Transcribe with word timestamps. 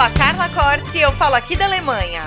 sou 0.00 0.06
a 0.06 0.10
Carla 0.12 0.48
Cortes 0.48 0.94
e 0.94 1.00
eu 1.02 1.12
falo 1.12 1.34
aqui 1.34 1.54
da 1.54 1.66
Alemanha. 1.66 2.22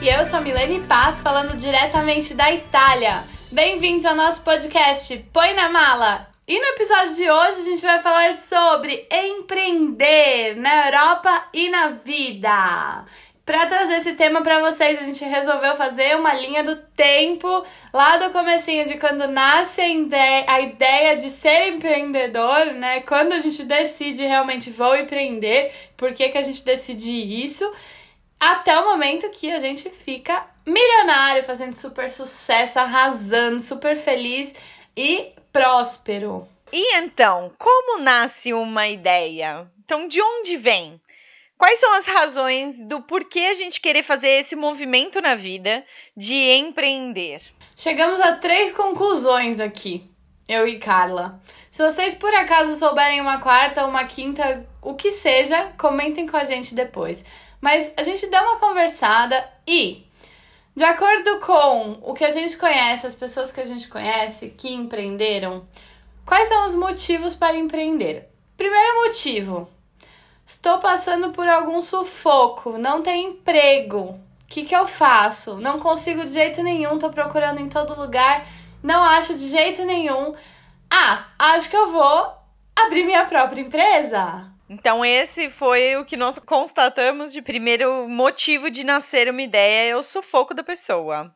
E 0.00 0.08
eu 0.08 0.24
sou 0.24 0.38
a 0.38 0.40
Milene 0.40 0.78
Paz, 0.86 1.20
falando 1.20 1.56
diretamente 1.56 2.32
da 2.32 2.52
Itália. 2.52 3.24
Bem-vindos 3.50 4.06
ao 4.06 4.14
nosso 4.14 4.42
podcast 4.42 5.16
Põe 5.32 5.52
na 5.52 5.68
Mala! 5.68 6.28
E 6.46 6.56
no 6.56 6.66
episódio 6.66 7.16
de 7.16 7.28
hoje 7.28 7.60
a 7.60 7.64
gente 7.64 7.82
vai 7.82 7.98
falar 7.98 8.32
sobre 8.34 9.04
empreender 9.10 10.54
na 10.58 10.86
Europa 10.86 11.44
e 11.52 11.68
na 11.68 11.88
vida. 11.88 13.04
Para 13.48 13.64
trazer 13.64 13.94
esse 13.94 14.12
tema 14.12 14.42
para 14.42 14.60
vocês, 14.60 15.00
a 15.00 15.04
gente 15.04 15.24
resolveu 15.24 15.74
fazer 15.74 16.14
uma 16.18 16.34
linha 16.34 16.62
do 16.62 16.76
tempo 16.76 17.64
lá 17.94 18.18
do 18.18 18.30
comecinho 18.30 18.86
de 18.86 18.98
quando 18.98 19.26
nasce 19.26 19.80
a 19.80 19.88
ideia, 19.88 20.44
a 20.46 20.60
ideia 20.60 21.16
de 21.16 21.30
ser 21.30 21.68
empreendedor, 21.68 22.66
né? 22.74 23.00
Quando 23.00 23.32
a 23.32 23.38
gente 23.38 23.64
decide 23.64 24.26
realmente 24.26 24.70
vou 24.70 24.94
empreender, 24.94 25.72
por 25.96 26.12
que, 26.12 26.28
que 26.28 26.36
a 26.36 26.42
gente 26.42 26.62
decide 26.62 27.10
isso, 27.10 27.72
até 28.38 28.78
o 28.78 28.84
momento 28.84 29.30
que 29.30 29.50
a 29.50 29.60
gente 29.60 29.88
fica 29.88 30.44
milionário, 30.66 31.42
fazendo 31.42 31.72
super 31.72 32.10
sucesso, 32.10 32.78
arrasando, 32.78 33.62
super 33.62 33.96
feliz 33.96 34.52
e 34.94 35.32
próspero. 35.50 36.46
E 36.70 36.96
então, 36.98 37.50
como 37.56 37.98
nasce 37.98 38.52
uma 38.52 38.86
ideia? 38.88 39.66
Então, 39.82 40.06
de 40.06 40.20
onde 40.20 40.58
vem? 40.58 41.00
Quais 41.58 41.80
são 41.80 41.92
as 41.94 42.06
razões 42.06 42.78
do 42.84 43.02
porquê 43.02 43.40
a 43.40 43.54
gente 43.54 43.80
querer 43.80 44.04
fazer 44.04 44.28
esse 44.28 44.54
movimento 44.54 45.20
na 45.20 45.34
vida 45.34 45.84
de 46.16 46.32
empreender? 46.32 47.42
Chegamos 47.74 48.20
a 48.20 48.36
três 48.36 48.70
conclusões 48.70 49.58
aqui, 49.58 50.08
eu 50.48 50.68
e 50.68 50.78
Carla. 50.78 51.42
Se 51.68 51.82
vocês 51.82 52.14
por 52.14 52.32
acaso 52.32 52.76
souberem 52.76 53.20
uma 53.20 53.40
quarta 53.40 53.84
uma 53.84 54.04
quinta, 54.04 54.64
o 54.80 54.94
que 54.94 55.10
seja, 55.10 55.72
comentem 55.76 56.28
com 56.28 56.36
a 56.36 56.44
gente 56.44 56.76
depois. 56.76 57.24
Mas 57.60 57.92
a 57.96 58.04
gente 58.04 58.28
dá 58.28 58.40
uma 58.40 58.60
conversada 58.60 59.44
e, 59.66 60.06
de 60.76 60.84
acordo 60.84 61.40
com 61.40 61.98
o 62.02 62.14
que 62.14 62.24
a 62.24 62.30
gente 62.30 62.56
conhece, 62.56 63.04
as 63.04 63.16
pessoas 63.16 63.50
que 63.50 63.60
a 63.60 63.66
gente 63.66 63.88
conhece 63.88 64.50
que 64.56 64.72
empreenderam, 64.72 65.64
quais 66.24 66.48
são 66.48 66.68
os 66.68 66.74
motivos 66.76 67.34
para 67.34 67.56
empreender? 67.56 68.28
Primeiro 68.56 69.04
motivo, 69.04 69.68
Estou 70.48 70.78
passando 70.78 71.30
por 71.30 71.46
algum 71.46 71.78
sufoco, 71.82 72.78
não 72.78 73.02
tenho 73.02 73.32
emprego. 73.32 74.18
O 74.44 74.48
que, 74.48 74.64
que 74.64 74.74
eu 74.74 74.86
faço? 74.86 75.56
Não 75.58 75.78
consigo 75.78 76.24
de 76.24 76.30
jeito 76.30 76.62
nenhum, 76.62 76.98
tô 76.98 77.10
procurando 77.10 77.60
em 77.60 77.68
todo 77.68 78.00
lugar, 78.00 78.46
não 78.82 79.04
acho 79.04 79.36
de 79.36 79.46
jeito 79.46 79.84
nenhum. 79.84 80.34
Ah, 80.90 81.26
acho 81.38 81.68
que 81.68 81.76
eu 81.76 81.92
vou 81.92 82.32
abrir 82.74 83.04
minha 83.04 83.26
própria 83.26 83.60
empresa. 83.60 84.50
Então, 84.70 85.04
esse 85.04 85.50
foi 85.50 85.96
o 85.96 86.04
que 86.06 86.16
nós 86.16 86.38
constatamos 86.38 87.30
de 87.30 87.42
primeiro 87.42 88.08
motivo 88.08 88.70
de 88.70 88.84
nascer 88.84 89.28
uma 89.28 89.42
ideia: 89.42 89.90
é 89.90 89.96
o 89.96 90.02
sufoco 90.02 90.54
da 90.54 90.64
pessoa. 90.64 91.30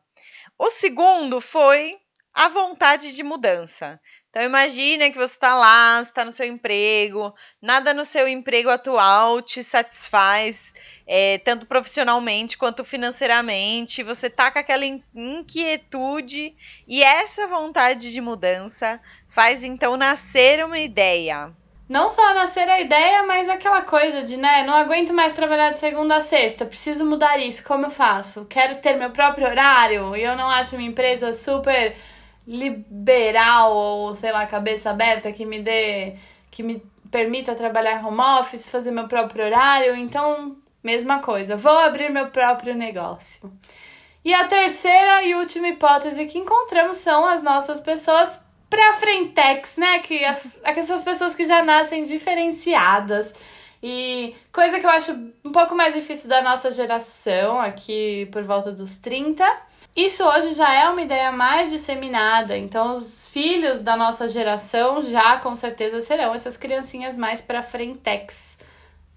O 0.57 0.71
segundo 0.71 1.39
foi 1.39 1.97
a 2.33 2.49
vontade 2.49 3.15
de 3.15 3.21
mudança. 3.21 3.99
Então 4.33 4.41
imagina 4.41 5.11
que 5.11 5.15
você 5.15 5.35
está 5.35 5.53
lá, 5.53 6.01
está 6.01 6.25
no 6.25 6.31
seu 6.31 6.47
emprego, 6.47 7.35
nada 7.61 7.93
no 7.93 8.03
seu 8.03 8.27
emprego 8.27 8.67
atual 8.67 9.43
te 9.43 9.63
satisfaz, 9.63 10.73
é, 11.05 11.37
tanto 11.37 11.67
profissionalmente 11.67 12.57
quanto 12.57 12.83
financeiramente. 12.83 14.01
Você 14.01 14.31
tá 14.31 14.49
com 14.49 14.57
aquela 14.57 14.85
inquietude 15.13 16.55
e 16.87 17.03
essa 17.03 17.45
vontade 17.45 18.11
de 18.11 18.19
mudança 18.19 18.99
faz 19.29 19.63
então 19.63 19.95
nascer 19.95 20.65
uma 20.65 20.79
ideia. 20.79 21.51
Não 21.87 22.09
só 22.09 22.33
nascer 22.33 22.67
a 22.67 22.81
ideia, 22.81 23.21
mas 23.27 23.47
aquela 23.47 23.83
coisa 23.83 24.23
de, 24.23 24.35
né, 24.35 24.63
não 24.63 24.73
aguento 24.73 25.13
mais 25.13 25.33
trabalhar 25.33 25.69
de 25.69 25.77
segunda 25.77 26.15
a 26.15 26.21
sexta, 26.21 26.65
preciso 26.65 27.05
mudar 27.05 27.37
isso, 27.37 27.63
como 27.63 27.85
eu 27.85 27.91
faço? 27.91 28.45
Quero 28.45 28.77
ter 28.77 28.97
meu 28.97 29.11
próprio 29.11 29.47
horário 29.47 30.15
e 30.15 30.23
eu 30.23 30.35
não 30.35 30.49
acho 30.49 30.75
minha 30.75 30.89
empresa 30.89 31.35
super 31.35 31.95
liberal 32.47 33.73
ou 33.73 34.15
sei 34.15 34.31
lá, 34.31 34.45
cabeça 34.45 34.89
aberta 34.89 35.31
que 35.31 35.45
me 35.45 35.59
dê 35.59 36.15
que 36.51 36.61
me 36.61 36.83
permita 37.09 37.55
trabalhar 37.55 38.05
home 38.05 38.21
office, 38.39 38.69
fazer 38.69 38.91
meu 38.91 39.07
próprio 39.07 39.45
horário, 39.45 39.95
então 39.95 40.57
mesma 40.83 41.19
coisa, 41.19 41.55
vou 41.55 41.77
abrir 41.79 42.09
meu 42.09 42.27
próprio 42.27 42.75
negócio. 42.75 43.51
E 44.25 44.33
a 44.33 44.45
terceira 44.45 45.23
e 45.23 45.35
última 45.35 45.67
hipótese 45.67 46.25
que 46.25 46.37
encontramos 46.37 46.97
são 46.97 47.25
as 47.25 47.41
nossas 47.41 47.79
pessoas 47.79 48.39
para 48.69 48.93
frentex, 48.93 49.77
né? 49.77 49.99
Que 49.99 50.23
as, 50.25 50.59
essas 50.63 51.03
pessoas 51.03 51.35
que 51.35 51.43
já 51.43 51.61
nascem 51.61 52.03
diferenciadas. 52.03 53.33
E 53.81 54.33
coisa 54.51 54.79
que 54.79 54.85
eu 54.85 54.89
acho 54.89 55.11
um 55.43 55.51
pouco 55.51 55.75
mais 55.75 55.93
difícil 55.93 56.29
da 56.29 56.41
nossa 56.41 56.71
geração, 56.71 57.59
aqui 57.59 58.29
por 58.31 58.41
volta 58.43 58.71
dos 58.71 58.97
30, 58.97 59.45
isso 59.95 60.23
hoje 60.23 60.53
já 60.53 60.73
é 60.73 60.89
uma 60.89 61.01
ideia 61.01 61.31
mais 61.31 61.69
disseminada, 61.69 62.57
então 62.57 62.95
os 62.95 63.29
filhos 63.29 63.81
da 63.81 63.95
nossa 63.95 64.27
geração 64.27 65.03
já 65.03 65.37
com 65.37 65.53
certeza 65.53 66.01
serão 66.01 66.33
essas 66.33 66.57
criancinhas 66.57 67.15
mais 67.15 67.41
para 67.41 67.61
frentex, 67.61 68.57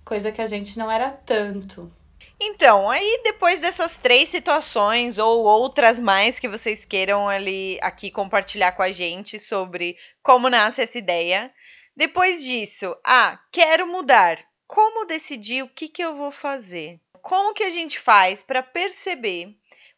coisa 0.04 0.31
que 0.31 0.42
a 0.42 0.47
gente 0.47 0.78
não 0.78 0.91
era 0.91 1.10
tanto. 1.10 1.91
Então, 2.38 2.91
aí 2.91 3.22
depois 3.25 3.60
dessas 3.60 3.97
três 3.97 4.28
situações 4.28 5.16
ou 5.16 5.44
outras 5.44 5.98
mais 5.98 6.38
que 6.38 6.48
vocês 6.48 6.84
queiram 6.84 7.26
ali 7.26 7.78
aqui 7.81 8.10
compartilhar 8.10 8.72
com 8.72 8.82
a 8.82 8.92
gente 8.92 9.38
sobre 9.38 9.97
como 10.22 10.50
nasce 10.50 10.82
essa 10.82 10.98
ideia, 10.98 11.50
depois 11.97 12.44
disso, 12.44 12.94
ah, 13.06 13.38
quero 13.50 13.86
mudar. 13.86 14.38
Como 14.66 15.06
decidir 15.06 15.62
o 15.62 15.69
que, 15.69 15.88
que 15.88 16.04
eu 16.04 16.15
vou 16.15 16.31
fazer? 16.31 17.00
Como 17.22 17.54
que 17.54 17.62
a 17.62 17.70
gente 17.70 17.98
faz 17.98 18.42
para 18.42 18.62
perceber 18.62 19.56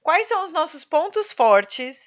quais 0.08 0.26
são 0.26 0.42
os 0.42 0.54
nossos 0.54 0.86
pontos 0.86 1.32
fortes 1.32 2.06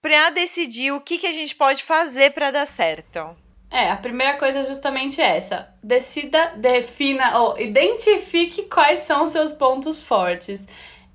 para 0.00 0.30
decidir 0.30 0.92
o 0.92 1.00
que, 1.00 1.18
que 1.18 1.26
a 1.26 1.32
gente 1.32 1.56
pode 1.56 1.82
fazer 1.82 2.30
para 2.30 2.52
dar 2.52 2.64
certo. 2.64 3.36
É, 3.68 3.90
a 3.90 3.96
primeira 3.96 4.38
coisa 4.38 4.60
é 4.60 4.64
justamente 4.64 5.20
essa. 5.20 5.68
Decida, 5.82 6.52
defina 6.54 7.40
ou 7.40 7.58
identifique 7.58 8.62
quais 8.66 9.00
são 9.00 9.24
os 9.24 9.32
seus 9.32 9.50
pontos 9.50 10.00
fortes. 10.00 10.64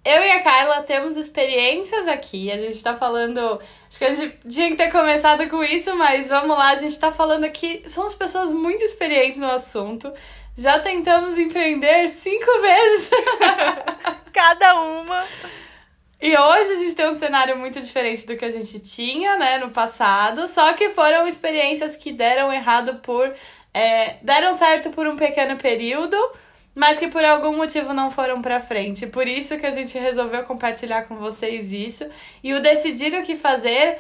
Eu 0.04 0.22
e 0.22 0.32
a 0.32 0.44
Carla 0.44 0.84
temos 0.84 1.16
experiências 1.16 2.06
aqui. 2.06 2.52
A 2.52 2.58
gente 2.58 2.84
tá 2.84 2.94
falando. 2.94 3.58
Acho 3.88 3.98
que 3.98 4.04
a 4.04 4.12
gente 4.12 4.38
tinha 4.46 4.70
que 4.70 4.76
ter 4.76 4.92
começado 4.92 5.48
com 5.48 5.64
isso, 5.64 5.96
mas 5.96 6.28
vamos 6.28 6.58
lá. 6.58 6.72
A 6.72 6.76
gente 6.76 7.00
tá 7.00 7.14
falando 7.14 7.46
aqui. 7.46 7.82
Somos 7.88 8.14
pessoas 8.14 8.52
muito 8.52 8.84
experientes 8.84 9.40
no 9.40 9.50
assunto. 9.50 10.12
Já 10.54 10.82
tentamos 10.82 11.38
empreender 11.38 12.10
cinco 12.10 12.60
vezes. 12.60 13.10
Cada 14.36 14.82
uma. 14.82 15.24
E 16.22 16.38
hoje 16.38 16.72
a 16.72 16.76
gente 16.76 16.96
tem 16.96 17.10
um 17.10 17.16
cenário 17.16 17.58
muito 17.58 17.80
diferente 17.82 18.26
do 18.26 18.38
que 18.38 18.46
a 18.46 18.52
gente 18.52 18.80
tinha, 18.80 19.38
né, 19.38 19.58
no 19.58 19.70
passado, 19.70 20.48
só 20.48 20.74
que 20.74 20.90
foram 20.90 21.28
experiências 21.28 21.96
que 21.96 22.12
deram 22.12 22.52
errado 22.52 22.96
por. 22.96 23.34
É, 23.74 24.16
deram 24.22 24.54
certo 24.54 24.90
por 24.90 25.06
um 25.06 25.18
pequeno 25.18 25.58
período, 25.58 26.16
mas 26.74 26.98
que 26.98 27.10
por 27.10 27.26
algum 27.26 27.58
motivo 27.58 27.94
não 27.94 28.10
foram 28.10 28.42
para 28.42 28.62
frente. 28.62 29.06
Por 29.08 29.28
isso 29.28 29.58
que 29.58 29.66
a 29.66 29.72
gente 29.72 29.98
resolveu 29.98 30.44
compartilhar 30.44 31.04
com 31.04 31.18
vocês 31.18 31.74
isso. 31.74 32.06
E 32.42 32.54
o 32.54 32.62
decidir 32.62 33.14
o 33.14 33.24
que 33.24 33.36
fazer, 33.36 34.00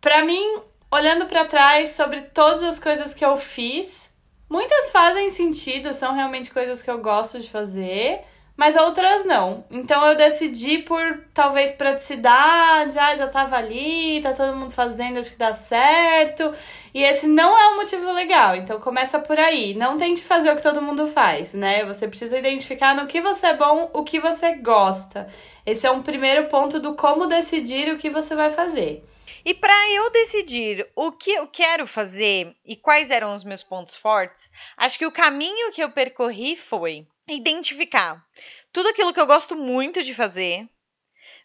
para 0.00 0.24
mim, 0.24 0.60
olhando 0.90 1.26
para 1.26 1.44
trás 1.44 1.90
sobre 1.90 2.22
todas 2.22 2.64
as 2.64 2.80
coisas 2.80 3.14
que 3.14 3.24
eu 3.24 3.36
fiz, 3.36 4.12
muitas 4.50 4.90
fazem 4.90 5.30
sentido, 5.30 5.94
são 5.94 6.12
realmente 6.12 6.50
coisas 6.50 6.82
que 6.82 6.90
eu 6.90 6.98
gosto 6.98 7.38
de 7.38 7.48
fazer 7.48 8.24
mas 8.56 8.74
outras 8.74 9.26
não. 9.26 9.64
Então 9.70 10.04
eu 10.06 10.16
decidi 10.16 10.78
por 10.78 11.24
talvez 11.34 11.72
praticidade, 11.72 12.98
ah, 12.98 13.14
já 13.14 13.28
tava 13.28 13.56
ali, 13.56 14.20
tá 14.22 14.32
todo 14.32 14.56
mundo 14.56 14.72
fazendo, 14.72 15.18
acho 15.18 15.30
que 15.30 15.38
dá 15.38 15.52
certo. 15.52 16.52
E 16.94 17.02
esse 17.02 17.26
não 17.26 17.58
é 17.58 17.68
um 17.68 17.76
motivo 17.76 18.10
legal. 18.12 18.56
Então 18.56 18.80
começa 18.80 19.18
por 19.18 19.38
aí. 19.38 19.74
Não 19.74 19.98
tente 19.98 20.22
fazer 20.22 20.50
o 20.50 20.56
que 20.56 20.62
todo 20.62 20.80
mundo 20.80 21.06
faz, 21.06 21.52
né? 21.52 21.84
Você 21.84 22.08
precisa 22.08 22.38
identificar 22.38 22.94
no 22.94 23.06
que 23.06 23.20
você 23.20 23.48
é 23.48 23.56
bom, 23.56 23.90
o 23.92 24.02
que 24.02 24.18
você 24.18 24.54
gosta. 24.56 25.28
Esse 25.66 25.86
é 25.86 25.90
um 25.90 26.02
primeiro 26.02 26.48
ponto 26.48 26.80
do 26.80 26.94
como 26.94 27.26
decidir 27.26 27.92
o 27.92 27.98
que 27.98 28.08
você 28.08 28.34
vai 28.34 28.48
fazer. 28.48 29.04
E 29.44 29.54
para 29.54 29.92
eu 29.92 30.10
decidir 30.10 30.88
o 30.96 31.12
que 31.12 31.30
eu 31.30 31.46
quero 31.46 31.86
fazer 31.86 32.56
e 32.64 32.74
quais 32.74 33.10
eram 33.10 33.34
os 33.34 33.44
meus 33.44 33.62
pontos 33.62 33.94
fortes, 33.94 34.50
acho 34.76 34.98
que 34.98 35.06
o 35.06 35.12
caminho 35.12 35.70
que 35.70 35.80
eu 35.80 35.90
percorri 35.90 36.56
foi 36.56 37.06
identificar 37.28 38.24
tudo 38.72 38.88
aquilo 38.88 39.12
que 39.12 39.20
eu 39.20 39.26
gosto 39.26 39.56
muito 39.56 40.02
de 40.02 40.14
fazer. 40.14 40.68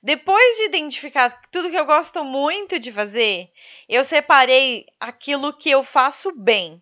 Depois 0.04 0.58
de 0.58 0.66
identificar 0.66 1.30
tudo 1.52 1.70
que 1.70 1.78
eu 1.78 1.86
gosto 1.86 2.24
muito 2.24 2.80
de 2.80 2.92
fazer, 2.92 3.50
eu 3.88 4.04
separei 4.04 4.86
aquilo 5.00 5.56
que 5.56 5.70
eu 5.70 5.84
faço 5.84 6.32
bem. 6.36 6.82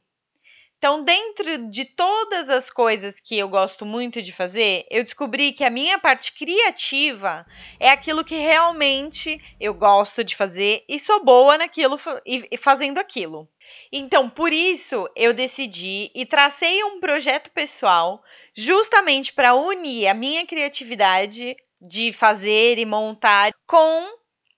Então, 0.78 1.04
dentro 1.04 1.69
de 1.69 1.84
todas 1.84 2.50
as 2.50 2.69
coisas 2.69 3.19
que 3.19 3.38
eu 3.38 3.50
gosto 3.50 3.86
muito 3.86 4.22
de 4.22 4.31
fazer, 4.31 4.86
eu 4.90 5.04
descobri 5.04 5.51
que 5.51 5.66
a 5.66 5.69
minha 5.69 6.00
parte 6.00 6.31
criativa 6.31 7.46
é 7.78 7.90
aquilo 7.90 8.24
que 8.24 8.36
realmente 8.36 9.42
eu 9.60 9.74
gosto 9.74 10.24
de 10.24 10.38
fazer 10.38 10.86
e 10.88 10.98
sou 10.98 11.22
boa 11.24 11.57
naquilo 11.57 12.00
e 12.25 12.57
fazendo 12.57 12.98
aquilo. 12.98 13.50
Então, 13.92 14.30
por 14.30 14.54
isso, 14.54 15.10
eu 15.16 15.33
decidi 15.33 16.12
e 16.13 16.25
tracei 16.25 16.83
um 16.83 17.00
projeto 17.00 17.50
pessoal 17.51 18.21
justamente 18.56 19.33
para 19.33 19.56
unir 19.56 20.07
a 20.07 20.13
minha 20.13 20.45
criatividade 20.45 21.56
de 21.81 22.12
fazer 22.12 22.77
e 22.77 22.86
montar 22.86 23.51
com 23.66 24.07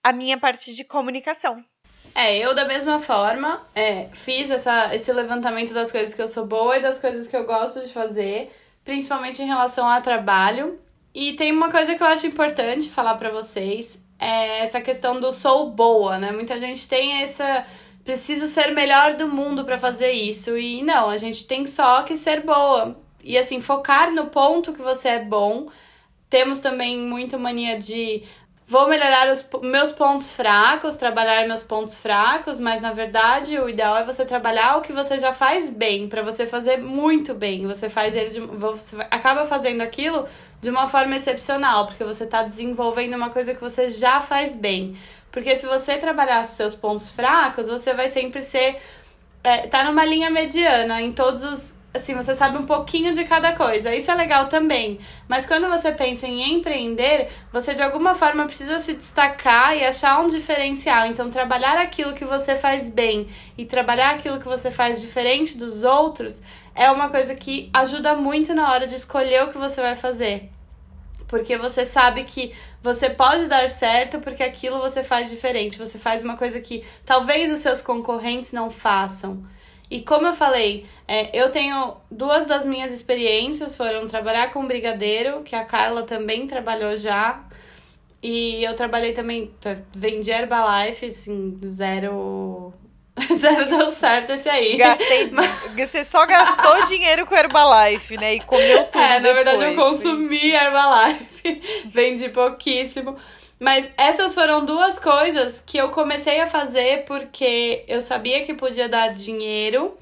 a 0.02 0.12
minha 0.12 0.38
parte 0.38 0.74
de 0.74 0.84
comunicação. 0.84 1.64
É, 2.14 2.36
eu 2.36 2.54
da 2.54 2.66
mesma 2.66 3.00
forma 3.00 3.66
é, 3.74 4.08
fiz 4.12 4.50
essa, 4.50 4.94
esse 4.94 5.10
levantamento 5.12 5.72
das 5.72 5.90
coisas 5.90 6.14
que 6.14 6.20
eu 6.20 6.28
sou 6.28 6.44
boa 6.44 6.76
e 6.76 6.82
das 6.82 6.98
coisas 6.98 7.26
que 7.26 7.36
eu 7.36 7.46
gosto 7.46 7.80
de 7.80 7.92
fazer, 7.92 8.52
principalmente 8.84 9.40
em 9.42 9.46
relação 9.46 9.88
ao 9.88 10.02
trabalho. 10.02 10.78
E 11.14 11.34
tem 11.34 11.52
uma 11.52 11.70
coisa 11.70 11.94
que 11.94 12.02
eu 12.02 12.06
acho 12.06 12.26
importante 12.26 12.90
falar 12.90 13.14
para 13.14 13.30
vocês, 13.30 14.02
é 14.18 14.60
essa 14.60 14.80
questão 14.80 15.20
do 15.20 15.32
sou 15.32 15.70
boa, 15.70 16.18
né? 16.18 16.32
Muita 16.32 16.58
gente 16.58 16.88
tem 16.88 17.22
essa 17.22 17.64
preciso 18.04 18.46
ser 18.46 18.72
melhor 18.72 19.14
do 19.14 19.28
mundo 19.28 19.64
para 19.64 19.78
fazer 19.78 20.12
isso 20.12 20.56
e 20.56 20.82
não, 20.82 21.08
a 21.08 21.16
gente 21.16 21.46
tem 21.46 21.66
só 21.66 22.02
que 22.02 22.16
ser 22.16 22.42
boa. 22.42 22.96
E 23.22 23.38
assim, 23.38 23.60
focar 23.60 24.12
no 24.12 24.26
ponto 24.26 24.72
que 24.72 24.82
você 24.82 25.08
é 25.08 25.24
bom. 25.24 25.68
Temos 26.28 26.60
também 26.60 26.98
muita 26.98 27.38
mania 27.38 27.78
de 27.78 28.24
Vou 28.72 28.88
melhorar 28.88 29.30
os 29.30 29.46
meus 29.60 29.90
pontos 29.90 30.32
fracos, 30.32 30.96
trabalhar 30.96 31.46
meus 31.46 31.62
pontos 31.62 31.94
fracos, 31.94 32.58
mas 32.58 32.80
na 32.80 32.90
verdade 32.90 33.58
o 33.58 33.68
ideal 33.68 33.98
é 33.98 34.02
você 34.02 34.24
trabalhar 34.24 34.78
o 34.78 34.80
que 34.80 34.94
você 34.94 35.18
já 35.18 35.30
faz 35.30 35.68
bem, 35.68 36.08
para 36.08 36.22
você 36.22 36.46
fazer 36.46 36.78
muito 36.78 37.34
bem. 37.34 37.66
Você 37.66 37.90
faz 37.90 38.14
ele 38.14 38.30
de, 38.30 38.40
você 38.40 38.96
acaba 39.10 39.44
fazendo 39.44 39.82
aquilo 39.82 40.26
de 40.58 40.70
uma 40.70 40.88
forma 40.88 41.14
excepcional, 41.14 41.86
porque 41.86 42.02
você 42.02 42.24
está 42.24 42.42
desenvolvendo 42.44 43.14
uma 43.14 43.28
coisa 43.28 43.52
que 43.52 43.60
você 43.60 43.90
já 43.90 44.22
faz 44.22 44.56
bem. 44.56 44.96
Porque 45.32 45.56
se 45.56 45.66
você 45.66 45.96
trabalhar 45.96 46.44
seus 46.44 46.74
pontos 46.74 47.10
fracos, 47.10 47.66
você 47.66 47.92
vai 47.94 48.08
sempre 48.08 48.42
ser 48.42 48.76
é, 49.42 49.66
tá 49.66 49.82
numa 49.82 50.04
linha 50.04 50.30
mediana 50.30 51.02
em 51.02 51.10
todos 51.10 51.42
os 51.42 51.82
assim, 51.94 52.14
você 52.14 52.34
sabe 52.34 52.56
um 52.56 52.64
pouquinho 52.64 53.12
de 53.12 53.24
cada 53.24 53.52
coisa. 53.52 53.94
Isso 53.94 54.10
é 54.10 54.14
legal 54.14 54.48
também. 54.48 54.98
Mas 55.28 55.46
quando 55.46 55.68
você 55.68 55.92
pensa 55.92 56.26
em 56.26 56.54
empreender, 56.54 57.28
você 57.52 57.74
de 57.74 57.82
alguma 57.82 58.14
forma 58.14 58.46
precisa 58.46 58.78
se 58.78 58.94
destacar 58.94 59.76
e 59.76 59.84
achar 59.84 60.20
um 60.20 60.28
diferencial. 60.28 61.06
Então, 61.06 61.30
trabalhar 61.30 61.78
aquilo 61.78 62.14
que 62.14 62.24
você 62.24 62.56
faz 62.56 62.88
bem 62.88 63.28
e 63.58 63.64
trabalhar 63.66 64.10
aquilo 64.10 64.38
que 64.38 64.48
você 64.48 64.70
faz 64.70 65.00
diferente 65.00 65.56
dos 65.56 65.84
outros 65.84 66.40
é 66.74 66.90
uma 66.90 67.10
coisa 67.10 67.34
que 67.34 67.68
ajuda 67.72 68.14
muito 68.14 68.54
na 68.54 68.72
hora 68.72 68.86
de 68.86 68.94
escolher 68.94 69.44
o 69.44 69.48
que 69.48 69.58
você 69.58 69.80
vai 69.82 69.94
fazer. 69.94 70.50
Porque 71.32 71.56
você 71.56 71.86
sabe 71.86 72.24
que 72.24 72.52
você 72.82 73.08
pode 73.08 73.46
dar 73.46 73.66
certo 73.66 74.20
porque 74.20 74.42
aquilo 74.42 74.78
você 74.78 75.02
faz 75.02 75.30
diferente. 75.30 75.78
Você 75.78 75.96
faz 75.96 76.22
uma 76.22 76.36
coisa 76.36 76.60
que 76.60 76.84
talvez 77.06 77.50
os 77.50 77.60
seus 77.60 77.80
concorrentes 77.80 78.52
não 78.52 78.70
façam. 78.70 79.42
E 79.90 80.02
como 80.02 80.26
eu 80.26 80.34
falei, 80.34 80.84
é, 81.08 81.34
eu 81.34 81.50
tenho 81.50 81.96
duas 82.10 82.44
das 82.46 82.66
minhas 82.66 82.92
experiências 82.92 83.74
foram 83.74 84.06
trabalhar 84.06 84.52
com 84.52 84.66
brigadeiro, 84.66 85.42
que 85.42 85.56
a 85.56 85.64
Carla 85.64 86.02
também 86.02 86.46
trabalhou 86.46 86.94
já. 86.96 87.42
E 88.22 88.62
eu 88.62 88.76
trabalhei 88.76 89.14
também, 89.14 89.50
vendi 89.96 90.30
Herbalife, 90.30 91.06
assim, 91.06 91.58
zero. 91.64 92.74
Zero 93.32 93.68
deu 93.68 93.90
certo 93.90 94.32
esse 94.32 94.48
aí. 94.48 94.76
Gastei, 94.76 95.30
Mas... 95.32 95.50
Você 95.74 96.04
só 96.04 96.24
gastou 96.26 96.86
dinheiro 96.86 97.26
com 97.26 97.34
Herbalife, 97.34 98.16
né? 98.16 98.34
E 98.34 98.40
comeu 98.40 98.84
tudo. 98.84 99.02
É, 99.02 99.20
na 99.20 99.32
verdade 99.32 99.64
eu 99.64 99.74
consumi 99.74 100.52
Herbalife. 100.52 101.62
Vendi 101.86 102.28
pouquíssimo. 102.30 103.16
Mas 103.58 103.88
essas 103.96 104.34
foram 104.34 104.64
duas 104.64 104.98
coisas 104.98 105.60
que 105.60 105.78
eu 105.78 105.90
comecei 105.90 106.40
a 106.40 106.46
fazer 106.46 107.04
porque 107.04 107.84
eu 107.86 108.02
sabia 108.02 108.44
que 108.44 108.54
podia 108.54 108.88
dar 108.88 109.14
dinheiro. 109.14 109.96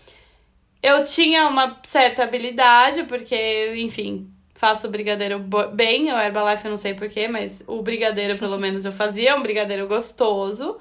Eu 0.83 1.05
tinha 1.05 1.47
uma 1.47 1.79
certa 1.83 2.23
habilidade, 2.23 3.05
porque, 3.05 3.75
enfim, 3.77 4.31
faço 4.55 4.89
brigadeiro 4.89 5.39
bem. 5.75 6.11
O 6.11 6.19
Herbalife 6.19 6.65
eu 6.65 6.71
não 6.71 6.79
sei 6.79 6.95
porquê, 6.95 7.29
mas 7.29 7.63
o 7.67 7.83
brigadeiro 7.83 8.39
pelo 8.39 8.59
menos 8.59 8.87
eu 8.87 8.93
fazia, 8.93 9.37
um 9.37 9.43
brigadeiro 9.43 9.87
gostoso. 9.87 10.79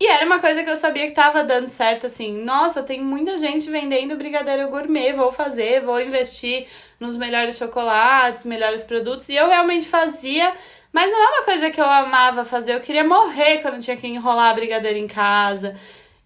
E 0.00 0.06
era 0.06 0.24
uma 0.24 0.38
coisa 0.38 0.62
que 0.62 0.70
eu 0.70 0.76
sabia 0.76 1.06
que 1.06 1.12
tava 1.12 1.42
dando 1.42 1.66
certo, 1.68 2.06
assim. 2.06 2.40
Nossa, 2.44 2.82
tem 2.82 3.00
muita 3.00 3.36
gente 3.36 3.68
vendendo 3.68 4.16
brigadeiro 4.16 4.68
gourmet, 4.68 5.12
vou 5.12 5.32
fazer, 5.32 5.80
vou 5.80 6.00
investir 6.00 6.68
nos 7.00 7.16
melhores 7.16 7.58
chocolates, 7.58 8.44
melhores 8.44 8.84
produtos. 8.84 9.28
E 9.28 9.34
eu 9.34 9.48
realmente 9.48 9.88
fazia 9.88 10.54
mas 10.92 11.10
não 11.10 11.22
é 11.22 11.28
uma 11.28 11.44
coisa 11.44 11.70
que 11.70 11.80
eu 11.80 11.84
amava 11.84 12.44
fazer. 12.44 12.74
Eu 12.74 12.80
queria 12.80 13.04
morrer 13.04 13.58
quando 13.58 13.80
tinha 13.80 13.96
que 13.96 14.06
enrolar 14.06 14.54
brigadeiro 14.54 14.98
em 14.98 15.06
casa. 15.06 15.76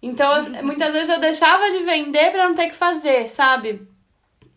Então, 0.01 0.45
muitas 0.63 0.91
vezes 0.91 1.09
eu 1.09 1.19
deixava 1.19 1.69
de 1.71 1.83
vender 1.83 2.31
para 2.31 2.47
não 2.47 2.55
ter 2.55 2.69
que 2.69 2.75
fazer, 2.75 3.27
sabe? 3.27 3.87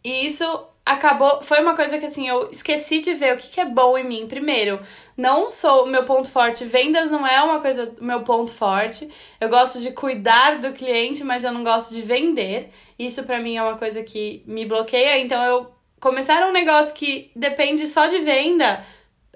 E 0.03 0.27
isso 0.27 0.45
acabou. 0.87 1.43
Foi 1.43 1.61
uma 1.61 1.75
coisa 1.75 1.99
que 1.99 2.07
assim, 2.07 2.29
eu 2.29 2.49
esqueci 2.51 3.01
de 3.01 3.13
ver 3.13 3.35
o 3.35 3.37
que, 3.37 3.49
que 3.49 3.61
é 3.61 3.65
bom 3.65 3.99
em 3.99 4.05
mim. 4.05 4.29
Primeiro, 4.29 4.81
não 5.17 5.51
sou 5.51 5.87
meu 5.87 6.05
ponto 6.05 6.29
forte. 6.31 6.65
Vendas 6.65 7.11
não 7.11 7.27
é 7.27 7.43
uma 7.43 7.61
coisa 7.61 7.93
meu 8.01 8.21
ponto 8.23 8.53
forte. 8.53 9.09
Eu 9.41 9.49
gosto 9.49 9.81
de 9.81 9.91
cuidar 9.91 10.59
do 10.61 10.73
cliente, 10.73 11.25
mas 11.25 11.43
eu 11.43 11.53
não 11.53 11.65
gosto 11.65 11.93
de 11.93 12.03
vender. 12.03 12.71
Isso 12.97 13.25
para 13.25 13.41
mim 13.41 13.57
é 13.57 13.63
uma 13.63 13.77
coisa 13.77 14.05
que 14.05 14.45
me 14.47 14.65
bloqueia. 14.65 15.19
Então 15.19 15.43
eu 15.43 15.73
começar 15.99 16.47
um 16.47 16.53
negócio 16.53 16.95
que 16.95 17.33
depende 17.35 17.89
só 17.89 18.07
de 18.07 18.21
venda 18.21 18.85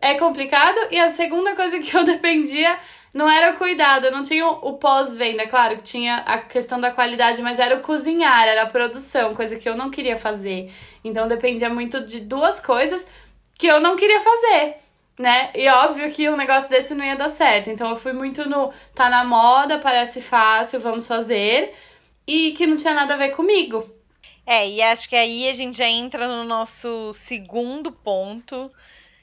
é 0.01 0.15
complicado. 0.15 0.79
E 0.93 1.01
a 1.01 1.11
segunda 1.11 1.57
coisa 1.57 1.81
que 1.81 1.97
eu 1.97 2.05
dependia 2.05 2.79
não 3.13 3.29
era 3.29 3.53
o 3.53 3.57
cuidado, 3.57 4.11
não 4.11 4.23
tinha 4.23 4.47
o 4.47 4.75
pós-venda, 4.75 5.47
claro 5.47 5.77
que 5.77 5.83
tinha 5.83 6.17
a 6.19 6.39
questão 6.39 6.81
da 6.81 6.91
qualidade, 6.91 7.43
mas 7.43 7.59
era 7.59 7.77
o 7.77 7.81
cozinhar, 7.81 8.47
era 8.47 8.63
a 8.63 8.67
produção, 8.67 9.35
coisa 9.35 9.57
que 9.57 9.69
eu 9.69 9.77
não 9.77 9.91
queria 9.91 10.17
fazer. 10.17 10.73
Então 11.05 11.27
dependia 11.27 11.69
muito 11.69 12.01
de 12.01 12.21
duas 12.21 12.61
coisas 12.61 13.07
que 13.59 13.67
eu 13.67 13.81
não 13.81 13.97
queria 13.97 14.21
fazer, 14.21 14.77
né? 15.19 15.51
E 15.55 15.69
óbvio 15.69 16.11
que 16.13 16.31
um 16.31 16.37
negócio 16.37 16.71
desse 16.71 16.95
não 16.95 17.05
ia 17.05 17.17
dar 17.17 17.31
certo. 17.31 17.69
Então 17.69 17.91
eu 17.91 17.97
fui 17.97 18.13
muito 18.13 18.49
no 18.49 18.73
tá 18.95 19.11
na 19.11 19.25
moda, 19.25 19.79
parece 19.79 20.21
fácil, 20.21 20.81
vamos 20.81 21.07
fazer, 21.07 21.75
e 22.27 22.53
que 22.53 22.67
não 22.67 22.77
tinha 22.77 22.95
nada 22.95 23.15
a 23.15 23.17
ver 23.17 23.31
comigo. 23.31 23.85
É, 24.47 24.69
e 24.69 24.83
acho 24.83 25.09
que 25.09 25.17
aí 25.17 25.49
a 25.49 25.53
gente 25.53 25.77
já 25.79 25.87
entra 25.87 26.27
no 26.27 26.45
nosso 26.45 27.13
segundo 27.13 27.93
ponto, 27.93 28.71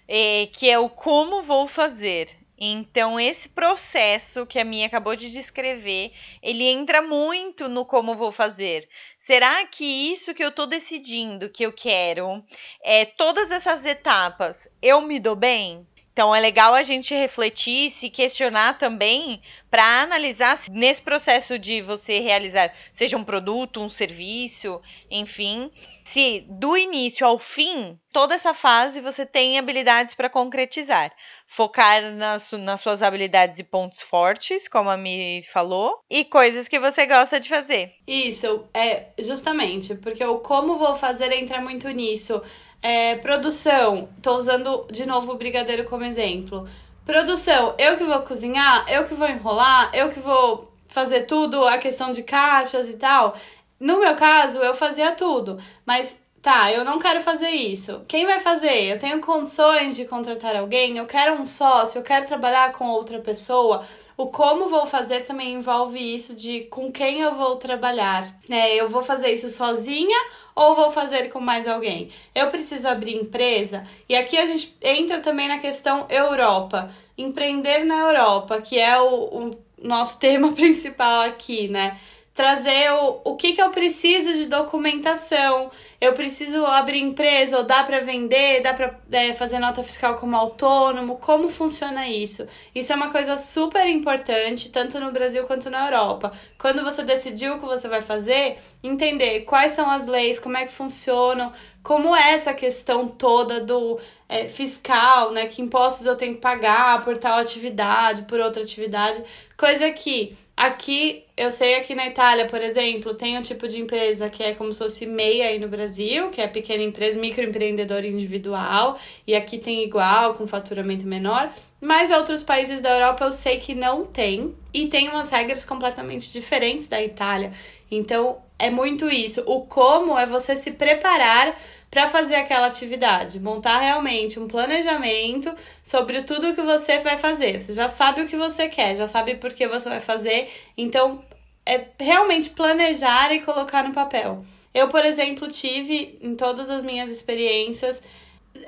é, 0.08 0.48
que 0.54 0.70
é 0.70 0.78
o 0.78 0.90
como 0.90 1.42
vou 1.42 1.68
fazer. 1.68 2.37
Então, 2.58 3.20
esse 3.20 3.48
processo 3.50 4.46
que 4.46 4.58
a 4.58 4.66
minha 4.66 4.88
acabou 4.88 5.16
de 5.16 5.30
descrever, 5.30 6.12
ele 6.42 6.64
entra 6.64 7.02
muito 7.02 7.70
no 7.70 7.86
como 7.86 8.16
vou 8.16 8.32
fazer. 8.32 8.90
Será 9.18 9.66
que 9.66 9.86
isso 10.12 10.34
que 10.34 10.44
eu 10.44 10.50
estou 10.50 10.66
decidindo 10.66 11.50
que 11.50 11.64
eu 11.64 11.72
quero, 11.72 12.44
é, 12.84 13.06
todas 13.06 13.52
essas 13.52 13.86
etapas, 13.86 14.68
eu 14.82 15.02
me 15.02 15.20
dou 15.20 15.36
bem? 15.36 15.86
Então 16.18 16.34
é 16.34 16.40
legal 16.40 16.74
a 16.74 16.82
gente 16.82 17.14
refletir, 17.14 17.92
se 17.92 18.10
questionar 18.10 18.80
também 18.80 19.40
para 19.70 20.02
analisar 20.02 20.58
se 20.58 20.72
nesse 20.72 21.00
processo 21.00 21.60
de 21.60 21.80
você 21.80 22.18
realizar, 22.18 22.74
seja 22.92 23.16
um 23.16 23.24
produto, 23.24 23.80
um 23.80 23.88
serviço, 23.88 24.82
enfim, 25.12 25.70
se 26.08 26.46
do 26.50 26.78
início 26.78 27.28
ao 27.28 27.38
fim, 27.38 28.00
toda 28.14 28.34
essa 28.34 28.54
fase 28.54 29.02
você 29.02 29.26
tem 29.26 29.60
habilidades 29.60 30.16
para 30.16 30.30
concretizar. 30.30 31.12
Focar 31.46 32.14
nas, 32.14 32.50
nas 32.54 32.80
suas 32.80 33.02
habilidades 33.02 33.60
e 33.60 33.64
pontos 33.64 34.02
fortes, 34.02 34.70
como 34.70 34.90
a 34.90 34.96
Mi 34.96 35.44
falou, 35.52 36.00
e 36.10 36.24
coisas 36.24 36.70
que 36.70 36.80
você 36.80 37.06
gosta 37.06 37.42
de 37.42 37.50
fazer. 37.50 37.94
Isso, 38.08 38.64
é 38.74 39.08
justamente, 39.20 39.96
porque 39.96 40.24
o 40.24 40.40
como 40.40 40.78
vou 40.78 40.96
fazer 40.96 41.30
entra 41.34 41.60
muito 41.60 41.90
nisso. 41.90 42.42
É, 42.82 43.18
produção, 43.18 44.08
tô 44.22 44.38
usando 44.38 44.88
de 44.90 45.06
novo 45.06 45.34
o 45.34 45.38
brigadeiro 45.38 45.84
como 45.84 46.06
exemplo. 46.06 46.66
Produção, 47.06 47.76
eu 47.78 47.98
que 47.98 48.06
vou 48.06 48.22
cozinhar, 48.22 48.86
eu 48.90 49.06
que 49.06 49.14
vou 49.14 49.28
enrolar, 49.28 49.92
eu 49.94 50.10
que 50.10 50.22
vou 50.22 50.72
fazer 50.88 51.22
tudo, 51.22 51.66
a 51.66 51.78
questão 51.78 52.12
de 52.12 52.24
caixas 52.24 52.90
e 52.90 52.98
tal. 52.98 53.36
No 53.80 54.00
meu 54.00 54.16
caso, 54.16 54.58
eu 54.60 54.74
fazia 54.74 55.12
tudo, 55.12 55.58
mas 55.86 56.20
tá, 56.42 56.72
eu 56.72 56.86
não 56.86 56.98
quero 56.98 57.22
fazer 57.22 57.50
isso. 57.50 58.02
Quem 58.08 58.26
vai 58.26 58.40
fazer? 58.40 58.86
Eu 58.86 59.00
tenho 59.00 59.22
condições 59.22 59.96
de 59.96 60.06
contratar 60.06 60.56
alguém, 60.56 60.98
eu 60.98 61.06
quero 61.06 61.34
um 61.34 61.46
sócio, 61.46 62.00
eu 62.00 62.04
quero 62.04 62.26
trabalhar 62.26 62.72
com 62.74 62.88
outra 62.88 63.20
pessoa. 63.20 63.86
O 64.16 64.28
como 64.28 64.68
vou 64.68 64.86
fazer 64.86 65.26
também 65.26 65.54
envolve 65.54 66.00
isso 66.00 66.34
de 66.36 66.62
com 66.72 66.92
quem 66.92 67.20
eu 67.20 67.36
vou 67.36 67.58
trabalhar. 67.58 68.34
É, 68.50 68.76
eu 68.76 68.90
vou 68.90 69.04
fazer 69.04 69.32
isso 69.32 69.50
sozinha 69.50 70.18
ou 70.56 70.76
vou 70.76 70.90
fazer 70.90 71.30
com 71.30 71.40
mais 71.40 71.68
alguém? 71.68 72.10
Eu 72.34 72.50
preciso 72.50 72.88
abrir 72.88 73.16
empresa? 73.16 73.84
E 74.10 74.16
aqui 74.16 74.38
a 74.38 74.46
gente 74.48 74.76
entra 74.82 75.20
também 75.22 75.48
na 75.48 75.60
questão 75.60 76.08
Europa. 76.10 76.90
Empreender 77.16 77.84
na 77.84 77.96
Europa, 78.00 78.60
que 78.60 78.80
é 78.80 79.00
o, 79.00 79.50
o 79.50 79.58
nosso 79.84 80.18
tema 80.20 80.52
principal 80.52 81.22
aqui, 81.22 81.68
né? 81.68 82.00
Trazer 82.38 82.92
o, 82.92 83.22
o 83.24 83.36
que, 83.36 83.54
que 83.54 83.62
eu 83.62 83.72
preciso 83.72 84.32
de 84.32 84.46
documentação. 84.46 85.72
Eu 86.00 86.14
preciso 86.14 86.64
abrir 86.68 87.00
empresa 87.00 87.58
ou 87.58 87.64
dá 87.64 87.84
para 87.84 88.00
vender, 88.02 88.62
dá 88.62 88.76
para 88.76 88.96
é, 89.12 89.34
fazer 89.34 89.58
nota 89.58 89.84
fiscal 89.84 90.20
como 90.20 90.36
autônomo, 90.36 91.18
como 91.18 91.50
funciona 91.50 92.08
isso? 92.08 92.48
Isso 92.76 92.94
é 92.94 92.96
uma 92.96 93.10
coisa 93.10 93.38
super 93.38 93.88
importante, 93.88 94.70
tanto 94.70 95.00
no 95.00 95.12
Brasil 95.12 95.46
quanto 95.48 95.68
na 95.72 95.88
Europa. 95.88 96.32
Quando 96.60 96.84
você 96.84 97.02
decidiu 97.02 97.56
o 97.56 97.60
que 97.60 97.66
você 97.66 97.88
vai 97.88 98.04
fazer, 98.04 98.60
entender 98.84 99.42
quais 99.42 99.72
são 99.72 99.90
as 99.90 100.06
leis, 100.06 100.38
como 100.38 100.58
é 100.58 100.68
que 100.68 100.72
funcionam, 100.72 101.52
como 101.82 102.16
é 102.16 102.36
essa 102.36 102.54
questão 102.54 103.08
toda 103.08 103.60
do 103.60 104.00
é, 104.30 104.48
fiscal, 104.48 105.32
né? 105.32 105.48
Que 105.48 105.64
impostos 105.64 106.06
eu 106.06 106.16
tenho 106.16 106.36
que 106.36 106.42
pagar 106.42 107.04
por 107.04 107.18
tal 107.18 107.40
atividade, 107.40 108.22
por 108.24 108.40
outra 108.40 108.62
atividade, 108.62 109.24
coisa 109.58 109.90
que 109.90 110.38
Aqui, 110.58 111.24
eu 111.38 111.52
sei 111.52 111.76
aqui 111.76 111.94
na 111.94 112.08
Itália, 112.08 112.48
por 112.48 112.60
exemplo, 112.60 113.14
tem 113.14 113.38
um 113.38 113.42
tipo 113.44 113.68
de 113.68 113.80
empresa 113.80 114.28
que 114.28 114.42
é 114.42 114.56
como 114.56 114.74
se 114.74 114.80
fosse 114.80 115.06
MEI 115.06 115.44
aí 115.44 115.60
no 115.60 115.68
Brasil, 115.68 116.30
que 116.32 116.42
é 116.42 116.48
pequena 116.48 116.82
empresa, 116.82 117.20
microempreendedor 117.20 118.04
individual, 118.04 118.98
e 119.26 119.36
aqui 119.36 119.60
tem 119.60 119.84
igual, 119.84 120.34
com 120.34 120.48
faturamento 120.48 121.06
menor. 121.06 121.54
Mas 121.80 122.10
outros 122.10 122.42
países 122.42 122.82
da 122.82 122.90
Europa 122.90 123.24
eu 123.24 123.32
sei 123.32 123.60
que 123.60 123.76
não 123.76 124.04
tem, 124.04 124.56
e 124.74 124.88
tem 124.88 125.10
umas 125.10 125.30
regras 125.30 125.64
completamente 125.64 126.34
diferentes 126.34 126.88
da 126.88 127.02
Itália. 127.04 127.52
Então, 127.90 128.40
é 128.58 128.72
muito 128.72 129.08
isso. 129.08 129.44
O 129.46 129.62
como 129.62 130.18
é 130.18 130.26
você 130.26 130.56
se 130.56 130.72
preparar 130.72 131.56
para 131.90 132.08
fazer 132.08 132.36
aquela 132.36 132.68
atividade, 132.68 133.40
montar 133.40 133.80
realmente 133.80 134.40
um 134.40 134.48
planejamento 134.48 135.54
sobre 135.84 136.24
tudo 136.24 136.54
que 136.54 136.62
você 136.62 137.00
vai 137.00 137.18
fazer. 137.18 137.62
Você 137.62 137.74
já 137.74 137.88
sabe 137.88 138.22
o 138.22 138.28
que 138.28 138.36
você 138.36 138.68
quer, 138.68 138.96
já 138.96 139.08
sabe 139.08 139.36
por 139.36 139.54
que 139.54 139.68
você 139.68 139.88
vai 139.88 140.02
fazer, 140.02 140.50
então 140.78 141.24
é 141.66 141.86
realmente 142.00 142.50
planejar 142.50 143.34
e 143.34 143.42
colocar 143.42 143.84
no 143.84 143.94
papel. 143.94 144.44
Eu, 144.74 144.90
por 144.90 145.04
exemplo, 145.04 145.48
tive 145.48 146.20
em 146.22 146.36
todas 146.36 146.70
as 146.70 146.84
minhas 146.84 147.10
experiências 147.10 148.02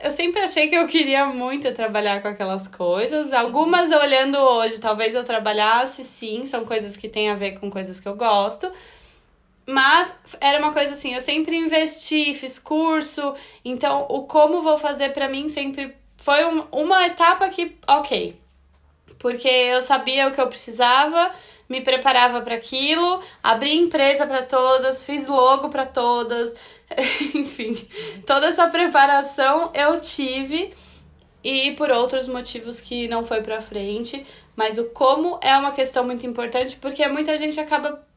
eu 0.02 0.12
sempre 0.12 0.42
achei 0.42 0.68
que 0.68 0.76
eu 0.76 0.88
queria 0.88 1.26
muito 1.26 1.72
trabalhar 1.74 2.22
com 2.22 2.28
aquelas 2.28 2.68
coisas. 2.68 3.34
Algumas 3.34 3.92
olhando 3.92 4.38
hoje, 4.38 4.80
talvez 4.80 5.16
eu 5.16 5.24
trabalhasse 5.24 6.04
sim, 6.04 6.46
são 6.46 6.66
coisas 6.66 6.96
que 6.96 7.10
têm 7.10 7.30
a 7.30 7.36
ver 7.36 7.60
com 7.60 7.70
coisas 7.70 8.00
que 8.00 8.08
eu 8.08 8.16
gosto. 8.16 8.72
Mas 9.70 10.16
era 10.42 10.58
uma 10.58 10.74
coisa 10.74 10.94
assim, 10.94 11.14
eu 11.14 11.22
sempre 11.22 11.56
investi, 11.56 12.34
fiz 12.34 12.58
curso, 12.58 13.36
então 13.64 14.08
o 14.10 14.24
como 14.24 14.64
vou 14.64 14.80
fazer 14.80 15.14
para 15.14 15.30
mim 15.30 15.48
sempre 15.48 15.96
foi 16.18 16.44
um, 16.44 16.64
uma 16.72 17.06
etapa 17.06 17.48
que, 17.50 17.78
ok. 17.88 18.36
Porque 19.20 19.48
eu 19.48 19.84
sabia 19.84 20.28
o 20.28 20.32
que 20.32 20.42
eu 20.42 20.48
precisava, 20.48 21.30
me 21.70 21.82
preparava 21.82 22.42
para 22.42 22.56
aquilo, 22.56 23.22
abri 23.44 23.76
empresa 23.78 24.26
para 24.26 24.42
todas, 24.42 25.06
fiz 25.06 25.28
logo 25.28 25.70
para 25.70 25.86
todas, 25.86 26.56
enfim, 27.36 27.76
toda 28.26 28.48
essa 28.48 28.68
preparação 28.70 29.70
eu 29.76 30.02
tive 30.02 30.74
e 31.44 31.74
por 31.74 31.92
outros 31.92 32.26
motivos 32.26 32.82
que 32.82 33.08
não 33.08 33.24
foi 33.24 33.44
para 33.44 33.62
frente, 33.62 34.26
mas 34.56 34.80
o 34.80 34.86
como 34.86 35.40
é 35.44 35.56
uma 35.56 35.74
questão 35.74 36.04
muito 36.04 36.26
importante 36.26 36.76
porque 36.82 37.08
muita 37.08 37.38
gente 37.38 37.60
acaba 37.60 38.09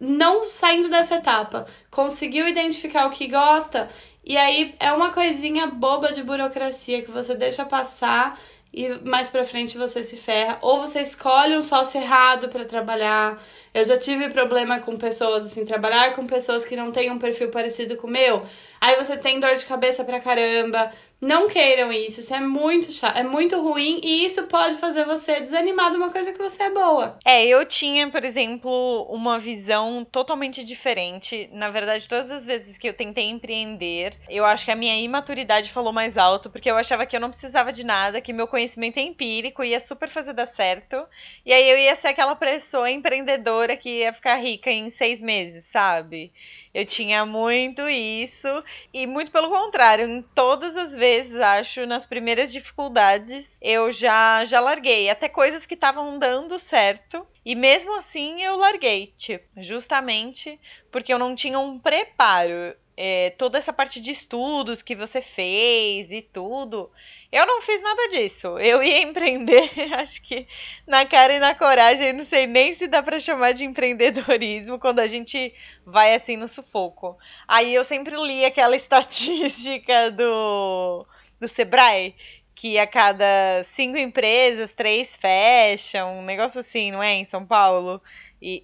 não 0.00 0.48
saindo 0.48 0.88
dessa 0.88 1.16
etapa, 1.16 1.66
conseguiu 1.90 2.46
identificar 2.48 3.06
o 3.06 3.10
que 3.10 3.26
gosta, 3.26 3.88
e 4.24 4.36
aí 4.36 4.74
é 4.78 4.92
uma 4.92 5.10
coisinha 5.10 5.66
boba 5.66 6.12
de 6.12 6.22
burocracia 6.22 7.02
que 7.02 7.10
você 7.10 7.34
deixa 7.34 7.64
passar 7.64 8.38
e 8.72 8.88
mais 9.02 9.28
pra 9.28 9.44
frente 9.44 9.78
você 9.78 10.02
se 10.02 10.16
ferra. 10.16 10.58
Ou 10.60 10.80
você 10.80 11.00
escolhe 11.00 11.56
um 11.56 11.62
sócio 11.62 12.00
errado 12.00 12.48
para 12.48 12.64
trabalhar. 12.64 13.42
Eu 13.72 13.82
já 13.84 13.96
tive 13.98 14.28
problema 14.28 14.80
com 14.80 14.96
pessoas, 14.96 15.46
assim, 15.46 15.64
trabalhar 15.64 16.14
com 16.14 16.26
pessoas 16.26 16.66
que 16.66 16.76
não 16.76 16.92
têm 16.92 17.10
um 17.10 17.18
perfil 17.18 17.50
parecido 17.50 17.96
com 17.96 18.06
o 18.06 18.10
meu. 18.10 18.44
Aí 18.80 18.96
você 18.96 19.16
tem 19.16 19.40
dor 19.40 19.54
de 19.54 19.64
cabeça 19.64 20.04
pra 20.04 20.20
caramba. 20.20 20.92
Não 21.20 21.48
queiram 21.48 21.92
isso, 21.92 22.20
isso 22.20 22.32
é 22.32 22.38
muito 22.38 22.92
chato, 22.92 23.16
é 23.16 23.24
muito 23.24 23.60
ruim 23.60 24.00
e 24.04 24.24
isso 24.24 24.46
pode 24.46 24.76
fazer 24.76 25.04
você 25.04 25.40
desanimar 25.40 25.90
de 25.90 25.96
uma 25.96 26.10
coisa 26.10 26.32
que 26.32 26.38
você 26.38 26.62
é 26.62 26.70
boa. 26.70 27.18
É, 27.24 27.44
eu 27.44 27.66
tinha, 27.66 28.08
por 28.08 28.24
exemplo, 28.24 29.02
uma 29.10 29.36
visão 29.36 30.04
totalmente 30.04 30.62
diferente. 30.62 31.50
Na 31.52 31.70
verdade, 31.70 32.08
todas 32.08 32.30
as 32.30 32.46
vezes 32.46 32.78
que 32.78 32.88
eu 32.88 32.94
tentei 32.94 33.24
empreender, 33.24 34.14
eu 34.28 34.44
acho 34.44 34.64
que 34.64 34.70
a 34.70 34.76
minha 34.76 34.96
imaturidade 34.96 35.72
falou 35.72 35.92
mais 35.92 36.16
alto, 36.16 36.48
porque 36.48 36.70
eu 36.70 36.76
achava 36.76 37.04
que 37.04 37.16
eu 37.16 37.20
não 37.20 37.30
precisava 37.30 37.72
de 37.72 37.84
nada, 37.84 38.20
que 38.20 38.32
meu 38.32 38.46
conhecimento 38.46 38.98
é 38.98 39.02
empírico, 39.02 39.64
ia 39.64 39.80
super 39.80 40.08
fazer 40.08 40.34
dar 40.34 40.46
certo. 40.46 41.04
E 41.44 41.52
aí 41.52 41.68
eu 41.68 41.76
ia 41.76 41.96
ser 41.96 42.08
aquela 42.08 42.36
pessoa 42.36 42.88
empreendedora 42.88 43.76
que 43.76 43.98
ia 43.98 44.12
ficar 44.12 44.36
rica 44.36 44.70
em 44.70 44.88
seis 44.88 45.20
meses, 45.20 45.64
sabe? 45.64 46.32
Eu 46.74 46.84
tinha 46.84 47.24
muito 47.24 47.88
isso. 47.88 48.48
E 48.92 49.06
muito 49.06 49.32
pelo 49.32 49.48
contrário, 49.48 50.06
em 50.06 50.22
todas 50.22 50.76
as 50.76 50.94
vezes, 50.94 51.34
acho, 51.36 51.86
nas 51.86 52.04
primeiras 52.04 52.52
dificuldades, 52.52 53.56
eu 53.60 53.90
já, 53.90 54.44
já 54.44 54.60
larguei. 54.60 55.08
Até 55.08 55.28
coisas 55.28 55.66
que 55.66 55.74
estavam 55.74 56.18
dando 56.18 56.58
certo. 56.58 57.26
E 57.44 57.54
mesmo 57.54 57.96
assim 57.96 58.42
eu 58.42 58.56
larguei, 58.56 59.12
tipo, 59.16 59.46
justamente 59.56 60.60
porque 60.90 61.12
eu 61.12 61.18
não 61.18 61.34
tinha 61.34 61.58
um 61.58 61.78
preparo. 61.78 62.76
É, 63.00 63.30
toda 63.38 63.56
essa 63.58 63.72
parte 63.72 64.00
de 64.00 64.10
estudos 64.10 64.82
que 64.82 64.96
você 64.96 65.22
fez 65.22 66.10
e 66.10 66.20
tudo, 66.20 66.90
eu 67.30 67.46
não 67.46 67.60
fiz 67.62 67.82
nada 67.82 68.08
disso. 68.08 68.58
Eu 68.58 68.82
ia 68.82 69.02
empreender, 69.02 69.70
acho 69.94 70.22
que 70.22 70.46
na 70.86 71.04
cara 71.04 71.34
e 71.34 71.38
na 71.38 71.54
coragem, 71.54 72.12
não 72.12 72.24
sei 72.24 72.46
nem 72.46 72.72
se 72.72 72.86
dá 72.86 73.02
para 73.02 73.20
chamar 73.20 73.52
de 73.52 73.64
empreendedorismo 73.64 74.78
quando 74.80 75.00
a 75.00 75.06
gente 75.06 75.52
vai 75.84 76.14
assim 76.14 76.36
no 76.36 76.48
sufoco. 76.48 77.16
Aí 77.46 77.74
eu 77.74 77.84
sempre 77.84 78.16
li 78.16 78.44
aquela 78.44 78.74
estatística 78.76 80.10
do 80.10 81.06
do 81.40 81.46
Sebrae 81.46 82.16
que 82.54 82.76
a 82.78 82.86
cada 82.86 83.62
cinco 83.62 83.96
empresas, 83.96 84.72
três 84.72 85.16
fecham, 85.16 86.18
um 86.18 86.24
negócio 86.24 86.58
assim, 86.58 86.90
não 86.90 87.00
é? 87.00 87.14
Em 87.14 87.24
São 87.24 87.46
Paulo. 87.46 88.02
E, 88.42 88.60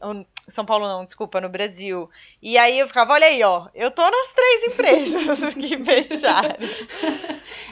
São 0.48 0.64
Paulo 0.64 0.86
não, 0.86 1.04
desculpa, 1.04 1.40
no 1.40 1.48
Brasil. 1.48 2.08
E 2.42 2.58
aí 2.58 2.78
eu 2.78 2.86
ficava, 2.86 3.14
olha 3.14 3.26
aí, 3.26 3.42
ó, 3.42 3.68
eu 3.74 3.90
tô 3.90 4.02
nas 4.02 4.32
três 4.32 4.64
empresas 4.64 5.54
que 5.54 5.84
fecharam. 5.84 6.56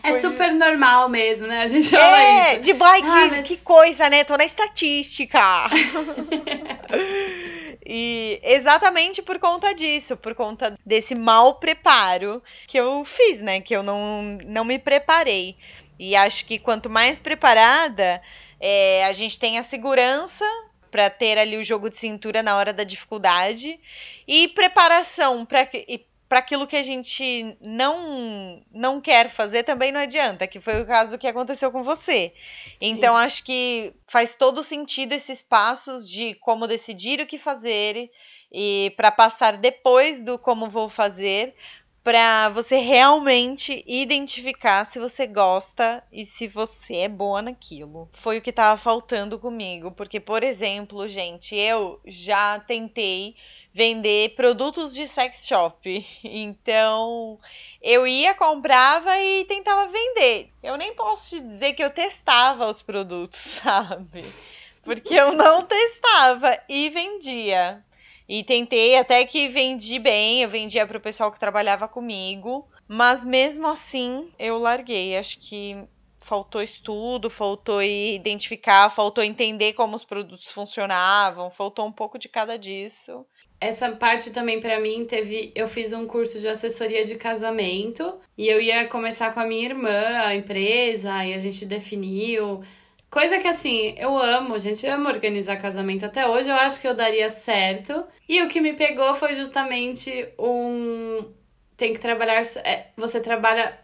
É 0.02 0.18
super 0.18 0.52
normal 0.52 1.08
mesmo, 1.08 1.46
né? 1.46 1.62
A 1.62 1.66
gente 1.66 1.90
fala 1.90 2.18
é, 2.18 2.52
isso. 2.52 2.62
de 2.62 2.72
bike, 2.72 3.06
ah, 3.06 3.28
mas... 3.30 3.48
que 3.48 3.58
coisa, 3.58 4.08
né? 4.08 4.24
Tô 4.24 4.36
na 4.36 4.44
estatística. 4.44 5.38
E 7.84 8.38
exatamente 8.44 9.20
por 9.20 9.40
conta 9.40 9.74
disso, 9.74 10.16
por 10.16 10.36
conta 10.36 10.72
desse 10.86 11.16
mau 11.16 11.56
preparo 11.56 12.40
que 12.68 12.78
eu 12.78 13.04
fiz, 13.04 13.40
né? 13.40 13.60
Que 13.60 13.74
eu 13.74 13.82
não, 13.82 14.38
não 14.44 14.64
me 14.64 14.78
preparei. 14.78 15.56
E 15.98 16.14
acho 16.14 16.46
que 16.46 16.58
quanto 16.58 16.88
mais 16.88 17.20
preparada, 17.20 18.22
é, 18.60 19.04
a 19.04 19.12
gente 19.12 19.38
tem 19.38 19.58
a 19.58 19.62
segurança 19.62 20.44
para 20.92 21.10
ter 21.10 21.38
ali 21.38 21.56
o 21.56 21.64
jogo 21.64 21.88
de 21.88 21.98
cintura 21.98 22.42
na 22.42 22.56
hora 22.56 22.72
da 22.72 22.84
dificuldade 22.84 23.80
e 24.28 24.46
preparação 24.48 25.44
para 25.44 25.66
para 26.28 26.38
aquilo 26.38 26.66
que 26.66 26.76
a 26.76 26.82
gente 26.82 27.58
não 27.60 28.62
não 28.72 29.02
quer 29.02 29.28
fazer 29.28 29.64
também 29.64 29.92
não 29.92 30.00
adianta, 30.00 30.46
que 30.46 30.60
foi 30.60 30.80
o 30.80 30.86
caso 30.86 31.18
que 31.18 31.26
aconteceu 31.26 31.70
com 31.70 31.82
você. 31.82 32.32
Sim. 32.80 32.88
Então 32.90 33.14
acho 33.14 33.44
que 33.44 33.92
faz 34.08 34.34
todo 34.34 34.62
sentido 34.62 35.12
esses 35.12 35.42
passos 35.42 36.08
de 36.08 36.34
como 36.36 36.66
decidir 36.66 37.20
o 37.20 37.26
que 37.26 37.36
fazer 37.36 38.10
e 38.50 38.94
para 38.96 39.10
passar 39.10 39.58
depois 39.58 40.22
do 40.22 40.38
como 40.38 40.70
vou 40.70 40.88
fazer, 40.88 41.54
para 42.02 42.48
você 42.48 42.76
realmente 42.76 43.84
identificar 43.86 44.84
se 44.84 44.98
você 44.98 45.26
gosta 45.26 46.02
e 46.10 46.24
se 46.24 46.48
você 46.48 46.96
é 46.96 47.08
boa 47.08 47.40
naquilo. 47.40 48.08
Foi 48.12 48.38
o 48.38 48.42
que 48.42 48.50
estava 48.50 48.76
faltando 48.76 49.38
comigo, 49.38 49.92
porque 49.92 50.18
por 50.18 50.42
exemplo, 50.42 51.06
gente, 51.06 51.54
eu 51.54 52.00
já 52.04 52.58
tentei 52.58 53.36
vender 53.72 54.34
produtos 54.34 54.94
de 54.94 55.06
sex 55.06 55.46
shop. 55.46 56.04
Então, 56.24 57.38
eu 57.80 58.06
ia, 58.06 58.34
comprava 58.34 59.18
e 59.18 59.44
tentava 59.44 59.90
vender. 59.90 60.50
Eu 60.62 60.76
nem 60.76 60.94
posso 60.94 61.30
te 61.30 61.40
dizer 61.40 61.74
que 61.74 61.82
eu 61.82 61.90
testava 61.90 62.66
os 62.66 62.82
produtos, 62.82 63.38
sabe? 63.62 64.24
Porque 64.82 65.14
eu 65.14 65.32
não 65.32 65.62
testava 65.62 66.58
e 66.68 66.90
vendia. 66.90 67.84
E 68.28 68.44
tentei 68.44 68.96
até 68.96 69.24
que 69.24 69.48
vendi 69.48 69.98
bem, 69.98 70.42
eu 70.42 70.48
vendia 70.48 70.86
para 70.86 70.98
o 70.98 71.00
pessoal 71.00 71.32
que 71.32 71.40
trabalhava 71.40 71.88
comigo, 71.88 72.66
mas 72.86 73.24
mesmo 73.24 73.66
assim 73.66 74.30
eu 74.38 74.58
larguei. 74.58 75.16
Acho 75.16 75.38
que 75.38 75.76
faltou 76.20 76.62
estudo, 76.62 77.28
faltou 77.28 77.82
identificar, 77.82 78.90
faltou 78.90 79.22
entender 79.24 79.72
como 79.74 79.96
os 79.96 80.04
produtos 80.04 80.50
funcionavam, 80.50 81.50
faltou 81.50 81.86
um 81.86 81.92
pouco 81.92 82.18
de 82.18 82.28
cada 82.28 82.56
disso. 82.56 83.26
Essa 83.60 83.92
parte 83.92 84.30
também 84.30 84.60
para 84.60 84.80
mim 84.80 85.04
teve, 85.04 85.52
eu 85.54 85.68
fiz 85.68 85.92
um 85.92 86.06
curso 86.06 86.40
de 86.40 86.48
assessoria 86.48 87.04
de 87.04 87.14
casamento 87.14 88.18
e 88.36 88.48
eu 88.48 88.60
ia 88.60 88.88
começar 88.88 89.32
com 89.32 89.38
a 89.38 89.46
minha 89.46 89.66
irmã, 89.66 90.22
a 90.24 90.34
empresa, 90.34 91.24
e 91.24 91.32
a 91.32 91.38
gente 91.38 91.64
definiu 91.64 92.62
Coisa 93.12 93.38
que 93.38 93.46
assim, 93.46 93.94
eu 93.98 94.16
amo, 94.16 94.58
gente, 94.58 94.86
eu 94.86 94.94
amo 94.94 95.06
organizar 95.06 95.60
casamento. 95.60 96.06
Até 96.06 96.26
hoje 96.26 96.48
eu 96.48 96.54
acho 96.54 96.80
que 96.80 96.88
eu 96.88 96.94
daria 96.94 97.28
certo. 97.28 98.02
E 98.26 98.40
o 98.40 98.48
que 98.48 98.58
me 98.58 98.72
pegou 98.72 99.14
foi 99.14 99.34
justamente 99.34 100.30
um. 100.38 101.30
Tem 101.76 101.92
que 101.92 102.00
trabalhar. 102.00 102.40
É, 102.64 102.86
você 102.96 103.20
trabalha 103.20 103.78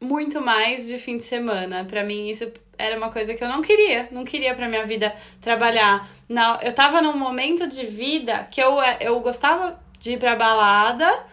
muito 0.00 0.40
mais 0.40 0.88
de 0.88 0.98
fim 0.98 1.16
de 1.16 1.22
semana. 1.22 1.84
Para 1.84 2.02
mim, 2.02 2.28
isso 2.28 2.50
era 2.76 2.96
uma 2.96 3.12
coisa 3.12 3.34
que 3.34 3.44
eu 3.44 3.48
não 3.48 3.62
queria. 3.62 4.08
Não 4.10 4.24
queria 4.24 4.52
pra 4.52 4.68
minha 4.68 4.84
vida 4.84 5.14
trabalhar. 5.40 6.10
Não, 6.28 6.60
eu 6.60 6.72
tava 6.74 7.00
num 7.00 7.16
momento 7.16 7.68
de 7.68 7.86
vida 7.86 8.48
que 8.50 8.60
eu, 8.60 8.78
eu 9.00 9.20
gostava 9.20 9.80
de 10.00 10.14
ir 10.14 10.18
pra 10.18 10.34
balada 10.34 11.24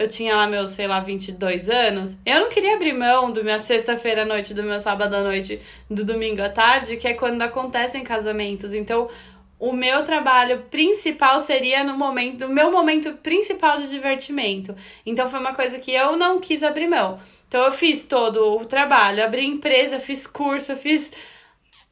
eu 0.00 0.08
tinha 0.08 0.34
lá 0.34 0.46
meus, 0.46 0.70
sei 0.70 0.86
lá, 0.86 0.98
22 0.98 1.68
anos, 1.68 2.16
eu 2.24 2.40
não 2.40 2.48
queria 2.48 2.74
abrir 2.74 2.94
mão 2.94 3.30
do 3.30 3.44
minha 3.44 3.60
sexta-feira 3.60 4.22
à 4.22 4.24
noite, 4.24 4.54
do 4.54 4.62
meu 4.62 4.80
sábado 4.80 5.14
à 5.14 5.22
noite, 5.22 5.60
do 5.90 6.06
domingo 6.06 6.40
à 6.40 6.48
tarde, 6.48 6.96
que 6.96 7.06
é 7.06 7.12
quando 7.12 7.42
acontecem 7.42 8.02
casamentos. 8.02 8.72
Então, 8.72 9.10
o 9.58 9.74
meu 9.74 10.02
trabalho 10.02 10.62
principal 10.70 11.38
seria 11.38 11.84
no 11.84 11.98
momento, 11.98 12.46
o 12.46 12.48
meu 12.48 12.72
momento 12.72 13.12
principal 13.22 13.76
de 13.76 13.90
divertimento. 13.90 14.74
Então 15.04 15.28
foi 15.28 15.38
uma 15.38 15.54
coisa 15.54 15.78
que 15.78 15.92
eu 15.92 16.16
não 16.16 16.40
quis 16.40 16.62
abrir 16.62 16.88
mão. 16.88 17.20
Então 17.46 17.62
eu 17.64 17.70
fiz 17.70 18.06
todo 18.06 18.56
o 18.56 18.64
trabalho, 18.64 19.22
abri 19.22 19.44
empresa, 19.44 20.00
fiz 20.00 20.26
curso, 20.26 20.74
fiz 20.76 21.12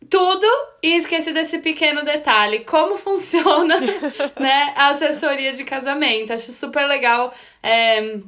tudo 0.08 0.46
e 0.82 0.96
esqueci 0.96 1.32
desse 1.32 1.58
pequeno 1.58 2.04
detalhe. 2.04 2.60
Como 2.60 2.96
funciona 2.98 3.78
né, 4.38 4.72
a 4.76 4.88
assessoria 4.88 5.52
de 5.52 5.64
casamento. 5.64 6.32
Acho 6.32 6.52
super 6.52 6.86
legal 6.86 7.32
é, 7.62 8.18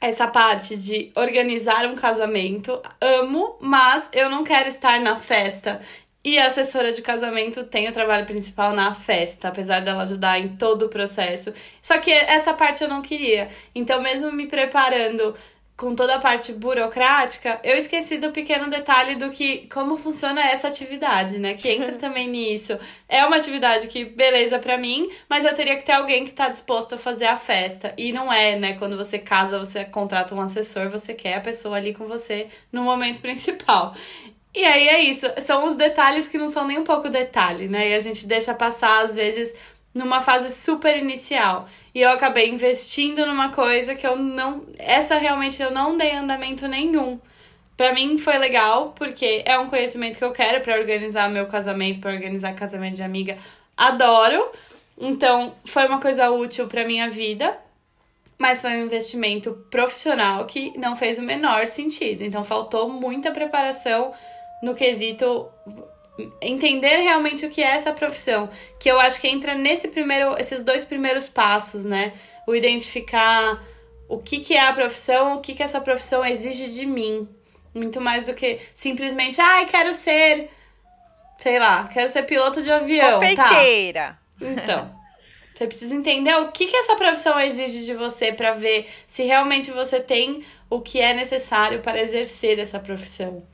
essa 0.00 0.26
parte 0.28 0.76
de 0.76 1.10
organizar 1.14 1.86
um 1.86 1.94
casamento. 1.94 2.80
Amo, 3.00 3.56
mas 3.60 4.08
eu 4.12 4.30
não 4.30 4.44
quero 4.44 4.68
estar 4.68 5.00
na 5.00 5.16
festa. 5.16 5.80
E 6.24 6.38
a 6.38 6.48
assessora 6.48 6.92
de 6.92 7.00
casamento 7.00 7.64
tem 7.64 7.88
o 7.88 7.92
trabalho 7.92 8.26
principal 8.26 8.74
na 8.74 8.92
festa, 8.92 9.48
apesar 9.48 9.80
dela 9.80 10.02
ajudar 10.02 10.38
em 10.38 10.56
todo 10.56 10.86
o 10.86 10.88
processo. 10.88 11.54
Só 11.80 11.96
que 11.98 12.10
essa 12.10 12.52
parte 12.52 12.82
eu 12.82 12.88
não 12.88 13.00
queria. 13.00 13.48
Então, 13.74 14.02
mesmo 14.02 14.30
me 14.32 14.46
preparando 14.46 15.34
com 15.78 15.94
toda 15.94 16.16
a 16.16 16.18
parte 16.18 16.52
burocrática, 16.52 17.60
eu 17.62 17.76
esqueci 17.76 18.18
do 18.18 18.32
pequeno 18.32 18.68
detalhe 18.68 19.14
do 19.14 19.30
que 19.30 19.68
como 19.72 19.96
funciona 19.96 20.42
essa 20.42 20.66
atividade, 20.66 21.38
né? 21.38 21.54
Que 21.54 21.68
entra 21.68 21.94
também 21.96 22.28
nisso. 22.28 22.76
É 23.08 23.24
uma 23.24 23.36
atividade 23.36 23.86
que 23.86 24.04
beleza 24.04 24.58
para 24.58 24.76
mim, 24.76 25.08
mas 25.30 25.44
eu 25.44 25.54
teria 25.54 25.76
que 25.76 25.84
ter 25.84 25.92
alguém 25.92 26.24
que 26.24 26.32
tá 26.32 26.48
disposto 26.48 26.96
a 26.96 26.98
fazer 26.98 27.26
a 27.26 27.36
festa. 27.36 27.94
E 27.96 28.10
não 28.10 28.30
é, 28.32 28.56
né, 28.58 28.74
quando 28.76 28.96
você 28.96 29.20
casa, 29.20 29.60
você 29.60 29.84
contrata 29.84 30.34
um 30.34 30.40
assessor, 30.40 30.90
você 30.90 31.14
quer 31.14 31.36
a 31.36 31.40
pessoa 31.40 31.76
ali 31.76 31.94
com 31.94 32.08
você 32.08 32.48
no 32.72 32.82
momento 32.82 33.20
principal. 33.22 33.94
E 34.52 34.64
aí 34.64 34.88
é 34.88 35.00
isso, 35.00 35.26
são 35.40 35.64
os 35.64 35.76
detalhes 35.76 36.26
que 36.26 36.38
não 36.38 36.48
são 36.48 36.66
nem 36.66 36.78
um 36.78 36.84
pouco 36.84 37.08
detalhe, 37.08 37.68
né? 37.68 37.90
E 37.90 37.94
a 37.94 38.00
gente 38.00 38.26
deixa 38.26 38.52
passar 38.52 39.04
às 39.04 39.14
vezes 39.14 39.54
numa 39.94 40.20
fase 40.20 40.52
super 40.52 40.96
inicial. 40.96 41.68
E 41.98 42.00
eu 42.00 42.10
acabei 42.10 42.48
investindo 42.48 43.26
numa 43.26 43.48
coisa 43.50 43.92
que 43.92 44.06
eu 44.06 44.14
não. 44.14 44.62
Essa 44.78 45.16
realmente 45.16 45.60
eu 45.60 45.72
não 45.72 45.96
dei 45.96 46.12
andamento 46.12 46.68
nenhum. 46.68 47.18
Para 47.76 47.92
mim 47.92 48.16
foi 48.16 48.38
legal, 48.38 48.92
porque 48.94 49.42
é 49.44 49.58
um 49.58 49.68
conhecimento 49.68 50.16
que 50.16 50.24
eu 50.24 50.30
quero 50.30 50.60
para 50.60 50.78
organizar 50.78 51.28
meu 51.28 51.48
casamento, 51.48 51.98
para 51.98 52.12
organizar 52.12 52.54
casamento 52.54 52.94
de 52.94 53.02
amiga. 53.02 53.36
Adoro. 53.76 54.48
Então, 54.96 55.56
foi 55.64 55.88
uma 55.88 56.00
coisa 56.00 56.30
útil 56.30 56.68
para 56.68 56.84
minha 56.84 57.10
vida, 57.10 57.58
mas 58.38 58.62
foi 58.62 58.76
um 58.76 58.84
investimento 58.84 59.66
profissional 59.68 60.46
que 60.46 60.78
não 60.78 60.94
fez 60.94 61.18
o 61.18 61.22
menor 61.22 61.66
sentido. 61.66 62.22
Então, 62.22 62.44
faltou 62.44 62.88
muita 62.88 63.32
preparação 63.32 64.12
no 64.62 64.72
quesito 64.72 65.48
entender 66.40 66.96
realmente 66.96 67.46
o 67.46 67.50
que 67.50 67.62
é 67.62 67.70
essa 67.70 67.92
profissão, 67.92 68.50
que 68.78 68.90
eu 68.90 68.98
acho 68.98 69.20
que 69.20 69.28
entra 69.28 69.54
nesse 69.54 69.88
primeiro, 69.88 70.36
esses 70.38 70.64
dois 70.64 70.84
primeiros 70.84 71.28
passos, 71.28 71.84
né? 71.84 72.12
O 72.46 72.54
identificar 72.54 73.62
o 74.08 74.18
que, 74.18 74.40
que 74.40 74.54
é 74.54 74.60
a 74.60 74.72
profissão, 74.72 75.36
o 75.36 75.40
que, 75.40 75.54
que 75.54 75.62
essa 75.62 75.80
profissão 75.80 76.24
exige 76.24 76.70
de 76.70 76.86
mim, 76.86 77.28
muito 77.74 78.00
mais 78.00 78.26
do 78.26 78.34
que 78.34 78.58
simplesmente, 78.74 79.40
ai, 79.40 79.64
ah, 79.64 79.66
quero 79.66 79.94
ser, 79.94 80.50
sei 81.38 81.58
lá, 81.58 81.88
quero 81.92 82.08
ser 82.08 82.22
piloto 82.22 82.62
de 82.62 82.72
avião, 82.72 83.20
tá? 83.20 83.48
Confeiteira. 83.48 84.18
tá? 84.40 84.46
Então, 84.46 84.98
você 85.54 85.66
precisa 85.66 85.94
entender 85.94 86.34
o 86.36 86.52
que, 86.52 86.66
que 86.66 86.76
essa 86.76 86.96
profissão 86.96 87.38
exige 87.38 87.84
de 87.84 87.92
você 87.92 88.32
para 88.32 88.52
ver 88.52 88.88
se 89.06 89.24
realmente 89.24 89.70
você 89.70 90.00
tem 90.00 90.44
o 90.70 90.80
que 90.80 91.00
é 91.00 91.12
necessário 91.12 91.80
para 91.80 92.00
exercer 92.00 92.58
essa 92.58 92.78
profissão. 92.78 93.44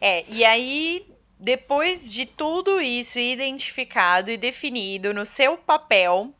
É, 0.00 0.24
e 0.28 0.44
aí 0.44 1.04
depois 1.38 2.12
de 2.12 2.26
tudo 2.26 2.80
isso 2.80 3.18
identificado 3.18 4.30
e 4.30 4.36
definido 4.36 5.14
no 5.14 5.24
seu 5.24 5.56
papel, 5.56 6.32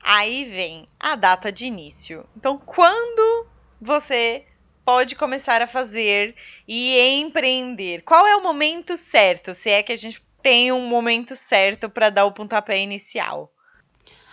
aí 0.00 0.44
vem 0.44 0.88
a 0.98 1.16
data 1.16 1.50
de 1.50 1.66
início. 1.66 2.24
Então, 2.36 2.56
quando 2.58 3.48
você 3.80 4.44
pode 4.84 5.16
começar 5.16 5.62
a 5.62 5.66
fazer 5.66 6.36
e 6.68 6.98
empreender? 6.98 8.02
Qual 8.02 8.26
é 8.26 8.36
o 8.36 8.42
momento 8.42 8.96
certo? 8.96 9.54
Se 9.54 9.70
é 9.70 9.82
que 9.82 9.92
a 9.92 9.96
gente 9.96 10.22
tem 10.42 10.70
um 10.70 10.86
momento 10.86 11.34
certo 11.34 11.88
para 11.88 12.10
dar 12.10 12.26
o 12.26 12.32
pontapé 12.32 12.78
inicial. 12.78 13.50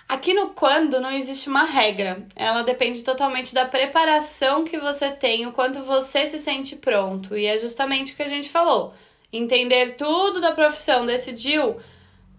Aqui 0.09 0.33
no 0.33 0.49
quando 0.49 0.99
não 0.99 1.09
existe 1.09 1.47
uma 1.47 1.63
regra. 1.63 2.27
Ela 2.35 2.63
depende 2.63 3.01
totalmente 3.01 3.53
da 3.53 3.65
preparação 3.65 4.65
que 4.65 4.77
você 4.77 5.09
tem, 5.09 5.47
o 5.47 5.53
quanto 5.53 5.81
você 5.85 6.27
se 6.27 6.37
sente 6.37 6.75
pronto. 6.75 7.37
E 7.37 7.45
é 7.45 7.57
justamente 7.57 8.11
o 8.11 8.15
que 8.17 8.23
a 8.23 8.27
gente 8.27 8.49
falou 8.49 8.93
entender 9.31 9.95
tudo 9.95 10.41
da 10.41 10.51
profissão, 10.51 11.05
decidiu, 11.05 11.77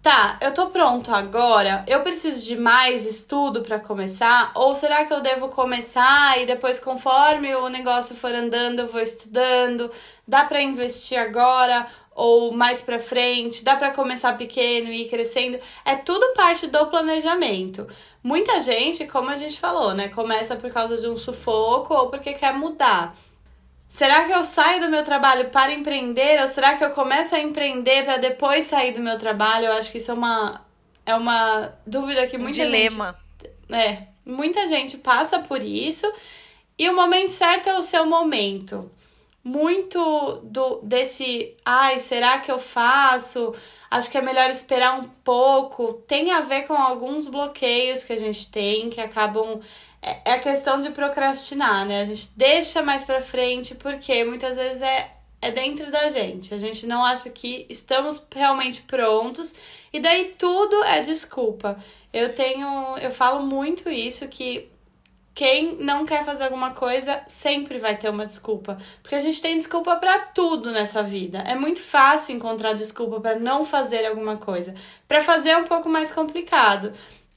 tá, 0.02 0.36
eu 0.42 0.52
tô 0.52 0.66
pronto 0.66 1.14
agora, 1.14 1.84
eu 1.86 2.02
preciso 2.02 2.44
de 2.44 2.56
mais 2.56 3.06
estudo 3.06 3.62
para 3.62 3.78
começar? 3.78 4.50
Ou 4.54 4.74
será 4.74 5.04
que 5.04 5.12
eu 5.12 5.20
devo 5.20 5.48
começar 5.48 6.40
e 6.40 6.44
depois, 6.44 6.80
conforme 6.80 7.54
o 7.54 7.68
negócio 7.68 8.14
for 8.14 8.34
andando, 8.34 8.80
eu 8.80 8.86
vou 8.86 9.00
estudando? 9.00 9.90
Dá 10.26 10.44
para 10.44 10.60
investir 10.60 11.18
agora? 11.18 11.86
Ou 12.14 12.52
mais 12.52 12.82
para 12.82 12.98
frente, 12.98 13.64
dá 13.64 13.76
para 13.76 13.92
começar 13.92 14.36
pequeno 14.36 14.88
e 14.88 15.02
ir 15.02 15.08
crescendo. 15.08 15.58
É 15.84 15.96
tudo 15.96 16.34
parte 16.34 16.66
do 16.66 16.86
planejamento. 16.88 17.86
Muita 18.22 18.60
gente, 18.60 19.06
como 19.06 19.30
a 19.30 19.36
gente 19.36 19.58
falou, 19.58 19.94
né, 19.94 20.08
começa 20.08 20.56
por 20.56 20.70
causa 20.70 20.98
de 20.98 21.08
um 21.08 21.16
sufoco 21.16 21.94
ou 21.94 22.10
porque 22.10 22.34
quer 22.34 22.52
mudar. 22.52 23.16
Será 23.92 24.24
que 24.24 24.32
eu 24.32 24.42
saio 24.42 24.80
do 24.80 24.88
meu 24.88 25.04
trabalho 25.04 25.50
para 25.50 25.70
empreender 25.70 26.40
ou 26.40 26.48
será 26.48 26.78
que 26.78 26.82
eu 26.82 26.92
começo 26.92 27.34
a 27.34 27.40
empreender 27.40 28.06
para 28.06 28.16
depois 28.16 28.64
sair 28.64 28.92
do 28.92 29.02
meu 29.02 29.18
trabalho? 29.18 29.66
Eu 29.66 29.72
acho 29.74 29.92
que 29.92 29.98
isso 29.98 30.10
é 30.10 30.14
uma 30.14 30.64
é 31.04 31.14
uma 31.14 31.74
dúvida 31.86 32.26
que 32.26 32.38
muita 32.38 32.62
um 32.62 32.64
dilema. 32.64 33.18
gente 33.42 33.54
é, 33.70 34.08
muita 34.24 34.66
gente 34.66 34.96
passa 34.96 35.40
por 35.40 35.62
isso 35.62 36.10
e 36.78 36.88
o 36.88 36.96
momento 36.96 37.28
certo 37.32 37.68
é 37.68 37.76
o 37.76 37.82
seu 37.82 38.06
momento. 38.06 38.90
Muito 39.44 40.40
do 40.42 40.80
desse, 40.82 41.54
ai, 41.62 42.00
será 42.00 42.38
que 42.38 42.50
eu 42.50 42.58
faço? 42.58 43.54
Acho 43.90 44.10
que 44.10 44.16
é 44.16 44.22
melhor 44.22 44.48
esperar 44.48 44.98
um 44.98 45.04
pouco. 45.22 46.02
Tem 46.08 46.30
a 46.30 46.40
ver 46.40 46.62
com 46.62 46.72
alguns 46.72 47.28
bloqueios 47.28 48.04
que 48.04 48.14
a 48.14 48.18
gente 48.18 48.50
tem 48.50 48.88
que 48.88 49.02
acabam 49.02 49.60
é, 50.02 50.30
é 50.30 50.34
a 50.34 50.38
questão 50.40 50.80
de 50.80 50.90
procrastinar, 50.90 51.86
né? 51.86 52.00
A 52.00 52.04
gente 52.04 52.30
deixa 52.36 52.82
mais 52.82 53.04
pra 53.04 53.20
frente 53.20 53.76
porque 53.76 54.24
muitas 54.24 54.56
vezes 54.56 54.82
é, 54.82 55.10
é 55.40 55.50
dentro 55.52 55.90
da 55.90 56.08
gente. 56.08 56.52
A 56.52 56.58
gente 56.58 56.86
não 56.86 57.04
acha 57.04 57.30
que 57.30 57.64
estamos 57.70 58.26
realmente 58.34 58.82
prontos 58.82 59.54
e 59.92 60.00
daí 60.00 60.34
tudo 60.36 60.82
é 60.84 61.00
desculpa. 61.00 61.78
Eu 62.12 62.34
tenho, 62.34 62.98
eu 62.98 63.12
falo 63.12 63.46
muito 63.46 63.88
isso 63.88 64.26
que 64.28 64.68
quem 65.34 65.76
não 65.76 66.04
quer 66.04 66.24
fazer 66.24 66.44
alguma 66.44 66.72
coisa 66.72 67.22
sempre 67.26 67.78
vai 67.78 67.96
ter 67.96 68.10
uma 68.10 68.26
desculpa, 68.26 68.76
porque 69.00 69.14
a 69.14 69.18
gente 69.18 69.40
tem 69.40 69.56
desculpa 69.56 69.96
para 69.96 70.18
tudo 70.26 70.70
nessa 70.70 71.02
vida. 71.02 71.38
É 71.38 71.54
muito 71.54 71.80
fácil 71.80 72.36
encontrar 72.36 72.74
desculpa 72.74 73.18
para 73.18 73.38
não 73.38 73.64
fazer 73.64 74.04
alguma 74.04 74.36
coisa. 74.36 74.74
Para 75.08 75.22
fazer 75.22 75.50
é 75.50 75.56
um 75.56 75.64
pouco 75.64 75.88
mais 75.88 76.12
complicado. 76.12 76.92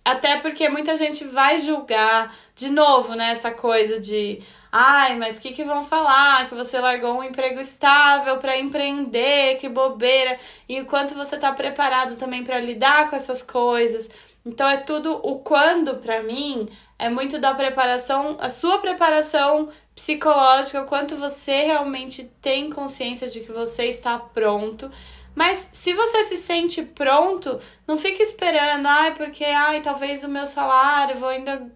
Até 0.06 0.40
porque 0.40 0.70
muita 0.70 0.96
gente 0.96 1.26
vai 1.26 1.60
julgar, 1.60 2.36
de 2.56 2.70
novo, 2.70 3.16
né, 3.16 3.32
essa 3.32 3.50
coisa 3.50 4.00
de 4.00 4.40
ai, 4.72 5.18
mas 5.18 5.38
o 5.38 5.42
que, 5.42 5.52
que 5.52 5.64
vão 5.64 5.84
falar? 5.84 6.48
Que 6.48 6.54
você 6.54 6.80
largou 6.80 7.18
um 7.18 7.24
emprego 7.24 7.60
estável 7.60 8.38
para 8.38 8.56
empreender, 8.58 9.58
que 9.58 9.68
bobeira. 9.68 10.38
E 10.70 10.80
o 10.80 10.86
quanto 10.86 11.16
você 11.16 11.38
tá 11.38 11.52
preparado 11.52 12.18
também 12.18 12.44
para 12.44 12.60
lidar 12.60 13.10
com 13.10 13.16
essas 13.16 13.42
coisas. 13.42 14.12
Então 14.46 14.70
é 14.70 14.78
tudo 14.78 15.20
o 15.24 15.40
quando 15.40 15.96
para 15.96 16.22
mim 16.22 16.70
é 17.00 17.10
muito 17.10 17.40
da 17.40 17.54
preparação, 17.56 18.38
a 18.40 18.50
sua 18.50 18.78
preparação 18.78 19.70
psicológica, 19.96 20.84
o 20.84 20.86
quanto 20.86 21.16
você 21.16 21.62
realmente 21.64 22.26
tem 22.42 22.70
consciência 22.70 23.28
de 23.28 23.40
que 23.40 23.52
você 23.52 23.86
está 23.86 24.20
pronto 24.20 24.92
mas 25.36 25.70
se 25.74 25.94
você 25.94 26.24
se 26.24 26.38
sente 26.38 26.82
pronto, 26.82 27.60
não 27.86 27.98
fique 27.98 28.24
esperando, 28.24 28.88
ai, 28.88 29.14
porque 29.14 29.44
ai, 29.44 29.82
talvez 29.82 30.24
o 30.24 30.30
meu 30.30 30.48
salário, 30.48 31.18
vou 31.18 31.28
ainda 31.28 31.70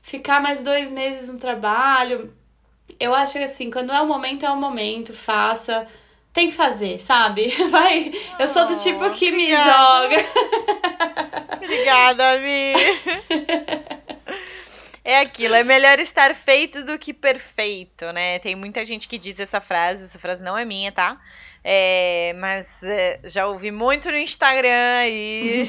ficar 0.00 0.40
mais 0.40 0.62
dois 0.62 0.88
meses 0.88 1.28
no 1.28 1.38
trabalho. 1.38 2.32
Eu 2.98 3.12
acho 3.12 3.32
que 3.32 3.44
assim, 3.44 3.70
quando 3.70 3.92
é 3.92 4.00
o 4.00 4.06
momento, 4.06 4.46
é 4.46 4.50
o 4.50 4.56
momento, 4.56 5.12
faça. 5.12 5.86
tem 6.32 6.48
que 6.48 6.56
fazer, 6.56 6.98
sabe? 7.00 7.48
Vai. 7.70 8.12
Eu 8.38 8.46
sou 8.46 8.66
do 8.66 8.76
tipo 8.76 9.10
que 9.10 9.32
me 9.32 9.50
joga. 9.50 10.16
Obrigada, 11.62 12.38
Mi. 12.38 12.74
É 15.02 15.18
aquilo, 15.18 15.54
é 15.54 15.64
melhor 15.64 15.98
estar 15.98 16.34
feito 16.34 16.84
do 16.84 16.98
que 16.98 17.12
perfeito, 17.12 18.12
né? 18.12 18.38
Tem 18.38 18.54
muita 18.54 18.84
gente 18.84 19.08
que 19.08 19.18
diz 19.18 19.40
essa 19.40 19.60
frase, 19.60 20.04
essa 20.04 20.18
frase 20.18 20.42
não 20.42 20.56
é 20.56 20.64
minha, 20.64 20.92
tá? 20.92 21.18
É, 21.62 22.32
mas 22.38 22.82
é, 22.82 23.20
já 23.24 23.46
ouvi 23.46 23.70
muito 23.70 24.10
no 24.10 24.16
Instagram 24.16 25.06
e... 25.08 25.68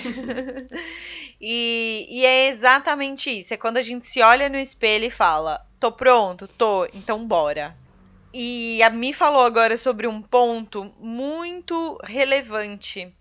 e, 1.39 2.07
e 2.09 2.25
é 2.25 2.47
exatamente 2.47 3.29
isso. 3.29 3.53
É 3.53 3.57
quando 3.57 3.77
a 3.77 3.81
gente 3.81 4.07
se 4.07 4.21
olha 4.21 4.47
no 4.47 4.57
espelho 4.57 5.05
e 5.05 5.09
fala: 5.09 5.65
tô 5.79 5.91
pronto, 5.91 6.47
tô, 6.47 6.85
então 6.93 7.25
bora. 7.25 7.75
E 8.33 8.81
a 8.81 8.89
Mi 8.89 9.11
falou 9.11 9.45
agora 9.45 9.75
sobre 9.75 10.07
um 10.07 10.21
ponto 10.21 10.93
muito 10.97 11.99
relevante, 12.03 13.13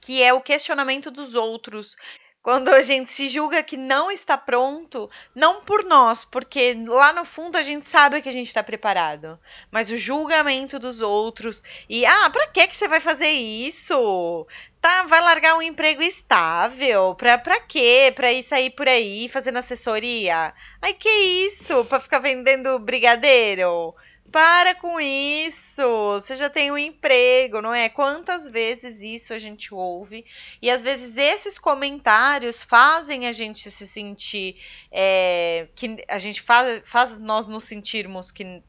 que 0.00 0.22
é 0.22 0.32
o 0.32 0.40
questionamento 0.40 1.10
dos 1.10 1.34
outros. 1.36 1.96
Quando 2.44 2.68
a 2.68 2.82
gente 2.82 3.10
se 3.10 3.30
julga 3.30 3.62
que 3.62 3.74
não 3.74 4.10
está 4.10 4.36
pronto, 4.36 5.10
não 5.34 5.62
por 5.62 5.82
nós, 5.82 6.26
porque 6.26 6.76
lá 6.86 7.10
no 7.10 7.24
fundo 7.24 7.56
a 7.56 7.62
gente 7.62 7.86
sabe 7.86 8.20
que 8.20 8.28
a 8.28 8.32
gente 8.32 8.48
está 8.48 8.62
preparado, 8.62 9.40
mas 9.70 9.90
o 9.90 9.96
julgamento 9.96 10.78
dos 10.78 11.00
outros 11.00 11.62
e 11.88 12.04
ah, 12.04 12.28
para 12.28 12.46
que 12.48 12.66
que 12.68 12.76
você 12.76 12.86
vai 12.86 13.00
fazer 13.00 13.30
isso? 13.30 14.46
Tá, 14.78 15.04
vai 15.04 15.22
largar 15.22 15.56
um 15.56 15.62
emprego 15.62 16.02
estável? 16.02 17.14
Pra, 17.14 17.38
pra 17.38 17.60
quê? 17.60 18.12
Pra 18.14 18.30
ir 18.30 18.42
sair 18.42 18.68
por 18.68 18.86
aí 18.86 19.26
fazendo 19.30 19.56
assessoria? 19.56 20.52
Ai, 20.82 20.92
que 20.92 21.08
isso? 21.08 21.82
Pra 21.86 21.98
ficar 21.98 22.18
vendendo 22.18 22.78
brigadeiro? 22.78 23.94
Para 24.34 24.74
com 24.74 25.00
isso! 25.00 25.80
Você 26.14 26.34
já 26.34 26.50
tem 26.50 26.72
um 26.72 26.76
emprego, 26.76 27.62
não 27.62 27.72
é? 27.72 27.88
Quantas 27.88 28.50
vezes 28.50 29.00
isso 29.00 29.32
a 29.32 29.38
gente 29.38 29.72
ouve? 29.72 30.26
E 30.60 30.68
às 30.68 30.82
vezes 30.82 31.16
esses 31.16 31.56
comentários 31.56 32.60
fazem 32.60 33.28
a 33.28 33.32
gente 33.32 33.70
se 33.70 33.86
sentir. 33.86 34.60
É, 34.90 35.68
que 35.76 36.04
a 36.08 36.18
gente 36.18 36.42
faz, 36.42 36.82
faz 36.84 37.16
nós 37.16 37.46
nos 37.46 37.62
sentirmos 37.62 38.32
que 38.32 38.60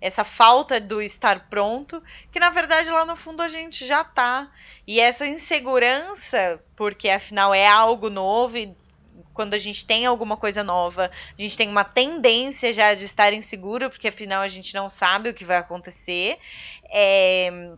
essa 0.00 0.24
falta 0.24 0.80
do 0.80 1.02
estar 1.02 1.50
pronto, 1.50 2.02
que 2.32 2.40
na 2.40 2.48
verdade 2.48 2.88
lá 2.88 3.04
no 3.04 3.14
fundo 3.14 3.42
a 3.42 3.48
gente 3.48 3.86
já 3.86 4.02
tá. 4.02 4.50
E 4.86 5.00
essa 5.00 5.26
insegurança, 5.26 6.64
porque 6.74 7.10
afinal 7.10 7.52
é 7.52 7.66
algo 7.66 8.08
novo 8.08 8.56
e 8.56 8.74
quando 9.34 9.52
a 9.54 9.58
gente 9.58 9.84
tem 9.84 10.06
alguma 10.06 10.36
coisa 10.36 10.64
nova, 10.64 11.10
a 11.38 11.42
gente 11.42 11.56
tem 11.56 11.68
uma 11.68 11.84
tendência 11.84 12.72
já 12.72 12.94
de 12.94 13.04
estar 13.04 13.32
inseguro, 13.32 13.90
porque 13.90 14.08
afinal 14.08 14.40
a 14.42 14.48
gente 14.48 14.72
não 14.74 14.88
sabe 14.88 15.28
o 15.28 15.34
que 15.34 15.44
vai 15.44 15.58
acontecer. 15.58 16.38
É... 16.90 17.72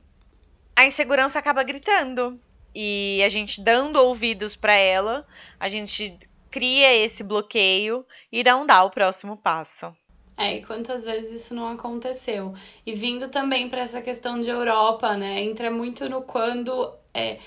A 0.77 0.85
insegurança 0.85 1.39
acaba 1.39 1.63
gritando. 1.63 2.39
E 2.79 3.23
a 3.25 3.31
gente 3.31 3.63
dando 3.63 3.97
ouvidos 3.97 4.55
para 4.55 4.75
ela, 4.75 5.27
a 5.59 5.67
gente 5.67 6.19
cria 6.51 6.95
esse 6.95 7.23
bloqueio 7.23 8.05
e 8.31 8.45
não 8.45 8.67
dá 8.67 8.85
o 8.85 8.91
próximo 8.91 9.35
passo. 9.35 9.97
É, 10.37 10.57
e 10.57 10.65
quantas 10.65 11.05
vezes 11.05 11.41
isso 11.41 11.55
não 11.55 11.69
aconteceu? 11.69 12.55
E 12.85 12.93
vindo 12.93 13.29
também 13.29 13.71
para 13.71 13.81
essa 13.81 14.03
questão 14.03 14.39
de 14.39 14.51
Europa, 14.51 15.17
né? 15.17 15.43
Entra 15.43 15.71
muito 15.71 16.07
no 16.11 16.21
quando. 16.21 16.93
É, 17.15 17.39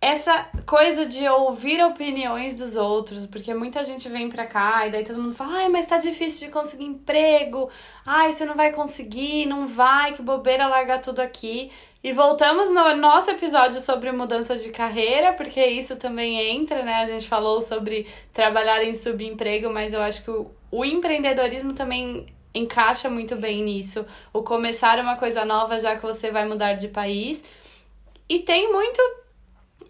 essa 0.00 0.48
coisa 0.64 1.04
de 1.04 1.28
ouvir 1.28 1.82
opiniões 1.84 2.58
dos 2.58 2.76
outros, 2.76 3.26
porque 3.26 3.52
muita 3.52 3.82
gente 3.82 4.08
vem 4.08 4.28
pra 4.28 4.46
cá 4.46 4.86
e 4.86 4.92
daí 4.92 5.04
todo 5.04 5.20
mundo 5.20 5.34
fala, 5.34 5.58
ai, 5.58 5.68
mas 5.68 5.88
tá 5.88 5.98
difícil 5.98 6.46
de 6.46 6.52
conseguir 6.52 6.84
emprego, 6.84 7.68
ai, 8.06 8.32
você 8.32 8.44
não 8.44 8.54
vai 8.54 8.72
conseguir, 8.72 9.46
não 9.46 9.66
vai, 9.66 10.12
que 10.12 10.22
bobeira 10.22 10.68
largar 10.68 11.00
tudo 11.00 11.20
aqui. 11.20 11.70
E 12.02 12.12
voltamos 12.12 12.70
no 12.70 12.96
nosso 12.96 13.32
episódio 13.32 13.80
sobre 13.80 14.12
mudança 14.12 14.56
de 14.56 14.70
carreira, 14.70 15.32
porque 15.32 15.64
isso 15.66 15.96
também 15.96 16.38
entra, 16.56 16.84
né? 16.84 16.94
A 16.94 17.06
gente 17.06 17.26
falou 17.26 17.60
sobre 17.60 18.06
trabalhar 18.32 18.84
em 18.84 18.94
subemprego, 18.94 19.68
mas 19.68 19.92
eu 19.92 20.00
acho 20.00 20.22
que 20.22 20.30
o, 20.30 20.48
o 20.70 20.84
empreendedorismo 20.84 21.72
também 21.72 22.26
encaixa 22.54 23.10
muito 23.10 23.34
bem 23.34 23.64
nisso. 23.64 24.06
O 24.32 24.44
começar 24.44 25.00
uma 25.00 25.16
coisa 25.16 25.44
nova 25.44 25.76
já 25.80 25.96
que 25.96 26.02
você 26.02 26.30
vai 26.30 26.46
mudar 26.46 26.74
de 26.74 26.86
país. 26.86 27.42
E 28.28 28.38
tem 28.38 28.72
muito 28.72 29.00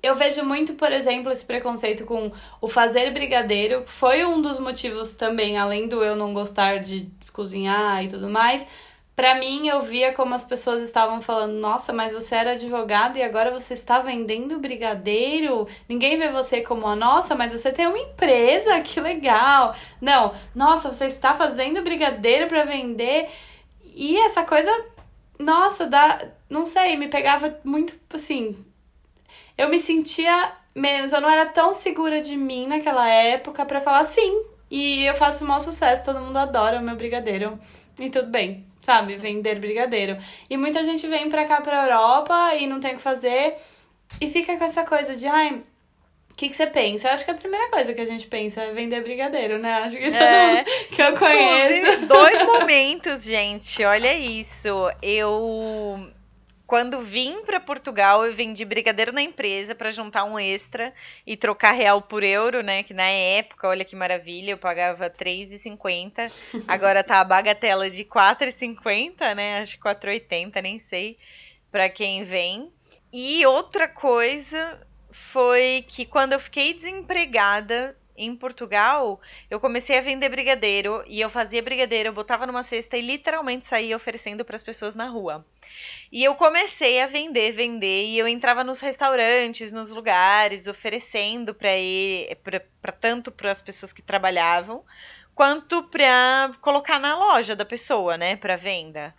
eu 0.02 0.14
vejo 0.14 0.44
muito, 0.44 0.74
por 0.74 0.92
exemplo, 0.92 1.32
esse 1.32 1.44
preconceito 1.44 2.04
com 2.04 2.30
o 2.60 2.68
fazer 2.68 3.10
brigadeiro. 3.12 3.84
Foi 3.86 4.24
um 4.24 4.40
dos 4.40 4.58
motivos 4.58 5.14
também, 5.14 5.58
além 5.58 5.88
do 5.88 6.02
eu 6.02 6.14
não 6.16 6.32
gostar 6.32 6.78
de 6.78 7.10
cozinhar 7.32 8.04
e 8.04 8.08
tudo 8.08 8.28
mais. 8.28 8.64
Para 9.18 9.34
mim, 9.34 9.66
eu 9.66 9.80
via 9.80 10.12
como 10.12 10.32
as 10.32 10.44
pessoas 10.44 10.80
estavam 10.80 11.20
falando: 11.20 11.54
Nossa, 11.54 11.92
mas 11.92 12.12
você 12.12 12.36
era 12.36 12.52
advogado 12.52 13.16
e 13.16 13.22
agora 13.22 13.50
você 13.50 13.74
está 13.74 13.98
vendendo 13.98 14.60
brigadeiro? 14.60 15.66
Ninguém 15.88 16.16
vê 16.16 16.28
você 16.28 16.60
como 16.60 16.86
a 16.86 16.94
nossa, 16.94 17.34
mas 17.34 17.50
você 17.50 17.72
tem 17.72 17.88
uma 17.88 17.98
empresa, 17.98 18.80
que 18.80 19.00
legal. 19.00 19.74
Não, 20.00 20.32
nossa, 20.54 20.92
você 20.92 21.06
está 21.06 21.34
fazendo 21.34 21.82
brigadeiro 21.82 22.46
para 22.46 22.62
vender. 22.62 23.28
E 23.84 24.16
essa 24.20 24.44
coisa, 24.44 24.70
nossa, 25.36 25.86
dá, 25.86 26.20
não 26.48 26.64
sei, 26.64 26.96
me 26.96 27.08
pegava 27.08 27.58
muito 27.64 27.98
assim, 28.14 28.56
eu 29.58 29.68
me 29.68 29.80
sentia 29.80 30.52
menos, 30.72 31.12
eu 31.12 31.20
não 31.20 31.28
era 31.28 31.46
tão 31.46 31.74
segura 31.74 32.20
de 32.20 32.36
mim 32.36 32.68
naquela 32.68 33.08
época 33.08 33.66
para 33.66 33.80
falar 33.80 34.04
sim. 34.04 34.44
E 34.70 35.04
eu 35.04 35.14
faço 35.14 35.44
um 35.44 35.48
maior 35.48 35.60
sucesso, 35.60 36.04
todo 36.04 36.20
mundo 36.20 36.36
adora 36.36 36.78
o 36.78 36.82
meu 36.82 36.94
brigadeiro. 36.94 37.58
E 37.98 38.08
tudo 38.08 38.28
bem, 38.30 38.64
sabe? 38.82 39.16
Vender 39.16 39.58
brigadeiro. 39.58 40.16
E 40.48 40.56
muita 40.56 40.84
gente 40.84 41.06
vem 41.08 41.28
pra 41.28 41.46
cá, 41.46 41.60
pra 41.60 41.84
Europa, 41.84 42.54
e 42.54 42.66
não 42.66 42.78
tem 42.78 42.92
o 42.92 42.96
que 42.96 43.02
fazer. 43.02 43.56
E 44.20 44.30
fica 44.30 44.56
com 44.56 44.64
essa 44.64 44.84
coisa 44.84 45.16
de, 45.16 45.26
ai, 45.26 45.62
o 46.30 46.36
que, 46.36 46.48
que 46.48 46.56
você 46.56 46.66
pensa? 46.68 47.08
Eu 47.08 47.14
acho 47.14 47.24
que 47.24 47.30
a 47.30 47.34
primeira 47.34 47.68
coisa 47.70 47.92
que 47.92 48.00
a 48.00 48.04
gente 48.04 48.26
pensa 48.28 48.62
é 48.62 48.72
vender 48.72 49.02
brigadeiro, 49.02 49.58
né? 49.58 49.74
Acho 49.78 49.96
que 49.96 50.10
todo 50.12 50.22
é. 50.22 50.54
mundo 50.54 50.64
que 50.94 51.02
eu 51.02 51.16
conheço. 51.16 52.06
Dois 52.06 52.42
momentos, 52.42 53.24
gente. 53.24 53.82
Olha 53.84 54.14
isso. 54.14 54.68
Eu 55.02 56.12
quando 56.68 57.00
vim 57.00 57.42
para 57.46 57.58
Portugal, 57.58 58.26
eu 58.26 58.34
vendi 58.34 58.62
brigadeiro 58.62 59.10
na 59.10 59.22
empresa 59.22 59.74
para 59.74 59.90
juntar 59.90 60.24
um 60.24 60.38
extra 60.38 60.92
e 61.26 61.34
trocar 61.34 61.72
real 61.72 62.02
por 62.02 62.22
euro, 62.22 62.62
né? 62.62 62.82
Que 62.82 62.92
na 62.92 63.08
época, 63.08 63.66
olha 63.66 63.86
que 63.86 63.96
maravilha, 63.96 64.50
eu 64.50 64.58
pagava 64.58 65.08
3,50. 65.08 66.30
Agora 66.68 67.02
tá 67.02 67.20
a 67.20 67.24
bagatela 67.24 67.88
de 67.88 68.04
4,50, 68.04 69.34
né? 69.34 69.62
Acho 69.62 69.78
que 69.78 69.82
4,80, 69.82 70.60
nem 70.60 70.78
sei, 70.78 71.16
para 71.72 71.88
quem 71.88 72.22
vem. 72.24 72.70
E 73.10 73.46
outra 73.46 73.88
coisa 73.88 74.78
foi 75.10 75.86
que 75.88 76.04
quando 76.04 76.34
eu 76.34 76.40
fiquei 76.40 76.74
desempregada, 76.74 77.96
em 78.18 78.34
Portugal, 78.34 79.20
eu 79.48 79.60
comecei 79.60 79.96
a 79.96 80.00
vender 80.00 80.28
brigadeiro 80.28 81.04
e 81.06 81.20
eu 81.20 81.30
fazia 81.30 81.62
brigadeiro, 81.62 82.08
eu 82.08 82.12
botava 82.12 82.46
numa 82.46 82.64
cesta 82.64 82.96
e 82.96 83.00
literalmente 83.00 83.68
saía 83.68 83.96
oferecendo 83.96 84.44
para 84.44 84.56
as 84.56 84.62
pessoas 84.62 84.94
na 84.94 85.06
rua. 85.06 85.46
E 86.10 86.24
eu 86.24 86.34
comecei 86.34 87.00
a 87.00 87.06
vender, 87.06 87.52
vender, 87.52 88.06
e 88.06 88.18
eu 88.18 88.26
entrava 88.26 88.64
nos 88.64 88.80
restaurantes, 88.80 89.70
nos 89.70 89.90
lugares, 89.90 90.66
oferecendo 90.66 91.54
para 91.54 92.92
tanto 92.92 93.30
para 93.30 93.52
as 93.52 93.62
pessoas 93.62 93.92
que 93.92 94.02
trabalhavam, 94.02 94.84
quanto 95.34 95.84
para 95.84 96.52
colocar 96.60 96.98
na 96.98 97.16
loja 97.16 97.54
da 97.54 97.64
pessoa, 97.64 98.16
né, 98.16 98.34
para 98.34 98.56
venda. 98.56 99.14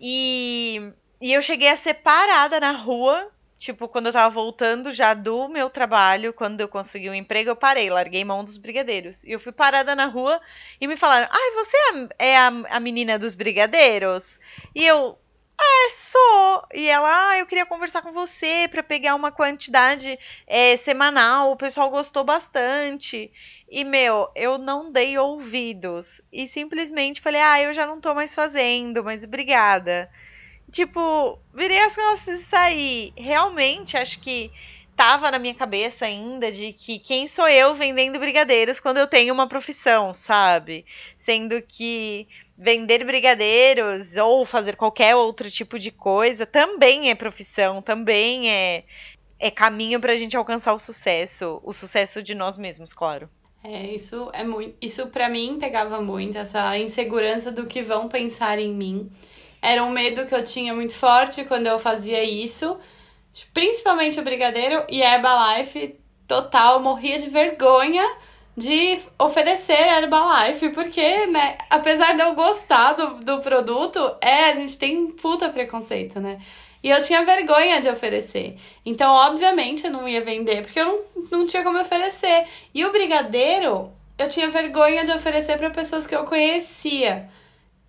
E, 0.00 0.92
e 1.20 1.32
eu 1.32 1.40
cheguei 1.40 1.68
a 1.68 1.76
ser 1.76 1.94
parada 1.94 2.58
na 2.58 2.72
rua 2.72 3.30
Tipo, 3.58 3.88
quando 3.88 4.06
eu 4.06 4.12
tava 4.12 4.28
voltando 4.32 4.92
já 4.92 5.14
do 5.14 5.48
meu 5.48 5.70
trabalho, 5.70 6.32
quando 6.32 6.60
eu 6.60 6.68
consegui 6.68 7.08
um 7.08 7.14
emprego, 7.14 7.50
eu 7.50 7.56
parei, 7.56 7.88
larguei 7.88 8.22
mão 8.22 8.44
dos 8.44 8.58
brigadeiros. 8.58 9.24
E 9.24 9.32
eu 9.32 9.40
fui 9.40 9.52
parada 9.52 9.94
na 9.94 10.06
rua 10.06 10.40
e 10.80 10.86
me 10.86 10.96
falaram: 10.96 11.26
Ai, 11.30 11.50
você 11.52 11.76
é 12.18 12.36
a, 12.36 12.48
a 12.48 12.80
menina 12.80 13.18
dos 13.18 13.34
brigadeiros? 13.34 14.38
E 14.74 14.86
eu, 14.86 15.18
é, 15.58 15.90
sou. 15.90 16.66
E 16.74 16.86
ela, 16.86 17.30
ah, 17.30 17.38
eu 17.38 17.46
queria 17.46 17.64
conversar 17.64 18.02
com 18.02 18.12
você 18.12 18.68
para 18.70 18.82
pegar 18.82 19.14
uma 19.14 19.32
quantidade 19.32 20.18
é, 20.46 20.76
semanal. 20.76 21.52
O 21.52 21.56
pessoal 21.56 21.88
gostou 21.90 22.24
bastante. 22.24 23.32
E, 23.70 23.84
meu, 23.84 24.30
eu 24.36 24.58
não 24.58 24.92
dei 24.92 25.16
ouvidos. 25.16 26.20
E 26.30 26.46
simplesmente 26.46 27.22
falei, 27.22 27.40
ah, 27.40 27.62
eu 27.62 27.72
já 27.72 27.86
não 27.86 28.00
tô 28.00 28.14
mais 28.14 28.34
fazendo, 28.34 29.02
mas 29.02 29.24
obrigada 29.24 30.10
tipo, 30.70 31.38
virei 31.54 31.80
as 31.80 31.94
costas 31.94 32.40
e 32.40 32.44
saí. 32.44 33.12
Realmente, 33.16 33.96
acho 33.96 34.18
que 34.20 34.50
tava 34.96 35.30
na 35.30 35.38
minha 35.38 35.54
cabeça 35.54 36.06
ainda 36.06 36.50
de 36.50 36.72
que 36.72 36.98
quem 36.98 37.28
sou 37.28 37.46
eu 37.48 37.74
vendendo 37.74 38.18
brigadeiros 38.18 38.80
quando 38.80 38.96
eu 38.96 39.06
tenho 39.06 39.34
uma 39.34 39.46
profissão, 39.46 40.14
sabe? 40.14 40.86
Sendo 41.18 41.60
que 41.60 42.26
vender 42.56 43.04
brigadeiros 43.04 44.16
ou 44.16 44.46
fazer 44.46 44.76
qualquer 44.76 45.14
outro 45.14 45.50
tipo 45.50 45.78
de 45.78 45.90
coisa 45.90 46.46
também 46.46 47.10
é 47.10 47.14
profissão, 47.14 47.82
também 47.82 48.50
é, 48.50 48.84
é 49.38 49.50
caminho 49.50 50.00
pra 50.00 50.16
gente 50.16 50.36
alcançar 50.36 50.72
o 50.72 50.78
sucesso, 50.78 51.60
o 51.62 51.72
sucesso 51.72 52.22
de 52.22 52.34
nós 52.34 52.56
mesmos, 52.56 52.94
claro. 52.94 53.28
É, 53.62 53.94
isso 53.94 54.30
é 54.32 54.44
muito, 54.44 54.76
isso 54.80 55.08
para 55.08 55.28
mim 55.28 55.58
pegava 55.60 56.00
muito 56.00 56.38
essa 56.38 56.78
insegurança 56.78 57.50
do 57.50 57.66
que 57.66 57.82
vão 57.82 58.08
pensar 58.08 58.58
em 58.58 58.72
mim 58.72 59.10
era 59.66 59.82
um 59.82 59.90
medo 59.90 60.24
que 60.26 60.34
eu 60.34 60.44
tinha 60.44 60.72
muito 60.72 60.94
forte 60.94 61.42
quando 61.42 61.66
eu 61.66 61.76
fazia 61.76 62.22
isso. 62.22 62.78
Principalmente 63.52 64.18
o 64.20 64.22
brigadeiro 64.22 64.84
e 64.88 65.02
a 65.02 65.14
Herbalife, 65.14 65.98
total, 66.24 66.80
morria 66.80 67.18
de 67.18 67.28
vergonha 67.28 68.06
de 68.56 68.96
oferecer 69.18 69.76
Herbalife, 69.76 70.68
porque, 70.68 71.26
né, 71.26 71.58
apesar 71.68 72.14
de 72.14 72.22
eu 72.22 72.34
gostar 72.36 72.92
do, 72.92 73.16
do 73.16 73.40
produto, 73.40 74.14
é, 74.20 74.44
a 74.44 74.52
gente 74.52 74.78
tem 74.78 75.08
puta 75.08 75.50
preconceito, 75.50 76.20
né? 76.20 76.38
E 76.80 76.88
eu 76.88 77.02
tinha 77.02 77.24
vergonha 77.24 77.80
de 77.80 77.88
oferecer. 77.88 78.56
Então, 78.84 79.12
obviamente, 79.12 79.84
eu 79.84 79.90
não 79.90 80.08
ia 80.08 80.20
vender, 80.20 80.62
porque 80.62 80.78
eu 80.78 80.84
não, 80.84 81.00
não 81.38 81.46
tinha 81.46 81.64
como 81.64 81.80
oferecer. 81.80 82.46
E 82.72 82.84
o 82.84 82.92
brigadeiro, 82.92 83.90
eu 84.16 84.28
tinha 84.28 84.48
vergonha 84.48 85.04
de 85.04 85.10
oferecer 85.10 85.58
para 85.58 85.70
pessoas 85.70 86.06
que 86.06 86.14
eu 86.14 86.22
conhecia. 86.22 87.28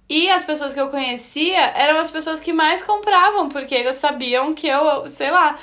E 0.09 0.29
as 0.29 0.43
pessoas 0.43 0.73
que 0.73 0.79
eu 0.79 0.89
conhecia 0.89 1.59
eram 1.75 1.99
as 1.99 2.09
pessoas 2.09 2.39
que 2.39 2.53
mais 2.53 2.81
compravam, 2.81 3.49
porque 3.49 3.75
eles 3.75 3.97
sabiam 3.97 4.53
que 4.53 4.67
eu, 4.67 5.09
sei 5.09 5.29
lá, 5.29 5.57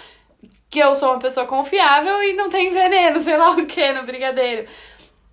que 0.69 0.79
eu 0.79 0.95
sou 0.95 1.11
uma 1.11 1.19
pessoa 1.19 1.47
confiável 1.47 2.23
e 2.23 2.35
não 2.35 2.51
tem 2.51 2.71
veneno, 2.73 3.21
sei 3.23 3.37
lá 3.37 3.51
o 3.51 3.67
que 3.67 3.93
no 3.93 4.03
brigadeiro. 4.03 4.69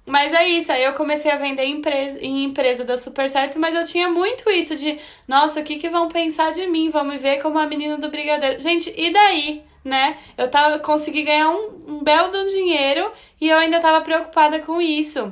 Mas 0.06 0.34
é 0.34 0.48
isso, 0.48 0.72
aí 0.72 0.84
eu 0.84 0.94
comecei 0.94 1.30
a 1.32 1.36
vender 1.36 1.64
em 1.64 1.78
empresa, 1.78 2.20
em 2.22 2.44
empresa, 2.44 2.84
deu 2.84 2.98
super 2.98 3.30
certo, 3.30 3.60
mas 3.60 3.76
eu 3.76 3.86
tinha 3.86 4.10
muito 4.10 4.50
isso 4.50 4.76
de, 4.76 4.98
nossa, 5.28 5.60
o 5.60 5.64
que 5.64 5.78
que 5.78 5.90
vão 5.90 6.10
pensar 6.10 6.52
de 6.54 6.66
mim? 6.68 6.90
Vão 6.90 7.04
me 7.04 7.18
ver 7.18 7.42
como 7.42 7.60
a 7.60 7.68
menina 7.68 7.98
do 7.98 8.10
brigadeiro. 8.10 8.60
Gente, 8.60 8.94
e 8.98 9.12
daí, 9.12 9.64
né? 9.84 10.18
Eu 10.38 10.50
tava, 10.50 10.80
consegui 10.80 11.24
ganhar 11.24 11.50
um, 11.50 11.84
um 11.88 12.04
belo 12.04 12.32
de 12.32 12.38
um 12.38 12.48
dinheiro 12.48 13.12
e 13.40 13.50
eu 13.50 13.58
ainda 13.58 13.80
tava 13.80 14.02
preocupada 14.02 14.60
com 14.60 14.82
isso. 14.82 15.32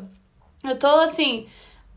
Eu 0.64 0.78
tô 0.78 0.88
assim, 0.88 1.48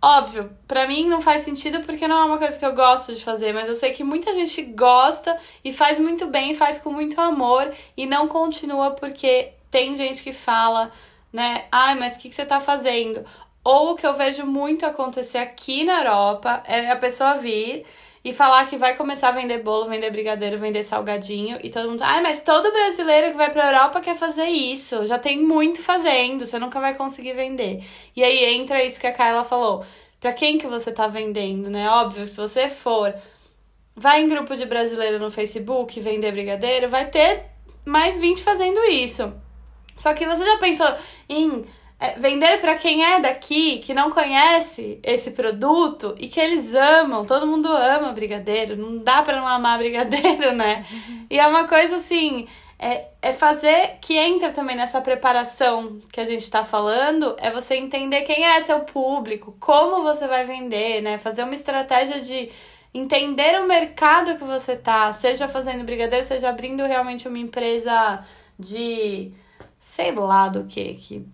óbvio, 0.03 0.51
para 0.67 0.87
mim 0.87 1.09
não 1.09 1.21
faz 1.21 1.43
sentido 1.43 1.81
porque 1.81 2.09
não 2.09 2.23
é 2.23 2.25
uma 2.25 2.39
coisa 2.39 2.59
que 2.59 2.67
eu 2.67 2.75
gosto 2.75 3.15
de 3.15 3.23
fazer, 3.23 3.53
mas 3.53 3.69
eu 3.69 3.75
sei 3.75 3.93
que 3.93 4.03
muita 4.03 4.35
gente 4.35 4.63
gosta 4.63 5.39
e 5.65 5.73
faz 5.73 5.99
muito 5.99 6.27
bem, 6.27 6.55
faz 6.55 6.79
com 6.79 6.93
muito 6.93 7.21
amor 7.21 7.73
e 7.97 8.05
não 8.05 8.27
continua 8.27 8.91
porque 8.91 9.53
tem 9.71 9.97
gente 9.97 10.23
que 10.23 10.33
fala 10.33 10.93
né? 11.33 11.65
Ai, 11.73 11.95
mas 11.99 12.17
o 12.17 12.19
que, 12.19 12.29
que 12.29 12.35
você 12.35 12.45
tá 12.45 12.61
fazendo? 12.61 13.25
Ou 13.65 13.93
o 13.93 13.97
que 13.97 14.07
eu 14.07 14.15
vejo 14.15 14.45
muito 14.45 14.85
acontecer 14.85 15.39
aqui 15.39 15.85
na 15.85 16.01
Europa 16.01 16.63
é 16.67 16.91
a 16.91 16.97
pessoa 16.97 17.39
vir 17.39 17.87
e 18.25 18.33
falar 18.33 18.67
que 18.67 18.77
vai 18.77 18.97
começar 18.97 19.29
a 19.29 19.33
vender 19.33 19.59
bolo, 19.59 19.87
vender 19.87 20.11
brigadeiro, 20.11 20.57
vender 20.57 20.85
salgadinho 20.85 21.59
e 21.63 21.71
todo 21.71 21.91
mundo, 21.91 22.03
ai, 22.03 22.23
mas 22.23 22.41
todo 22.41 22.71
brasileiro 22.71 23.33
que 23.33 23.37
vai 23.37 23.51
pra 23.51 23.67
Europa 23.67 24.01
quer 24.01 24.17
fazer 24.17 24.47
isso. 24.47 25.05
Já 25.05 25.19
tem 25.19 25.41
muito 25.41 25.83
fazendo, 25.83 26.47
você 26.47 26.59
nunca 26.59 26.81
vai 26.81 26.95
conseguir 26.95 27.33
vender. 27.33 27.85
E 28.15 28.23
aí 28.23 28.45
entra 28.55 28.85
isso 28.85 29.01
que 29.01 29.07
a 29.07 29.13
Carla 29.13 29.43
falou. 29.43 29.85
Pra 30.21 30.33
quem 30.33 30.57
que 30.57 30.69
você 30.69 30.93
tá 30.93 31.09
vendendo, 31.09 31.69
né? 31.69 31.91
Óbvio, 31.91 32.29
se 32.29 32.37
você 32.37 32.69
for 32.71 33.13
vai 33.95 34.23
em 34.23 34.29
grupo 34.29 34.55
de 34.55 34.65
brasileiro 34.67 35.19
no 35.19 35.31
Facebook 35.31 35.99
vender 36.01 36.33
brigadeiro, 36.33 36.89
vai 36.89 37.07
ter 37.11 37.47
mais 37.85 38.19
20 38.19 38.43
fazendo 38.43 38.83
isso. 38.85 39.33
Só 39.97 40.15
que 40.15 40.27
você 40.27 40.45
já 40.45 40.59
pensou 40.59 40.95
em 41.29 41.65
é, 42.03 42.19
vender 42.19 42.61
para 42.61 42.75
quem 42.75 43.05
é 43.05 43.21
daqui, 43.21 43.79
que 43.79 43.95
não 43.95 44.11
conhece 44.11 44.99
esse 45.05 45.31
produto 45.31 46.17
e 46.19 46.27
que 46.27 46.41
eles 46.41 46.75
amam, 46.75 47.25
todo 47.25 47.47
mundo 47.47 47.69
ama 47.69 48.11
brigadeiro, 48.11 48.77
não 48.77 48.99
dá 48.99 49.23
para 49.23 49.37
não 49.37 49.47
amar 49.47 49.79
brigadeiro, 49.79 50.53
né? 50.53 50.85
E 51.31 51.39
é 51.39 51.47
uma 51.47 51.69
coisa 51.69 51.97
assim, 51.97 52.49
é, 52.77 53.07
é 53.23 53.33
fazer 53.33 53.99
que 54.01 54.17
entra 54.17 54.51
também 54.51 54.75
nessa 54.75 55.01
preparação 55.01 56.01
que 56.13 56.21
a 56.21 56.25
gente 56.25 56.41
está 56.41 56.65
falando, 56.65 57.37
é 57.39 57.53
você 57.53 57.77
entender 57.77 58.23
quem 58.23 58.47
é 58.47 58.61
seu 58.61 58.81
público, 58.81 59.57
como 59.61 60.03
você 60.03 60.27
vai 60.27 60.45
vender, 60.45 61.03
né? 61.03 61.19
Fazer 61.19 61.45
uma 61.45 61.55
estratégia 61.55 62.21
de 62.21 62.51
entender 62.93 63.61
o 63.61 63.69
mercado 63.69 64.37
que 64.37 64.43
você 64.43 64.77
tá, 64.77 65.13
seja 65.13 65.47
fazendo 65.47 65.85
brigadeiro, 65.85 66.27
seja 66.27 66.49
abrindo 66.49 66.85
realmente 66.85 67.29
uma 67.29 67.39
empresa 67.39 68.25
de 68.59 69.33
sei 69.83 70.13
lá 70.13 70.49
do 70.49 70.65
que, 70.65 70.95
que 70.95 71.27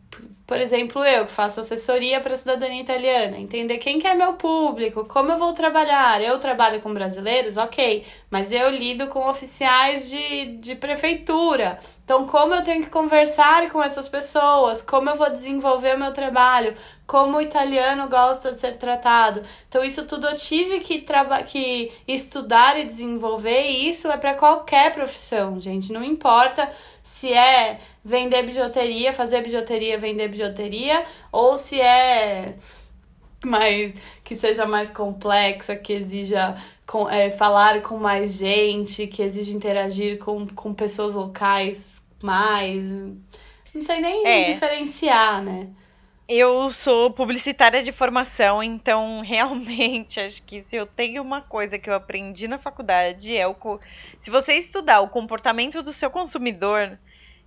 por 0.48 0.58
exemplo, 0.58 1.04
eu 1.04 1.26
que 1.26 1.30
faço 1.30 1.60
assessoria 1.60 2.22
para 2.22 2.32
a 2.32 2.36
cidadania 2.36 2.80
italiana, 2.80 3.36
entender 3.36 3.76
quem 3.76 3.98
que 3.98 4.06
é 4.06 4.14
meu 4.14 4.32
público, 4.32 5.04
como 5.04 5.30
eu 5.30 5.36
vou 5.36 5.52
trabalhar. 5.52 6.22
Eu 6.22 6.38
trabalho 6.38 6.80
com 6.80 6.94
brasileiros, 6.94 7.58
ok, 7.58 8.02
mas 8.30 8.50
eu 8.50 8.70
lido 8.70 9.08
com 9.08 9.28
oficiais 9.28 10.08
de, 10.08 10.56
de 10.56 10.74
prefeitura. 10.74 11.78
Então, 12.02 12.26
como 12.26 12.54
eu 12.54 12.64
tenho 12.64 12.82
que 12.82 12.88
conversar 12.88 13.68
com 13.68 13.82
essas 13.82 14.08
pessoas, 14.08 14.80
como 14.80 15.10
eu 15.10 15.16
vou 15.16 15.28
desenvolver 15.28 15.96
o 15.96 15.98
meu 15.98 16.14
trabalho, 16.14 16.74
como 17.06 17.36
o 17.36 17.42
italiano 17.42 18.08
gosta 18.08 18.50
de 18.50 18.56
ser 18.56 18.78
tratado. 18.78 19.42
Então, 19.68 19.84
isso 19.84 20.06
tudo 20.06 20.28
eu 20.28 20.34
tive 20.34 20.80
que, 20.80 21.04
que 21.46 21.92
estudar 22.08 22.78
e 22.78 22.86
desenvolver, 22.86 23.70
e 23.70 23.90
isso 23.90 24.10
é 24.10 24.16
para 24.16 24.32
qualquer 24.32 24.94
profissão, 24.94 25.60
gente. 25.60 25.92
Não 25.92 26.02
importa 26.02 26.70
se 27.02 27.32
é 27.32 27.80
vender 28.08 28.42
bijuteria, 28.42 29.12
fazer 29.12 29.42
bijuteria, 29.42 29.98
vender 29.98 30.28
bijuteria, 30.28 31.04
ou 31.30 31.58
se 31.58 31.78
é 31.78 32.54
mais 33.44 33.94
que 34.24 34.34
seja 34.34 34.64
mais 34.64 34.90
complexa, 34.90 35.76
que 35.76 35.92
exija 35.92 36.56
com, 36.86 37.08
é, 37.08 37.30
falar 37.30 37.82
com 37.82 37.98
mais 37.98 38.38
gente, 38.38 39.06
que 39.06 39.22
exija 39.22 39.54
interagir 39.54 40.18
com, 40.18 40.46
com 40.46 40.72
pessoas 40.72 41.14
locais 41.14 42.00
mais. 42.22 42.90
Não 42.90 43.82
sei 43.82 44.00
nem 44.00 44.26
é. 44.26 44.44
diferenciar, 44.52 45.42
né? 45.42 45.68
Eu 46.26 46.70
sou 46.70 47.10
publicitária 47.10 47.82
de 47.82 47.92
formação, 47.92 48.62
então 48.62 49.20
realmente 49.24 50.18
acho 50.18 50.42
que 50.42 50.62
se 50.62 50.76
eu 50.76 50.86
tenho 50.86 51.22
uma 51.22 51.42
coisa 51.42 51.78
que 51.78 51.90
eu 51.90 51.94
aprendi 51.94 52.48
na 52.48 52.58
faculdade 52.58 53.36
é 53.36 53.46
o 53.46 53.54
se 54.18 54.30
você 54.30 54.54
estudar 54.54 55.00
o 55.00 55.08
comportamento 55.08 55.82
do 55.82 55.92
seu 55.92 56.10
consumidor 56.10 56.98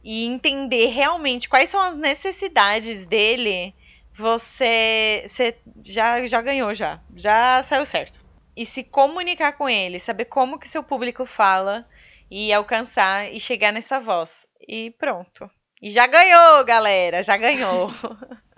e 0.04 0.26
entender 0.26 0.88
realmente 0.88 1.48
quais 1.48 1.70
são 1.70 1.80
as 1.80 1.96
necessidades 1.96 3.06
dele, 3.06 3.74
você, 4.14 5.24
você 5.28 5.58
já 5.84 6.26
já 6.26 6.42
ganhou 6.42 6.74
já, 6.74 7.00
já 7.16 7.62
saiu 7.64 7.86
certo. 7.86 8.20
E 8.56 8.66
se 8.66 8.84
comunicar 8.84 9.54
com 9.54 9.70
ele, 9.70 10.00
saber 10.00 10.26
como 10.26 10.60
que 10.60 10.68
seu 10.68 10.84
público 10.84 11.26
fala 11.26 11.88
e 12.30 12.52
alcançar 12.52 13.32
e 13.32 13.40
chegar 13.40 13.72
nessa 13.72 14.00
voz. 14.00 14.48
E 14.68 14.92
pronto. 14.92 15.50
E 15.82 15.90
já 15.90 16.06
ganhou, 16.06 16.64
galera, 16.66 17.24
já 17.24 17.38
ganhou. 17.38 17.90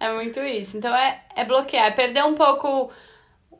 É 0.00 0.12
muito 0.12 0.40
isso. 0.40 0.76
Então 0.76 0.92
é, 0.92 1.22
é 1.36 1.44
bloquear, 1.44 1.86
é 1.86 1.90
perder 1.92 2.24
um 2.24 2.34
pouco 2.34 2.90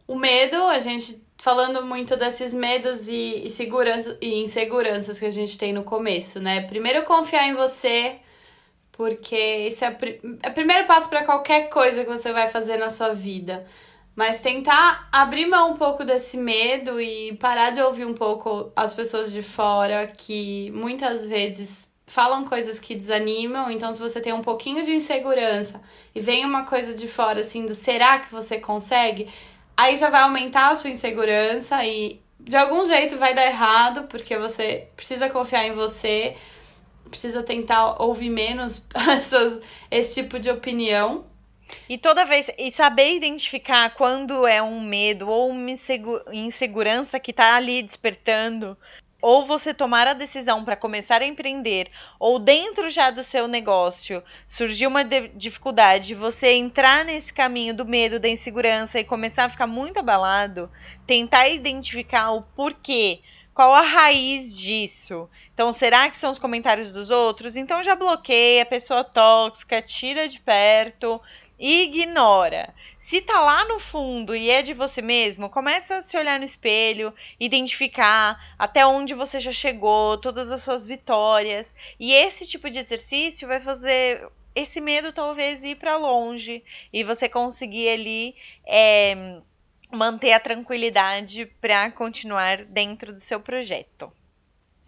o 0.08 0.16
medo, 0.16 0.56
a 0.66 0.80
gente 0.80 1.24
falando 1.42 1.84
muito 1.84 2.16
desses 2.16 2.54
medos 2.54 3.08
e, 3.08 3.46
e, 3.46 3.50
segurança, 3.50 4.16
e 4.20 4.44
inseguranças 4.44 5.18
que 5.18 5.26
a 5.26 5.30
gente 5.30 5.58
tem 5.58 5.72
no 5.72 5.82
começo, 5.82 6.38
né? 6.38 6.62
Primeiro 6.68 7.02
confiar 7.02 7.48
em 7.48 7.52
você, 7.52 8.20
porque 8.92 9.34
esse 9.34 9.84
é, 9.84 9.98
é 10.40 10.48
o 10.48 10.54
primeiro 10.54 10.86
passo 10.86 11.08
para 11.08 11.24
qualquer 11.24 11.68
coisa 11.68 12.04
que 12.04 12.10
você 12.10 12.32
vai 12.32 12.46
fazer 12.46 12.76
na 12.76 12.90
sua 12.90 13.12
vida. 13.12 13.66
Mas 14.14 14.40
tentar 14.40 15.08
abrir 15.10 15.46
mão 15.46 15.72
um 15.72 15.76
pouco 15.76 16.04
desse 16.04 16.36
medo 16.36 17.00
e 17.00 17.36
parar 17.38 17.70
de 17.70 17.82
ouvir 17.82 18.04
um 18.04 18.14
pouco 18.14 18.70
as 18.76 18.94
pessoas 18.94 19.32
de 19.32 19.42
fora 19.42 20.06
que 20.06 20.70
muitas 20.70 21.26
vezes 21.26 21.90
falam 22.06 22.44
coisas 22.44 22.78
que 22.78 22.94
desanimam, 22.94 23.68
então 23.68 23.92
se 23.92 23.98
você 23.98 24.20
tem 24.20 24.32
um 24.32 24.42
pouquinho 24.42 24.84
de 24.84 24.92
insegurança 24.94 25.80
e 26.14 26.20
vem 26.20 26.44
uma 26.44 26.64
coisa 26.66 26.94
de 26.94 27.08
fora 27.08 27.40
assim 27.40 27.64
do 27.64 27.74
será 27.74 28.18
que 28.18 28.30
você 28.30 28.58
consegue, 28.58 29.28
aí 29.82 29.96
já 29.96 30.08
vai 30.10 30.22
aumentar 30.22 30.70
a 30.70 30.74
sua 30.74 30.90
insegurança 30.90 31.84
e 31.84 32.20
de 32.38 32.56
algum 32.56 32.84
jeito 32.84 33.18
vai 33.18 33.34
dar 33.34 33.46
errado, 33.46 34.04
porque 34.08 34.36
você 34.36 34.88
precisa 34.96 35.28
confiar 35.28 35.66
em 35.66 35.72
você, 35.72 36.36
precisa 37.08 37.42
tentar 37.42 38.00
ouvir 38.00 38.30
menos 38.30 38.84
essas, 38.94 39.60
esse 39.90 40.22
tipo 40.22 40.38
de 40.38 40.50
opinião. 40.50 41.24
E 41.88 41.96
toda 41.96 42.24
vez, 42.24 42.50
e 42.58 42.70
saber 42.70 43.14
identificar 43.14 43.94
quando 43.94 44.46
é 44.46 44.62
um 44.62 44.80
medo 44.80 45.28
ou 45.28 45.48
uma 45.48 45.70
insegurança 46.32 47.18
que 47.18 47.32
tá 47.32 47.54
ali 47.54 47.82
despertando 47.82 48.76
ou 49.22 49.46
você 49.46 49.72
tomar 49.72 50.08
a 50.08 50.12
decisão 50.12 50.64
para 50.64 50.76
começar 50.76 51.22
a 51.22 51.26
empreender, 51.26 51.88
ou 52.18 52.40
dentro 52.40 52.90
já 52.90 53.10
do 53.12 53.22
seu 53.22 53.46
negócio 53.46 54.22
surgiu 54.46 54.90
uma 54.90 55.04
dificuldade, 55.04 56.14
você 56.14 56.52
entrar 56.54 57.04
nesse 57.04 57.32
caminho 57.32 57.72
do 57.72 57.86
medo, 57.86 58.18
da 58.18 58.28
insegurança 58.28 58.98
e 58.98 59.04
começar 59.04 59.44
a 59.44 59.50
ficar 59.50 59.68
muito 59.68 60.00
abalado, 60.00 60.68
tentar 61.06 61.48
identificar 61.48 62.32
o 62.32 62.42
porquê, 62.42 63.20
qual 63.54 63.72
a 63.74 63.82
raiz 63.82 64.56
disso. 64.56 65.28
Então, 65.54 65.70
será 65.70 66.08
que 66.10 66.16
são 66.16 66.30
os 66.30 66.38
comentários 66.38 66.92
dos 66.92 67.10
outros? 67.10 67.56
Então 67.56 67.82
já 67.82 67.94
bloqueia 67.94 68.62
a 68.62 68.66
pessoa 68.66 69.04
tóxica, 69.04 69.82
tira 69.82 70.26
de 70.26 70.40
perto, 70.40 71.20
ignora. 71.58 72.74
Se 72.98 73.20
tá 73.20 73.40
lá 73.40 73.64
no 73.64 73.78
fundo 73.78 74.34
e 74.34 74.50
é 74.50 74.62
de 74.62 74.74
você 74.74 75.02
mesmo, 75.02 75.50
começa 75.50 75.96
a 75.96 76.02
se 76.02 76.16
olhar 76.16 76.38
no 76.38 76.44
espelho, 76.44 77.14
identificar 77.38 78.54
até 78.58 78.86
onde 78.86 79.14
você 79.14 79.40
já 79.40 79.52
chegou, 79.52 80.18
todas 80.18 80.50
as 80.50 80.62
suas 80.62 80.86
vitórias. 80.86 81.74
E 81.98 82.12
esse 82.12 82.46
tipo 82.46 82.70
de 82.70 82.78
exercício 82.78 83.48
vai 83.48 83.60
fazer 83.60 84.26
esse 84.54 84.80
medo 84.80 85.12
talvez 85.12 85.64
ir 85.64 85.76
para 85.76 85.96
longe 85.96 86.62
e 86.92 87.02
você 87.02 87.28
conseguir 87.28 87.88
ali 87.88 88.34
é, 88.66 89.40
manter 89.90 90.32
a 90.32 90.40
tranquilidade 90.40 91.46
para 91.60 91.90
continuar 91.90 92.64
dentro 92.64 93.12
do 93.12 93.20
seu 93.20 93.40
projeto. 93.40 94.12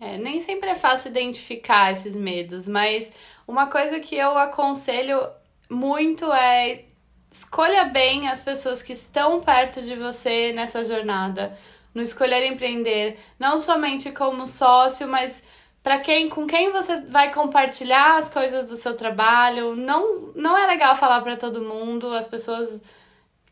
É, 0.00 0.18
nem 0.18 0.40
sempre 0.40 0.70
é 0.70 0.74
fácil 0.74 1.10
identificar 1.10 1.92
esses 1.92 2.16
medos, 2.16 2.66
mas 2.66 3.12
uma 3.46 3.68
coisa 3.68 4.00
que 4.00 4.16
eu 4.16 4.36
aconselho 4.36 5.20
muito 5.68 6.32
é 6.32 6.84
escolha 7.30 7.84
bem 7.84 8.28
as 8.28 8.40
pessoas 8.40 8.82
que 8.82 8.92
estão 8.92 9.40
perto 9.40 9.82
de 9.82 9.96
você 9.96 10.52
nessa 10.52 10.84
jornada, 10.84 11.56
no 11.92 12.02
escolher 12.02 12.46
empreender, 12.46 13.18
não 13.38 13.58
somente 13.58 14.12
como 14.12 14.46
sócio, 14.46 15.08
mas 15.08 15.42
para 15.82 15.98
quem 15.98 16.28
com 16.30 16.46
quem 16.46 16.72
você 16.72 17.02
vai 17.02 17.32
compartilhar 17.32 18.16
as 18.16 18.28
coisas 18.28 18.68
do 18.68 18.76
seu 18.76 18.96
trabalho. 18.96 19.76
Não 19.76 20.32
não 20.34 20.56
é 20.56 20.66
legal 20.66 20.96
falar 20.96 21.20
para 21.20 21.36
todo 21.36 21.60
mundo, 21.62 22.14
as 22.14 22.26
pessoas 22.26 22.80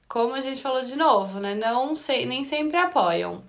como 0.08 0.34
a 0.34 0.40
gente 0.40 0.60
falou 0.60 0.82
de 0.82 0.96
novo, 0.96 1.40
né? 1.40 1.54
Não 1.54 1.94
sei, 1.96 2.26
nem 2.26 2.44
sempre 2.44 2.76
apoiam. 2.76 3.42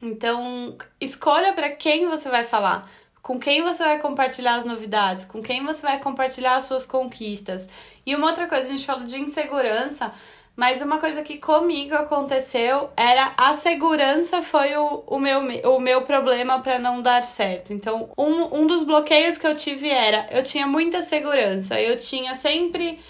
Então, 0.00 0.76
escolha 1.00 1.52
para 1.52 1.70
quem 1.70 2.08
você 2.08 2.28
vai 2.28 2.44
falar, 2.44 2.90
com 3.22 3.38
quem 3.38 3.62
você 3.62 3.84
vai 3.84 4.00
compartilhar 4.00 4.56
as 4.56 4.64
novidades, 4.64 5.24
com 5.24 5.40
quem 5.40 5.64
você 5.64 5.82
vai 5.82 6.00
compartilhar 6.00 6.56
as 6.56 6.64
suas 6.64 6.84
conquistas. 6.84 7.68
E 8.04 8.14
uma 8.14 8.28
outra 8.28 8.46
coisa, 8.46 8.66
a 8.66 8.70
gente 8.70 8.84
falou 8.84 9.04
de 9.04 9.20
insegurança, 9.20 10.12
mas 10.54 10.82
uma 10.82 10.98
coisa 10.98 11.22
que 11.22 11.38
comigo 11.38 11.94
aconteceu 11.94 12.90
era 12.96 13.32
a 13.36 13.54
segurança 13.54 14.42
foi 14.42 14.76
o, 14.76 15.02
o, 15.06 15.18
meu, 15.18 15.40
o 15.74 15.80
meu 15.80 16.02
problema 16.02 16.60
para 16.60 16.78
não 16.78 17.00
dar 17.00 17.24
certo. 17.24 17.72
Então, 17.72 18.10
um, 18.18 18.60
um 18.60 18.66
dos 18.66 18.82
bloqueios 18.84 19.38
que 19.38 19.46
eu 19.46 19.54
tive 19.54 19.88
era: 19.88 20.26
eu 20.30 20.42
tinha 20.42 20.66
muita 20.66 21.00
segurança, 21.00 21.80
eu 21.80 21.96
tinha 21.96 22.34
sempre 22.34 23.00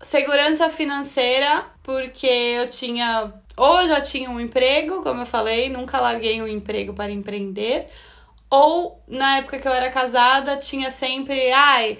segurança 0.00 0.70
financeira, 0.70 1.66
porque 1.82 2.26
eu 2.26 2.70
tinha. 2.70 3.32
Ou 3.56 3.86
já 3.86 4.00
tinha 4.00 4.30
um 4.30 4.38
emprego, 4.38 5.02
como 5.02 5.22
eu 5.22 5.26
falei, 5.26 5.68
nunca 5.70 6.00
larguei 6.00 6.40
um 6.42 6.48
emprego 6.48 6.92
para 6.94 7.10
empreender. 7.10 7.88
Ou 8.48 9.02
na 9.08 9.38
época 9.38 9.58
que 9.58 9.66
eu 9.66 9.72
era 9.72 9.90
casada, 9.90 10.56
tinha 10.56 10.90
sempre, 10.90 11.50
ai, 11.52 11.98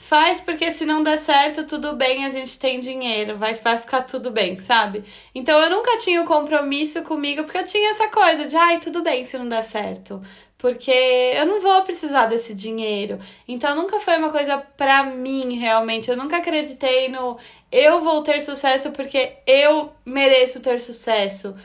faz 0.00 0.40
porque 0.40 0.70
se 0.70 0.86
não 0.86 1.02
der 1.02 1.18
certo, 1.18 1.64
tudo 1.64 1.92
bem, 1.92 2.24
a 2.24 2.30
gente 2.30 2.58
tem 2.58 2.80
dinheiro, 2.80 3.36
vai, 3.36 3.52
vai 3.54 3.78
ficar 3.78 4.02
tudo 4.02 4.30
bem, 4.30 4.58
sabe? 4.58 5.04
Então 5.34 5.60
eu 5.60 5.68
nunca 5.68 5.98
tinha 5.98 6.20
o 6.20 6.24
um 6.24 6.26
compromisso 6.26 7.02
comigo, 7.02 7.44
porque 7.44 7.58
eu 7.58 7.64
tinha 7.64 7.90
essa 7.90 8.08
coisa 8.08 8.46
de, 8.46 8.56
ai, 8.56 8.80
tudo 8.80 9.02
bem 9.02 9.22
se 9.24 9.36
não 9.38 9.48
der 9.48 9.62
certo 9.62 10.20
porque 10.56 10.90
eu 10.90 11.46
não 11.46 11.58
vou 11.58 11.82
precisar 11.84 12.26
desse 12.26 12.54
dinheiro. 12.54 13.18
Então 13.48 13.74
nunca 13.74 13.98
foi 13.98 14.18
uma 14.18 14.30
coisa 14.30 14.58
pra 14.58 15.02
mim 15.04 15.56
realmente. 15.56 16.10
Eu 16.10 16.18
nunca 16.18 16.36
acreditei 16.36 17.08
no 17.08 17.38
eu 17.72 18.00
vou 18.00 18.22
ter 18.22 18.42
sucesso 18.42 18.90
porque 18.90 19.38
eu 19.46 19.90
mereço 20.04 20.60
ter 20.60 20.78
sucesso. 20.78 21.56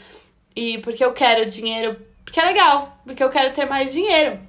E 0.56 0.78
porque 0.78 1.04
eu 1.04 1.12
quero 1.12 1.46
dinheiro, 1.46 1.98
porque 2.24 2.40
é 2.40 2.46
legal, 2.46 2.98
porque 3.04 3.22
eu 3.22 3.30
quero 3.30 3.54
ter 3.54 3.66
mais 3.66 3.92
dinheiro. 3.92 4.40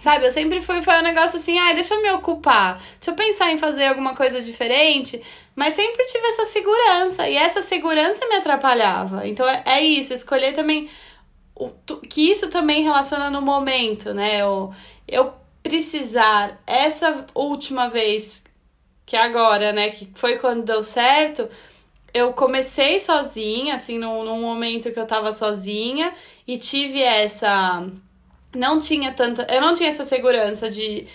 Sabe, 0.00 0.26
eu 0.26 0.30
sempre 0.30 0.60
fui, 0.60 0.82
foi 0.82 0.98
um 0.98 1.02
negócio 1.02 1.38
assim, 1.38 1.58
ai, 1.58 1.74
deixa 1.74 1.94
eu 1.94 2.02
me 2.02 2.10
ocupar, 2.10 2.76
deixa 2.98 3.10
eu 3.10 3.14
pensar 3.14 3.52
em 3.52 3.56
fazer 3.58 3.86
alguma 3.86 4.16
coisa 4.16 4.40
diferente, 4.42 5.22
mas 5.54 5.74
sempre 5.74 6.04
tive 6.06 6.26
essa 6.26 6.44
segurança, 6.46 7.28
e 7.28 7.36
essa 7.36 7.62
segurança 7.62 8.26
me 8.26 8.34
atrapalhava. 8.34 9.26
Então 9.28 9.48
é, 9.48 9.62
é 9.64 9.80
isso, 9.82 10.12
escolher 10.12 10.54
também 10.54 10.88
que 12.08 12.30
isso 12.30 12.50
também 12.50 12.82
relaciona 12.82 13.30
no 13.30 13.40
momento, 13.40 14.12
né? 14.12 14.42
Eu, 14.42 14.74
eu 15.08 15.32
precisar, 15.62 16.60
essa 16.66 17.26
última 17.34 17.88
vez, 17.88 18.42
que 19.06 19.16
agora, 19.16 19.72
né, 19.72 19.90
que 19.90 20.10
foi 20.14 20.36
quando 20.38 20.64
deu 20.64 20.82
certo, 20.82 21.48
eu 22.12 22.32
comecei 22.32 22.98
sozinha, 23.00 23.74
assim, 23.74 23.98
num, 23.98 24.24
num 24.24 24.40
momento 24.40 24.92
que 24.92 24.98
eu 24.98 25.06
tava 25.06 25.32
sozinha 25.32 26.12
e 26.46 26.58
tive 26.58 27.00
essa. 27.02 27.86
Não 28.54 28.80
tinha 28.80 29.12
tanta. 29.12 29.46
Eu 29.52 29.60
não 29.60 29.74
tinha 29.74 29.88
essa 29.88 30.04
segurança 30.04 30.70
de 30.70 31.06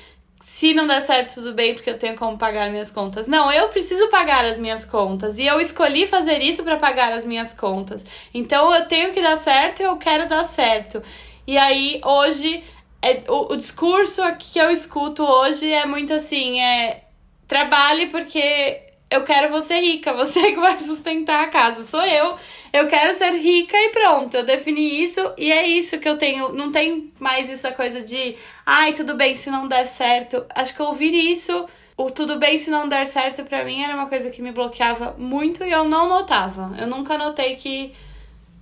se 0.41 0.73
não 0.73 0.87
der 0.87 1.01
certo, 1.01 1.35
tudo 1.35 1.53
bem, 1.53 1.73
porque 1.73 1.89
eu 1.89 1.97
tenho 1.97 2.15
como 2.15 2.37
pagar 2.37 2.69
minhas 2.69 2.89
contas. 2.89 3.27
Não, 3.27 3.51
eu 3.51 3.69
preciso 3.69 4.09
pagar 4.09 4.43
as 4.43 4.57
minhas 4.57 4.83
contas. 4.83 5.37
E 5.37 5.45
eu 5.45 5.59
escolhi 5.59 6.07
fazer 6.07 6.41
isso 6.41 6.63
para 6.63 6.77
pagar 6.77 7.11
as 7.13 7.25
minhas 7.25 7.53
contas. 7.53 8.05
Então 8.33 8.73
eu 8.73 8.85
tenho 8.87 9.13
que 9.13 9.21
dar 9.21 9.37
certo 9.37 9.81
e 9.81 9.83
eu 9.83 9.97
quero 9.97 10.27
dar 10.27 10.43
certo. 10.45 11.01
E 11.45 11.57
aí, 11.57 12.01
hoje, 12.03 12.63
é, 13.01 13.23
o, 13.27 13.53
o 13.53 13.57
discurso 13.57 14.21
que 14.37 14.59
eu 14.59 14.69
escuto 14.71 15.23
hoje 15.23 15.71
é 15.71 15.85
muito 15.85 16.13
assim: 16.13 16.59
é 16.59 17.03
trabalhe 17.47 18.07
porque 18.07 18.81
eu 19.09 19.23
quero 19.23 19.49
você 19.49 19.79
rica, 19.79 20.13
você 20.15 20.53
que 20.53 20.59
vai 20.59 20.79
sustentar 20.79 21.43
a 21.43 21.49
casa, 21.49 21.83
sou 21.83 22.01
eu. 22.03 22.35
Eu 22.73 22.87
quero 22.87 23.13
ser 23.13 23.31
rica 23.31 23.75
e 23.75 23.89
pronto, 23.89 24.35
eu 24.35 24.45
defini 24.45 25.03
isso 25.03 25.33
e 25.37 25.51
é 25.51 25.67
isso 25.67 25.99
que 25.99 26.07
eu 26.07 26.17
tenho. 26.17 26.53
Não 26.53 26.71
tem 26.71 27.11
mais 27.19 27.49
essa 27.49 27.71
coisa 27.71 28.01
de, 28.01 28.37
ai, 28.65 28.93
tudo 28.93 29.15
bem 29.15 29.35
se 29.35 29.49
não 29.49 29.67
der 29.67 29.85
certo. 29.85 30.45
Acho 30.55 30.73
que 30.73 30.81
ouvir 30.81 31.13
isso, 31.13 31.67
o 31.97 32.09
tudo 32.09 32.39
bem 32.39 32.57
se 32.57 32.69
não 32.69 32.87
der 32.87 33.05
certo 33.07 33.43
para 33.43 33.65
mim 33.65 33.83
era 33.83 33.93
uma 33.93 34.07
coisa 34.07 34.29
que 34.29 34.41
me 34.41 34.53
bloqueava 34.53 35.15
muito 35.17 35.65
e 35.65 35.71
eu 35.71 35.83
não 35.83 36.07
notava. 36.07 36.73
Eu 36.79 36.87
nunca 36.87 37.17
notei 37.17 37.57
que, 37.57 37.93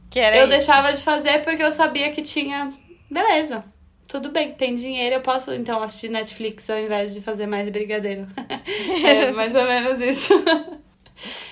que 0.09 0.19
eu 0.19 0.33
isso. 0.39 0.47
deixava 0.47 0.91
de 0.91 1.01
fazer 1.03 1.43
porque 1.43 1.61
eu 1.61 1.71
sabia 1.71 2.09
que 2.09 2.23
tinha, 2.23 2.73
beleza. 3.09 3.63
Tudo 4.07 4.31
bem, 4.31 4.51
tem 4.53 4.73
dinheiro, 4.73 5.17
eu 5.17 5.21
posso 5.21 5.53
então 5.53 5.83
assistir 5.83 6.09
Netflix 6.09 6.67
ao 6.67 6.79
invés 6.79 7.13
de 7.13 7.21
fazer 7.21 7.45
mais 7.45 7.69
brigadeiro. 7.69 8.25
é 9.05 9.31
mais 9.31 9.53
ou 9.53 9.65
menos 9.65 10.01
isso. 10.01 10.33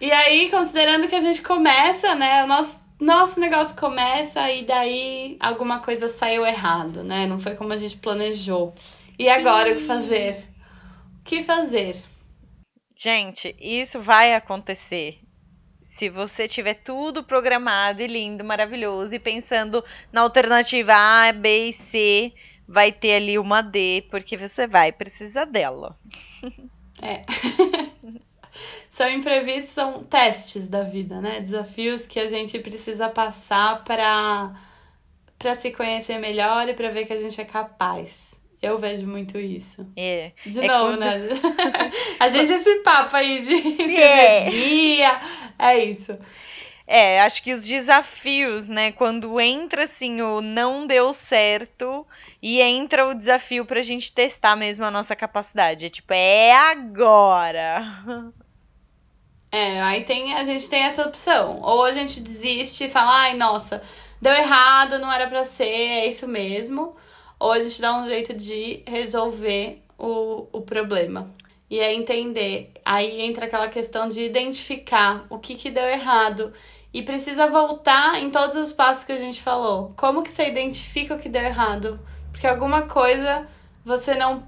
E 0.00 0.12
aí, 0.12 0.50
considerando 0.50 1.08
que 1.08 1.14
a 1.14 1.20
gente 1.20 1.42
começa, 1.42 2.14
né? 2.14 2.44
O 2.44 2.46
nosso, 2.46 2.82
nosso 3.00 3.40
negócio 3.40 3.76
começa 3.76 4.50
e 4.50 4.64
daí 4.64 5.36
alguma 5.40 5.80
coisa 5.80 6.06
saiu 6.06 6.46
errado, 6.46 7.02
né? 7.02 7.26
Não 7.26 7.40
foi 7.40 7.56
como 7.56 7.72
a 7.72 7.76
gente 7.76 7.96
planejou. 7.96 8.74
E 9.18 9.28
agora 9.28 9.72
o 9.72 9.74
que 9.74 9.80
fazer? 9.80 10.44
O 11.20 11.24
que 11.24 11.42
fazer? 11.42 12.02
Gente, 12.96 13.54
isso 13.60 14.00
vai 14.00 14.34
acontecer. 14.34 15.18
Se 15.82 16.08
você 16.08 16.46
tiver 16.46 16.74
tudo 16.74 17.24
programado 17.24 18.00
e 18.00 18.06
lindo, 18.06 18.44
maravilhoso 18.44 19.16
e 19.16 19.18
pensando 19.18 19.84
na 20.12 20.20
alternativa 20.20 20.92
A, 20.94 21.32
B 21.32 21.70
e 21.70 21.72
C, 21.72 22.32
vai 22.68 22.92
ter 22.92 23.14
ali 23.14 23.36
uma 23.36 23.62
D, 23.62 24.06
porque 24.10 24.36
você 24.36 24.68
vai 24.68 24.92
precisar 24.92 25.46
dela. 25.46 25.98
É. 27.02 27.24
são 28.90 29.08
imprevistos, 29.08 29.72
são 29.72 30.02
testes 30.02 30.68
da 30.68 30.82
vida, 30.82 31.20
né? 31.20 31.40
Desafios 31.40 32.06
que 32.06 32.18
a 32.18 32.26
gente 32.26 32.58
precisa 32.58 33.08
passar 33.08 33.84
para 33.84 34.52
para 35.38 35.54
se 35.54 35.70
conhecer 35.70 36.18
melhor 36.18 36.68
e 36.68 36.74
para 36.74 36.88
ver 36.88 37.06
que 37.06 37.12
a 37.12 37.16
gente 37.16 37.40
é 37.40 37.44
capaz. 37.44 38.34
Eu 38.60 38.76
vejo 38.76 39.06
muito 39.06 39.38
isso. 39.38 39.86
É. 39.96 40.32
De 40.44 40.58
é 40.58 40.66
novo, 40.66 40.96
quando... 40.96 41.00
né? 41.00 41.28
a 42.18 42.28
gente 42.28 42.52
esse 42.52 42.74
papo 42.80 43.14
aí 43.14 43.40
de, 43.40 43.76
de 43.76 43.96
é. 43.96 44.48
energia. 44.48 45.20
É 45.56 45.78
isso. 45.78 46.18
É, 46.90 47.20
acho 47.20 47.42
que 47.42 47.52
os 47.52 47.64
desafios, 47.64 48.68
né? 48.68 48.90
Quando 48.90 49.38
entra 49.38 49.84
assim 49.84 50.22
o 50.22 50.40
não 50.40 50.86
deu 50.86 51.12
certo 51.12 52.06
e 52.42 52.60
entra 52.60 53.06
o 53.06 53.14
desafio 53.14 53.64
pra 53.64 53.82
gente 53.82 54.10
testar 54.10 54.56
mesmo 54.56 54.84
a 54.84 54.90
nossa 54.90 55.14
capacidade. 55.14 55.86
É 55.86 55.88
tipo, 55.88 56.12
é 56.12 56.52
agora. 56.52 57.84
É, 59.50 59.80
aí 59.80 60.04
tem, 60.04 60.34
a 60.34 60.44
gente 60.44 60.68
tem 60.68 60.82
essa 60.82 61.06
opção. 61.06 61.60
Ou 61.62 61.84
a 61.84 61.92
gente 61.92 62.20
desiste 62.20 62.84
e 62.84 62.90
fala, 62.90 63.22
ai, 63.22 63.36
nossa, 63.36 63.82
deu 64.20 64.32
errado, 64.32 64.98
não 64.98 65.12
era 65.12 65.26
para 65.26 65.44
ser, 65.44 65.64
é 65.64 66.06
isso 66.06 66.28
mesmo. 66.28 66.94
Ou 67.38 67.52
a 67.52 67.60
gente 67.60 67.80
dá 67.80 67.98
um 67.98 68.04
jeito 68.04 68.34
de 68.34 68.82
resolver 68.86 69.82
o, 69.98 70.46
o 70.52 70.60
problema. 70.60 71.32
E 71.70 71.78
é 71.80 71.92
entender. 71.92 72.72
Aí 72.84 73.22
entra 73.22 73.46
aquela 73.46 73.68
questão 73.68 74.08
de 74.08 74.22
identificar 74.22 75.26
o 75.28 75.38
que, 75.38 75.54
que 75.54 75.70
deu 75.70 75.84
errado. 75.84 76.52
E 76.92 77.02
precisa 77.02 77.46
voltar 77.46 78.22
em 78.22 78.30
todos 78.30 78.56
os 78.56 78.72
passos 78.72 79.04
que 79.04 79.12
a 79.12 79.16
gente 79.16 79.40
falou. 79.40 79.92
Como 79.96 80.22
que 80.22 80.32
você 80.32 80.48
identifica 80.48 81.14
o 81.14 81.18
que 81.18 81.28
deu 81.28 81.42
errado? 81.42 82.00
Porque 82.32 82.46
alguma 82.46 82.82
coisa 82.82 83.46
você 83.84 84.14
não 84.14 84.42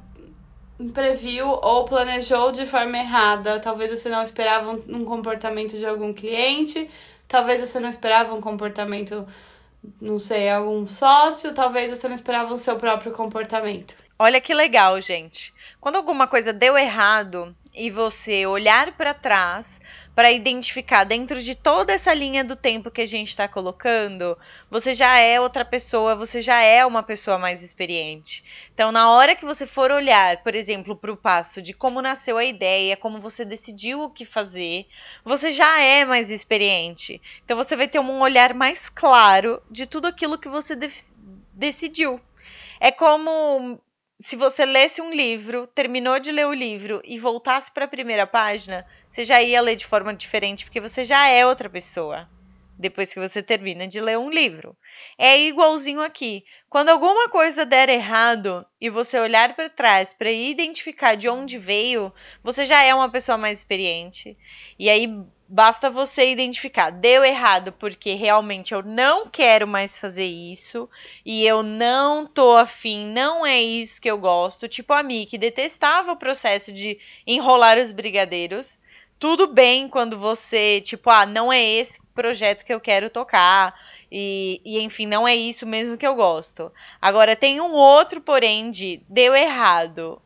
previu 0.89 1.49
ou 1.49 1.85
planejou 1.85 2.53
de 2.53 2.67
forma 2.67 2.99
errada. 2.99 3.61
Talvez 3.61 3.91
você 3.91 4.09
não 4.09 4.23
esperava 4.23 4.71
um, 4.71 4.83
um, 4.89 5.05
comportamento 5.05 5.77
de 5.77 5.87
algum 5.87 6.13
cliente, 6.13 6.89
talvez 7.29 7.61
você 7.61 7.79
não 7.79 7.89
esperava 7.89 8.35
um 8.35 8.41
comportamento, 8.41 9.27
não 10.01 10.19
sei, 10.19 10.49
algum 10.49 10.87
sócio, 10.87 11.55
talvez 11.55 11.91
você 11.91 12.09
não 12.09 12.15
esperava 12.15 12.53
o 12.53 12.57
seu 12.57 12.77
próprio 12.77 13.13
comportamento. 13.13 13.95
Olha 14.19 14.41
que 14.41 14.53
legal, 14.53 15.01
gente. 15.01 15.53
Quando 15.81 15.97
alguma 15.97 16.27
coisa 16.27 16.53
deu 16.53 16.77
errado, 16.77 17.55
e 17.75 17.91
você 17.91 18.47
olhar 18.47 18.93
para 18.93 19.15
trás 19.15 19.81
para 20.21 20.33
identificar 20.33 21.05
dentro 21.05 21.41
de 21.41 21.55
toda 21.55 21.95
essa 21.95 22.13
linha 22.13 22.45
do 22.45 22.55
tempo 22.55 22.91
que 22.91 23.01
a 23.01 23.07
gente 23.07 23.31
está 23.31 23.49
colocando, 23.49 24.37
você 24.71 24.93
já 24.93 25.17
é 25.17 25.41
outra 25.41 25.65
pessoa, 25.65 26.15
você 26.15 26.43
já 26.43 26.61
é 26.61 26.85
uma 26.85 27.03
pessoa 27.03 27.39
mais 27.39 27.63
experiente. 27.63 28.45
Então, 28.75 28.93
na 28.93 29.11
hora 29.13 29.35
que 29.35 29.47
você 29.47 29.67
for 29.67 29.91
olhar, 29.91 30.43
por 30.43 30.55
exemplo, 30.55 30.95
para 30.95 31.11
o 31.11 31.17
passo 31.17 31.63
de 31.63 31.73
como 31.73 32.03
nasceu 32.03 32.37
a 32.37 32.45
ideia, 32.45 32.99
como 32.99 33.19
você 33.19 33.47
decidiu 33.47 34.03
o 34.03 34.11
que 34.11 34.27
fazer, 34.27 34.85
você 35.25 35.53
já 35.53 35.81
é 35.81 36.05
mais 36.05 36.31
experiente. 36.31 37.19
Então, 37.43 37.57
você 37.57 37.75
vai 37.75 37.89
ter 37.89 37.99
um 37.99 38.21
olhar 38.21 38.53
mais 38.53 38.91
claro 38.91 39.63
de 39.71 39.87
tudo 39.87 40.07
aquilo 40.07 40.37
que 40.37 40.51
você 40.51 40.77
de 40.77 40.91
decidiu. 41.55 42.21
É 42.79 42.91
como 42.93 43.81
se 44.21 44.37
você 44.37 44.67
lesse 44.67 45.01
um 45.01 45.11
livro, 45.11 45.67
terminou 45.67 46.21
de 46.21 46.31
ler 46.31 46.47
o 46.47 46.53
livro 46.53 47.01
e 47.05 47.19
voltasse 47.19 47.71
para 47.71 47.87
a 47.87 47.89
primeira 47.89 48.27
página, 48.27 48.87
você 49.09 49.25
já 49.25 49.41
ia 49.41 49.63
ler 49.63 49.77
de 49.77 49.87
forma 49.87 50.15
diferente, 50.15 50.65
porque 50.65 50.79
você 50.79 51.07
já 51.07 51.27
é 51.27 51.47
outra 51.47 51.71
pessoa. 51.71 52.29
Depois 52.79 53.13
que 53.13 53.21
você 53.21 53.43
termina 53.43 53.87
de 53.87 53.99
ler 53.99 54.19
um 54.19 54.31
livro. 54.31 54.77
É 55.19 55.39
igualzinho 55.41 56.03
aqui. 56.03 56.45
Quando 56.69 56.91
alguma 56.91 57.31
coisa 57.31 57.65
der 57.65 57.89
errado 57.89 58.65
e 58.79 58.91
você 58.91 59.19
olhar 59.19 59.55
para 59.57 59.71
trás 59.71 60.13
para 60.13 60.31
identificar 60.31 61.15
de 61.15 61.29
onde 61.29 61.59
veio, 61.59 62.13
você 62.43 62.67
já 62.67 62.83
é 62.83 62.95
uma 62.95 63.11
pessoa 63.11 63.39
mais 63.39 63.59
experiente. 63.59 64.37
E 64.79 64.89
aí 64.91 65.07
Basta 65.53 65.91
você 65.91 66.31
identificar, 66.31 66.91
deu 66.91 67.25
errado 67.25 67.73
porque 67.73 68.15
realmente 68.15 68.73
eu 68.73 68.85
não 68.85 69.29
quero 69.29 69.67
mais 69.67 69.99
fazer 69.99 70.25
isso 70.25 70.89
e 71.27 71.45
eu 71.45 71.61
não 71.61 72.25
tô 72.25 72.57
afim, 72.57 73.05
não 73.07 73.45
é 73.45 73.61
isso 73.61 74.01
que 74.01 74.09
eu 74.09 74.17
gosto. 74.17 74.69
Tipo 74.69 74.93
a 74.93 75.03
mim, 75.03 75.27
que 75.29 75.37
detestava 75.37 76.13
o 76.13 76.17
processo 76.17 76.73
de 76.73 77.01
enrolar 77.27 77.79
os 77.79 77.91
brigadeiros. 77.91 78.79
Tudo 79.19 79.49
bem 79.49 79.89
quando 79.89 80.17
você, 80.17 80.81
tipo, 80.83 81.11
ah, 81.11 81.27
não 81.27 81.53
é 81.53 81.61
esse 81.61 81.99
projeto 82.15 82.65
que 82.65 82.73
eu 82.73 82.81
quero 82.81 83.11
tocar. 83.11 83.75
E, 84.09 84.63
e, 84.65 84.79
enfim, 84.81 85.05
não 85.05 85.27
é 85.27 85.35
isso 85.35 85.67
mesmo 85.67 85.99
que 85.99 86.07
eu 86.07 86.15
gosto. 86.15 86.71
Agora, 87.03 87.35
tem 87.35 87.61
um 87.61 87.73
outro, 87.73 88.21
porém, 88.21 88.71
de 88.71 89.03
deu 89.09 89.35
errado. 89.35 90.23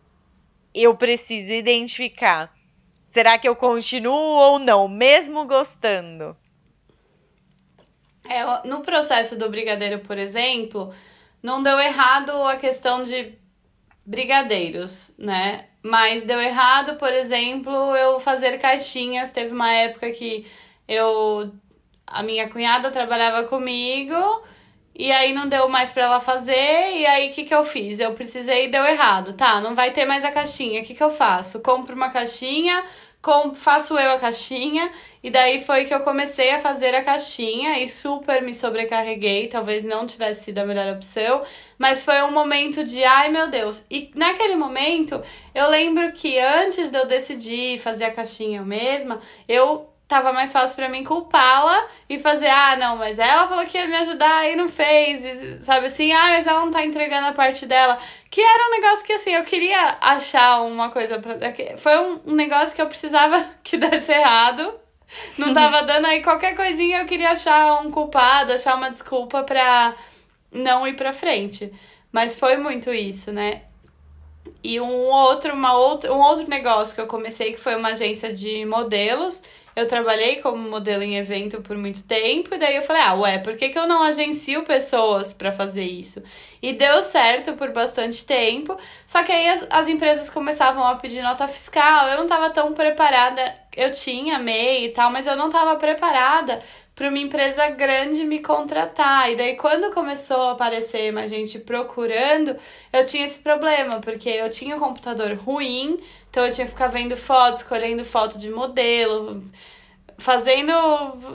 Eu 0.74 0.94
preciso 0.94 1.54
identificar 1.54 2.54
Será 3.14 3.38
que 3.38 3.48
eu 3.48 3.54
continuo 3.54 4.12
ou 4.12 4.58
não, 4.58 4.88
mesmo 4.88 5.46
gostando? 5.46 6.36
É, 8.28 8.66
no 8.66 8.80
processo 8.80 9.38
do 9.38 9.48
brigadeiro, 9.48 10.00
por 10.00 10.18
exemplo, 10.18 10.92
não 11.40 11.62
deu 11.62 11.78
errado 11.78 12.32
a 12.44 12.56
questão 12.56 13.04
de 13.04 13.38
brigadeiros, 14.04 15.14
né? 15.16 15.68
Mas 15.80 16.26
deu 16.26 16.40
errado, 16.40 16.96
por 16.96 17.12
exemplo, 17.12 17.72
eu 17.94 18.18
fazer 18.18 18.58
caixinhas. 18.58 19.30
Teve 19.30 19.52
uma 19.52 19.72
época 19.72 20.10
que 20.10 20.44
eu 20.88 21.52
a 22.04 22.20
minha 22.20 22.50
cunhada 22.50 22.90
trabalhava 22.90 23.44
comigo 23.46 24.42
e 24.96 25.10
aí 25.10 25.32
não 25.32 25.48
deu 25.48 25.68
mais 25.68 25.90
para 25.90 26.04
ela 26.04 26.20
fazer, 26.20 26.52
e 26.52 27.04
aí 27.04 27.28
o 27.28 27.32
que, 27.34 27.44
que 27.44 27.54
eu 27.54 27.64
fiz? 27.64 27.98
Eu 27.98 28.14
precisei 28.14 28.66
e 28.66 28.70
deu 28.70 28.84
errado. 28.84 29.32
Tá, 29.32 29.60
não 29.60 29.74
vai 29.74 29.90
ter 29.90 30.06
mais 30.06 30.24
a 30.24 30.30
caixinha. 30.30 30.80
O 30.80 30.84
que, 30.84 30.94
que 30.94 31.02
eu 31.02 31.10
faço? 31.10 31.60
Compro 31.60 31.96
uma 31.96 32.10
caixinha, 32.10 32.84
com, 33.24 33.54
faço 33.54 33.98
eu 33.98 34.12
a 34.12 34.18
caixinha, 34.18 34.92
e 35.22 35.30
daí 35.30 35.64
foi 35.64 35.86
que 35.86 35.94
eu 35.94 36.00
comecei 36.00 36.50
a 36.50 36.58
fazer 36.58 36.94
a 36.94 37.02
caixinha 37.02 37.78
e 37.78 37.88
super 37.88 38.42
me 38.42 38.52
sobrecarreguei, 38.52 39.48
talvez 39.48 39.82
não 39.82 40.06
tivesse 40.06 40.44
sido 40.44 40.58
a 40.58 40.66
melhor 40.66 40.92
opção, 40.92 41.42
mas 41.78 42.04
foi 42.04 42.20
um 42.22 42.30
momento 42.30 42.84
de 42.84 43.02
ai 43.02 43.30
meu 43.30 43.48
Deus. 43.48 43.86
E 43.90 44.10
naquele 44.14 44.56
momento, 44.56 45.22
eu 45.54 45.70
lembro 45.70 46.12
que 46.12 46.38
antes 46.38 46.90
de 46.90 46.98
eu 46.98 47.06
decidir 47.06 47.78
fazer 47.78 48.04
a 48.04 48.10
caixinha 48.10 48.60
eu 48.60 48.66
mesma, 48.66 49.18
eu 49.48 49.88
tava 50.06 50.32
mais 50.32 50.52
fácil 50.52 50.76
para 50.76 50.88
mim 50.88 51.02
culpá-la 51.02 51.88
e 52.08 52.18
fazer, 52.18 52.50
ah, 52.50 52.76
não, 52.76 52.96
mas 52.96 53.18
ela 53.18 53.46
falou 53.46 53.64
que 53.64 53.78
ia 53.78 53.86
me 53.86 53.96
ajudar 53.96 54.46
e 54.48 54.54
não 54.54 54.68
fez, 54.68 55.24
e, 55.24 55.62
sabe 55.62 55.86
assim, 55.86 56.12
ah, 56.12 56.26
mas 56.26 56.46
ela 56.46 56.60
não 56.60 56.70
tá 56.70 56.84
entregando 56.84 57.28
a 57.28 57.32
parte 57.32 57.64
dela. 57.64 57.98
Que 58.34 58.40
era 58.40 58.66
um 58.66 58.70
negócio 58.72 59.06
que, 59.06 59.12
assim, 59.12 59.32
eu 59.32 59.44
queria 59.44 59.96
achar 60.00 60.60
uma 60.62 60.90
coisa 60.90 61.20
pra. 61.20 61.38
Foi 61.76 61.96
um, 62.00 62.20
um 62.26 62.34
negócio 62.34 62.74
que 62.74 62.82
eu 62.82 62.88
precisava 62.88 63.40
que 63.62 63.76
desse 63.76 64.10
errado. 64.10 64.74
Não 65.38 65.54
tava 65.54 65.84
dando 65.84 66.08
aí 66.08 66.20
qualquer 66.20 66.56
coisinha, 66.56 67.02
eu 67.02 67.06
queria 67.06 67.30
achar 67.30 67.80
um 67.80 67.92
culpado, 67.92 68.52
achar 68.52 68.74
uma 68.74 68.90
desculpa 68.90 69.44
pra 69.44 69.94
não 70.50 70.84
ir 70.84 70.96
pra 70.96 71.12
frente. 71.12 71.72
Mas 72.10 72.36
foi 72.36 72.56
muito 72.56 72.92
isso, 72.92 73.30
né? 73.30 73.62
E 74.64 74.80
um 74.80 75.04
outro, 75.12 75.54
uma 75.54 75.78
outra, 75.78 76.12
um 76.12 76.20
outro 76.20 76.50
negócio 76.50 76.92
que 76.92 77.00
eu 77.00 77.06
comecei, 77.06 77.52
que 77.52 77.60
foi 77.60 77.76
uma 77.76 77.90
agência 77.90 78.34
de 78.34 78.66
modelos, 78.66 79.44
eu 79.76 79.86
trabalhei 79.86 80.36
como 80.36 80.56
modelo 80.70 81.02
em 81.02 81.16
evento 81.16 81.60
por 81.60 81.76
muito 81.76 82.02
tempo, 82.04 82.54
e 82.54 82.58
daí 82.58 82.76
eu 82.76 82.82
falei, 82.82 83.02
ah, 83.02 83.14
ué, 83.14 83.38
por 83.38 83.56
que, 83.56 83.68
que 83.68 83.78
eu 83.78 83.86
não 83.86 84.02
agencio 84.02 84.64
pessoas 84.64 85.32
para 85.32 85.52
fazer 85.52 85.84
isso? 85.84 86.22
E 86.64 86.72
deu 86.72 87.02
certo 87.02 87.52
por 87.52 87.72
bastante 87.72 88.24
tempo, 88.24 88.74
só 89.06 89.22
que 89.22 89.30
aí 89.30 89.50
as, 89.50 89.66
as 89.68 89.86
empresas 89.86 90.30
começavam 90.30 90.82
a 90.82 90.94
pedir 90.96 91.20
nota 91.20 91.46
fiscal, 91.46 92.08
eu 92.08 92.16
não 92.16 92.22
estava 92.22 92.48
tão 92.48 92.72
preparada, 92.72 93.54
eu 93.76 93.92
tinha 93.92 94.38
MEI 94.38 94.86
e 94.86 94.88
tal, 94.88 95.12
mas 95.12 95.26
eu 95.26 95.36
não 95.36 95.48
estava 95.48 95.76
preparada 95.76 96.62
para 96.94 97.10
uma 97.10 97.18
empresa 97.18 97.68
grande 97.68 98.24
me 98.24 98.38
contratar. 98.38 99.30
E 99.30 99.36
daí, 99.36 99.56
quando 99.56 99.92
começou 99.92 100.40
a 100.40 100.52
aparecer 100.52 101.12
mais 101.12 101.28
gente 101.28 101.58
procurando, 101.58 102.56
eu 102.90 103.04
tinha 103.04 103.26
esse 103.26 103.40
problema, 103.40 104.00
porque 104.00 104.30
eu 104.30 104.48
tinha 104.48 104.74
um 104.74 104.80
computador 104.80 105.34
ruim, 105.34 106.00
então 106.30 106.46
eu 106.46 106.50
tinha 106.50 106.64
que 106.64 106.72
ficar 106.72 106.86
vendo 106.86 107.14
fotos, 107.14 107.60
escolhendo 107.60 108.06
foto 108.06 108.38
de 108.38 108.48
modelo, 108.50 109.44
fazendo. 110.16 110.72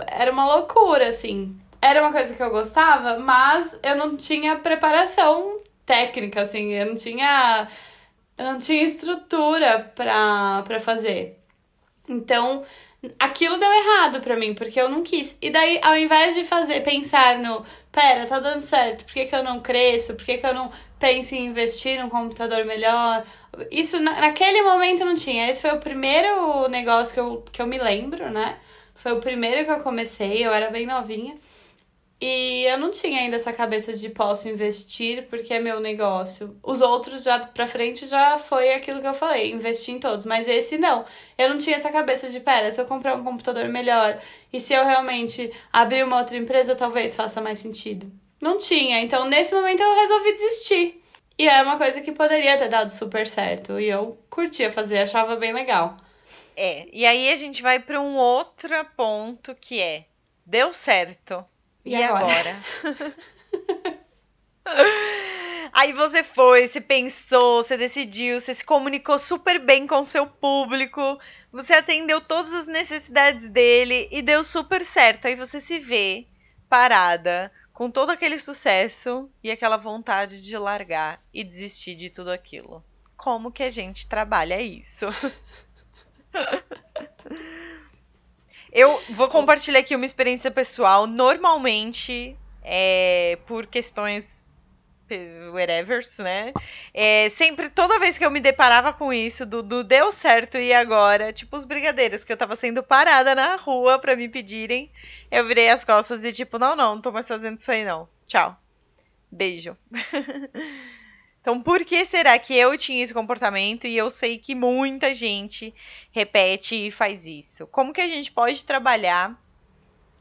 Era 0.07 0.31
uma 0.31 0.55
loucura, 0.55 1.09
assim. 1.09 1.55
Era 1.81 2.01
uma 2.01 2.11
coisa 2.11 2.33
que 2.33 2.43
eu 2.43 2.49
gostava, 2.49 3.19
mas 3.19 3.77
eu 3.81 3.95
não 3.95 4.17
tinha 4.17 4.57
preparação 4.57 5.59
técnica, 5.85 6.41
assim, 6.41 6.73
eu 6.73 6.85
não 6.87 6.95
tinha. 6.95 7.67
Eu 8.37 8.45
não 8.45 8.59
tinha 8.59 8.83
estrutura 8.83 9.91
pra, 9.95 10.61
pra 10.63 10.79
fazer. 10.79 11.37
Então, 12.07 12.63
aquilo 13.19 13.57
deu 13.57 13.71
errado 13.71 14.21
para 14.21 14.35
mim, 14.35 14.53
porque 14.53 14.79
eu 14.79 14.89
não 14.89 15.03
quis. 15.03 15.37
E 15.41 15.49
daí, 15.49 15.79
ao 15.83 15.95
invés 15.97 16.35
de 16.35 16.43
fazer, 16.43 16.81
pensar 16.81 17.37
no, 17.39 17.65
pera, 17.91 18.25
tá 18.25 18.39
dando 18.39 18.61
certo, 18.61 19.05
por 19.05 19.13
que, 19.13 19.25
que 19.25 19.35
eu 19.35 19.43
não 19.43 19.59
cresço? 19.61 20.15
Por 20.15 20.25
que, 20.25 20.37
que 20.37 20.45
eu 20.45 20.53
não 20.53 20.71
penso 20.99 21.35
em 21.35 21.47
investir 21.47 22.01
num 22.01 22.09
computador 22.09 22.65
melhor? 22.65 23.25
Isso 23.71 23.99
na, 23.99 24.19
naquele 24.21 24.61
momento 24.63 25.05
não 25.05 25.15
tinha. 25.15 25.49
Esse 25.49 25.61
foi 25.61 25.71
o 25.71 25.79
primeiro 25.79 26.67
negócio 26.69 27.13
que 27.13 27.19
eu, 27.19 27.43
que 27.51 27.61
eu 27.61 27.67
me 27.67 27.77
lembro, 27.77 28.29
né? 28.29 28.57
Foi 28.95 29.13
o 29.13 29.19
primeiro 29.19 29.65
que 29.65 29.71
eu 29.71 29.79
comecei, 29.79 30.45
eu 30.45 30.53
era 30.53 30.69
bem 30.69 30.85
novinha. 30.85 31.35
E 32.21 32.65
eu 32.65 32.77
não 32.77 32.91
tinha 32.91 33.21
ainda 33.21 33.37
essa 33.37 33.53
cabeça 33.53 33.93
de 33.93 34.09
posso 34.09 34.49
investir 34.49 35.27
porque 35.29 35.53
é 35.53 35.59
meu 35.59 35.79
negócio. 35.79 36.59
Os 36.61 36.81
outros 36.81 37.23
já 37.23 37.39
pra 37.39 37.65
frente 37.65 38.05
já 38.07 38.37
foi 38.37 38.73
aquilo 38.73 38.99
que 38.99 39.07
eu 39.07 39.13
falei, 39.13 39.51
investir 39.53 39.95
em 39.95 39.99
todos. 39.99 40.25
Mas 40.25 40.45
esse 40.45 40.77
não. 40.77 41.05
Eu 41.37 41.49
não 41.49 41.57
tinha 41.57 41.77
essa 41.77 41.91
cabeça 41.91 42.29
de, 42.29 42.41
pera, 42.41 42.71
se 42.71 42.81
eu 42.81 42.85
comprar 42.85 43.15
um 43.15 43.23
computador 43.23 43.69
melhor 43.69 44.21
e 44.51 44.59
se 44.59 44.73
eu 44.73 44.85
realmente 44.85 45.49
abrir 45.71 46.03
uma 46.03 46.19
outra 46.19 46.35
empresa, 46.35 46.75
talvez 46.75 47.15
faça 47.15 47.39
mais 47.39 47.59
sentido. 47.59 48.11
Não 48.41 48.57
tinha. 48.57 48.99
Então, 48.99 49.25
nesse 49.25 49.55
momento, 49.55 49.81
eu 49.81 49.95
resolvi 49.95 50.33
desistir. 50.33 51.01
E 51.37 51.47
é 51.47 51.61
uma 51.61 51.77
coisa 51.77 52.01
que 52.01 52.11
poderia 52.11 52.57
ter 52.57 52.67
dado 52.67 52.89
super 52.89 53.27
certo. 53.27 53.79
E 53.79 53.87
eu 53.87 54.17
curtia 54.29 54.69
fazer, 54.69 54.99
achava 54.99 55.37
bem 55.37 55.53
legal. 55.53 55.95
É, 56.57 56.85
e 56.91 57.05
aí 57.05 57.31
a 57.31 57.37
gente 57.37 57.61
vai 57.61 57.79
para 57.79 58.01
um 58.01 58.17
outro 58.17 58.75
ponto 58.97 59.55
que 59.55 59.79
é: 59.79 60.03
deu 60.45 60.73
certo 60.73 61.45
e, 61.89 61.99
e 61.99 62.03
agora? 62.03 62.61
agora? 62.83 63.19
Aí 65.71 65.93
você 65.93 66.23
foi, 66.23 66.67
você 66.67 66.81
pensou, 66.81 67.63
você 67.63 67.77
decidiu, 67.77 68.39
você 68.39 68.53
se 68.53 68.63
comunicou 68.63 69.17
super 69.17 69.59
bem 69.59 69.87
com 69.87 69.99
o 69.99 70.03
seu 70.03 70.27
público, 70.27 71.19
você 71.51 71.73
atendeu 71.73 72.19
todas 72.19 72.53
as 72.53 72.67
necessidades 72.67 73.47
dele 73.49 74.07
e 74.11 74.21
deu 74.21 74.43
super 74.43 74.83
certo. 74.83 75.27
Aí 75.27 75.35
você 75.35 75.59
se 75.59 75.79
vê 75.79 76.27
parada, 76.67 77.51
com 77.71 77.89
todo 77.89 78.09
aquele 78.09 78.39
sucesso 78.39 79.29
e 79.43 79.49
aquela 79.49 79.77
vontade 79.77 80.43
de 80.43 80.57
largar 80.57 81.21
e 81.33 81.43
desistir 81.43 81.95
de 81.95 82.09
tudo 82.09 82.29
aquilo. 82.29 82.83
Como 83.15 83.51
que 83.51 83.63
a 83.63 83.71
gente 83.71 84.05
trabalha 84.07 84.61
isso? 84.61 85.05
Eu 88.71 89.01
vou 89.11 89.27
compartilhar 89.29 89.79
aqui 89.79 89.95
uma 89.95 90.05
experiência 90.05 90.51
pessoal. 90.51 91.07
Normalmente, 91.07 92.37
é, 92.63 93.37
por 93.47 93.65
questões 93.65 94.39
whatever, 95.51 96.03
né? 96.19 96.53
É, 96.93 97.29
sempre, 97.29 97.69
toda 97.69 97.99
vez 97.99 98.17
que 98.17 98.25
eu 98.25 98.31
me 98.31 98.39
deparava 98.39 98.93
com 98.93 99.11
isso, 99.11 99.45
do, 99.45 99.63
do, 99.63 99.83
deu 99.83 100.11
certo 100.11 100.57
e 100.57 100.71
agora, 100.73 101.33
tipo 101.33 101.57
os 101.57 101.65
brigadeiros, 101.65 102.23
que 102.23 102.31
eu 102.31 102.37
tava 102.37 102.55
sendo 102.55 102.83
parada 102.83 103.33
na 103.33 103.55
rua 103.55 103.97
para 103.97 104.15
me 104.15 104.29
pedirem, 104.29 104.91
eu 105.31 105.45
virei 105.45 105.69
as 105.69 105.83
costas 105.83 106.23
e 106.23 106.31
tipo, 106.31 106.59
não, 106.59 106.75
não, 106.75 106.95
não 106.95 107.01
tô 107.01 107.11
mais 107.11 107.27
fazendo 107.27 107.57
isso 107.57 107.71
aí 107.71 107.83
não. 107.83 108.07
Tchau. 108.27 108.55
Beijo. 109.31 109.75
Então, 111.41 111.61
por 111.61 111.85
que 111.85 112.05
será 112.05 112.37
que 112.37 112.53
eu 112.53 112.77
tinha 112.77 113.03
esse 113.03 113.13
comportamento 113.13 113.87
e 113.87 113.95
eu 113.95 114.09
sei 114.09 114.37
que 114.37 114.53
muita 114.53 115.13
gente 115.13 115.73
repete 116.11 116.75
e 116.75 116.91
faz 116.91 117.25
isso? 117.25 117.65
Como 117.67 117.93
que 117.93 118.01
a 118.01 118.07
gente 118.07 118.31
pode 118.31 118.65
trabalhar 118.65 119.39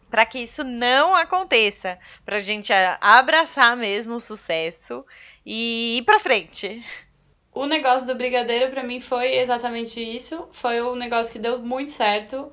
para 0.09 0.25
que 0.25 0.39
isso 0.39 0.63
não 0.63 1.15
aconteça? 1.15 1.99
Para 2.25 2.37
a 2.37 2.41
gente 2.41 2.73
abraçar 3.01 3.77
mesmo 3.77 4.15
o 4.15 4.21
sucesso 4.21 5.05
e 5.45 5.99
ir 5.99 6.03
para 6.03 6.21
frente. 6.21 6.85
O 7.53 7.67
negócio 7.67 8.07
do 8.07 8.15
brigadeiro 8.15 8.71
para 8.71 8.85
mim 8.85 9.01
foi 9.01 9.37
exatamente 9.37 10.01
isso. 10.01 10.49
Foi 10.53 10.81
um 10.81 10.95
negócio 10.95 11.33
que 11.33 11.39
deu 11.41 11.59
muito 11.59 11.91
certo. 11.91 12.53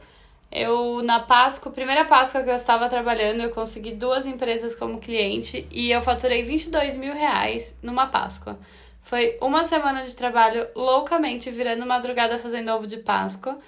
Eu, 0.57 1.01
na 1.03 1.19
Páscoa, 1.19 1.69
primeira 1.69 2.05
Páscoa 2.05 2.41
que 2.41 2.49
eu 2.49 2.55
estava 2.55 2.87
trabalhando, 2.87 3.41
eu 3.41 3.49
consegui 3.49 3.91
duas 3.91 4.25
empresas 4.25 4.73
como 4.73 5.01
cliente 5.01 5.67
e 5.69 5.91
eu 5.91 6.01
faturei 6.01 6.43
22 6.43 6.95
mil 6.95 7.13
reais 7.13 7.77
numa 7.83 8.07
Páscoa. 8.07 8.57
Foi 9.01 9.37
uma 9.41 9.65
semana 9.65 10.03
de 10.03 10.15
trabalho 10.15 10.65
loucamente 10.73 11.51
virando 11.51 11.85
madrugada 11.85 12.39
fazendo 12.39 12.71
ovo 12.71 12.87
de 12.87 12.95
Páscoa. 12.95 13.59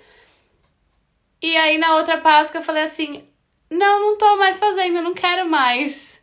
E 1.42 1.58
aí 1.58 1.78
na 1.78 1.98
outra 1.98 2.20
Páscoa 2.20 2.60
eu 2.62 2.64
falei 2.64 2.84
assim: 2.84 3.28
não, 3.70 4.00
não 4.00 4.18
tô 4.18 4.38
mais 4.38 4.58
fazendo, 4.58 5.02
não 5.02 5.14
quero 5.14 5.46
mais. 5.46 6.22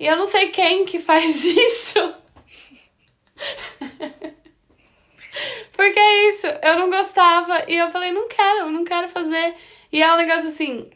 E 0.00 0.06
eu 0.06 0.16
não 0.16 0.26
sei 0.26 0.48
quem 0.48 0.84
que 0.84 0.98
faz 0.98 1.44
isso. 1.46 2.14
Porque 5.72 6.00
é 6.00 6.30
isso, 6.30 6.46
eu 6.60 6.76
não 6.76 6.90
gostava 6.90 7.64
e 7.68 7.76
eu 7.76 7.88
falei, 7.88 8.10
não 8.10 8.26
quero, 8.26 8.68
não 8.68 8.84
quero 8.84 9.08
fazer. 9.08 9.54
E 9.92 10.02
é 10.02 10.12
um 10.12 10.16
negócio 10.16 10.48
assim, 10.48 10.90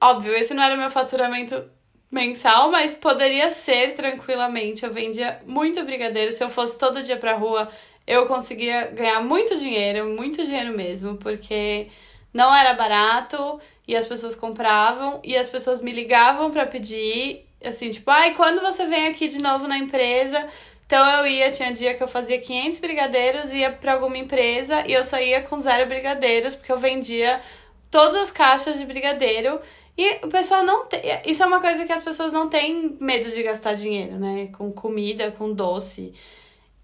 óbvio, 0.00 0.34
esse 0.34 0.54
não 0.54 0.62
era 0.62 0.76
meu 0.76 0.90
faturamento 0.90 1.70
mensal, 2.10 2.70
mas 2.70 2.94
poderia 2.94 3.50
ser 3.50 3.94
tranquilamente. 3.94 4.84
Eu 4.84 4.92
vendia 4.92 5.42
muito 5.46 5.84
brigadeiro. 5.84 6.32
Se 6.32 6.42
eu 6.42 6.48
fosse 6.48 6.78
todo 6.78 7.02
dia 7.02 7.16
pra 7.16 7.34
rua, 7.34 7.68
eu 8.06 8.26
conseguia 8.26 8.86
ganhar 8.86 9.20
muito 9.20 9.56
dinheiro, 9.58 10.08
muito 10.08 10.44
dinheiro 10.44 10.74
mesmo, 10.74 11.16
porque 11.16 11.88
não 12.32 12.54
era 12.54 12.72
barato 12.72 13.60
e 13.86 13.96
as 13.96 14.06
pessoas 14.06 14.34
compravam 14.34 15.20
e 15.22 15.36
as 15.36 15.48
pessoas 15.50 15.82
me 15.82 15.92
ligavam 15.92 16.50
para 16.50 16.66
pedir, 16.66 17.46
assim, 17.62 17.90
tipo, 17.90 18.10
ai, 18.10 18.34
quando 18.34 18.60
você 18.60 18.86
vem 18.86 19.08
aqui 19.08 19.28
de 19.28 19.40
novo 19.40 19.68
na 19.68 19.76
empresa? 19.76 20.46
Então 20.86 21.06
eu 21.18 21.26
ia, 21.26 21.50
tinha 21.50 21.72
dia 21.72 21.94
que 21.94 22.02
eu 22.02 22.08
fazia 22.08 22.40
500 22.40 22.78
brigadeiros, 22.78 23.52
ia 23.52 23.72
para 23.72 23.94
alguma 23.94 24.18
empresa 24.18 24.86
e 24.86 24.92
eu 24.92 25.02
saía 25.02 25.42
com 25.42 25.58
zero 25.58 25.88
brigadeiros, 25.88 26.54
porque 26.54 26.70
eu 26.70 26.78
vendia 26.78 27.40
todas 27.94 28.16
as 28.16 28.32
caixas 28.32 28.76
de 28.76 28.84
brigadeiro. 28.84 29.60
E 29.96 30.26
o 30.26 30.28
pessoal 30.28 30.64
não 30.64 30.86
tem. 30.86 31.00
Isso 31.24 31.44
é 31.44 31.46
uma 31.46 31.60
coisa 31.60 31.86
que 31.86 31.92
as 31.92 32.02
pessoas 32.02 32.32
não 32.32 32.48
têm 32.48 32.96
medo 32.98 33.30
de 33.30 33.40
gastar 33.40 33.74
dinheiro, 33.74 34.18
né? 34.18 34.48
Com 34.58 34.72
comida, 34.72 35.30
com 35.30 35.52
doce. 35.52 36.12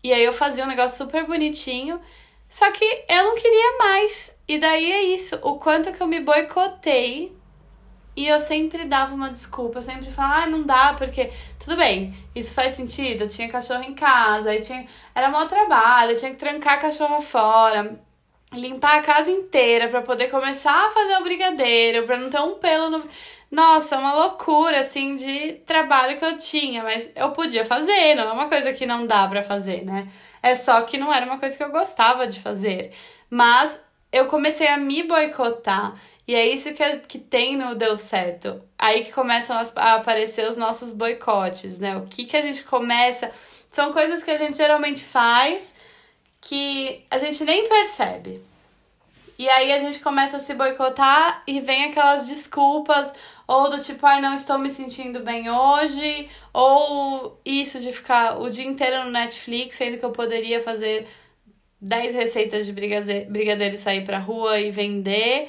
E 0.04 0.12
aí 0.12 0.24
eu 0.24 0.32
fazia 0.32 0.62
um 0.62 0.68
negócio 0.68 1.04
super 1.04 1.26
bonitinho. 1.26 2.00
Só 2.48 2.70
que 2.70 2.84
eu 3.08 3.24
não 3.24 3.34
queria 3.34 3.78
mais. 3.78 4.38
E 4.46 4.56
daí 4.61 4.92
é 4.92 5.02
isso. 5.02 5.36
O 5.42 5.56
quanto 5.58 5.92
que 5.92 6.00
eu 6.00 6.06
me 6.06 6.20
boicotei. 6.20 7.36
E 8.14 8.28
eu 8.28 8.38
sempre 8.38 8.84
dava 8.84 9.12
uma 9.12 9.30
desculpa. 9.30 9.78
Eu 9.78 9.82
sempre 9.82 10.12
falava, 10.12 10.44
ah, 10.44 10.46
não 10.46 10.62
dá, 10.62 10.94
porque. 10.96 11.32
Tudo 11.58 11.76
bem, 11.76 12.14
isso 12.36 12.54
faz 12.54 12.74
sentido. 12.74 13.22
Eu 13.24 13.28
tinha 13.28 13.48
cachorro 13.48 13.82
em 13.82 13.94
casa, 13.94 14.50
aí 14.50 14.61
tinha. 14.61 14.86
Era 15.12 15.28
mau 15.28 15.48
trabalho, 15.48 16.12
eu 16.12 16.16
tinha 16.16 16.30
que 16.30 16.36
trancar 16.36 16.74
a 16.74 16.78
cachorra 16.78 17.20
fora 17.20 18.00
limpar 18.53 18.98
a 18.98 19.03
casa 19.03 19.30
inteira 19.30 19.88
para 19.88 20.03
poder 20.03 20.28
começar 20.28 20.86
a 20.86 20.90
fazer 20.90 21.16
o 21.16 21.22
brigadeiro, 21.22 22.07
para 22.07 22.16
não 22.16 22.30
ter 22.30 22.40
um 22.40 22.55
pelo 22.55 22.90
no. 22.90 23.05
Nossa, 23.51 23.98
uma 23.98 24.14
loucura 24.14 24.80
assim 24.80 25.16
de 25.16 25.55
trabalho 25.66 26.18
que 26.18 26.24
eu 26.24 26.38
tinha, 26.38 26.84
mas 26.84 27.12
eu 27.16 27.32
podia 27.32 27.64
fazer, 27.64 28.14
não 28.14 28.28
é 28.28 28.32
uma 28.32 28.48
coisa 28.48 28.72
que 28.72 28.86
não 28.86 29.07
dá 29.07 29.26
para 29.26 29.42
fazer, 29.42 29.84
né? 29.84 30.09
É 30.42 30.55
só 30.55 30.82
que 30.82 30.96
não 30.96 31.12
era 31.12 31.26
uma 31.26 31.38
coisa 31.38 31.57
que 31.57 31.62
eu 31.62 31.70
gostava 31.70 32.26
de 32.26 32.38
fazer. 32.40 32.92
Mas 33.28 33.78
eu 34.12 34.26
comecei 34.26 34.68
a 34.68 34.76
me 34.76 35.03
boicotar. 35.03 35.94
E 36.26 36.34
é 36.34 36.46
isso 36.46 36.72
que, 36.72 36.98
que 37.09 37.18
tem 37.18 37.57
no 37.57 37.74
Deu 37.74 37.98
Certo. 37.98 38.62
Aí 38.78 39.05
que 39.05 39.12
começam 39.12 39.61
a 39.76 39.94
aparecer 39.94 40.48
os 40.48 40.57
nossos 40.57 40.92
boicotes, 40.92 41.78
né? 41.78 41.96
O 41.96 42.07
que, 42.07 42.24
que 42.24 42.36
a 42.36 42.42
gente 42.42 42.62
começa. 42.64 43.30
São 43.70 43.92
coisas 43.92 44.22
que 44.22 44.30
a 44.30 44.36
gente 44.36 44.57
geralmente 44.57 45.05
faz 45.05 45.74
que 46.41 47.05
a 47.11 47.18
gente 47.18 47.45
nem 47.45 47.68
percebe. 47.68 48.41
E 49.38 49.49
aí 49.49 49.72
a 49.72 49.78
gente 49.78 50.01
começa 50.01 50.36
a 50.36 50.41
se 50.41 50.53
boicotar 50.53 51.43
e 51.47 51.61
vem 51.61 51.84
aquelas 51.84 52.28
desculpas, 52.28 53.14
ou 53.47 53.70
do 53.70 53.80
tipo, 53.80 54.05
ai, 54.05 54.20
não 54.20 54.34
estou 54.34 54.59
me 54.59 54.68
sentindo 54.68 55.20
bem 55.20 55.51
hoje, 55.51 56.28
ou 56.53 57.41
isso 57.45 57.80
de 57.80 57.91
ficar 57.91 58.38
o 58.38 58.51
dia 58.51 58.66
inteiro 58.66 59.05
no 59.05 59.11
Netflix, 59.11 59.76
sendo 59.76 59.97
que 59.97 60.05
eu 60.05 60.12
poderia 60.12 60.61
fazer 60.61 61.09
10 61.80 62.14
receitas 62.14 62.66
de 62.66 62.72
brigadeiro 62.72 63.74
e 63.74 63.78
sair 63.78 64.05
pra 64.05 64.18
rua 64.18 64.61
e 64.61 64.70
vender. 64.70 65.49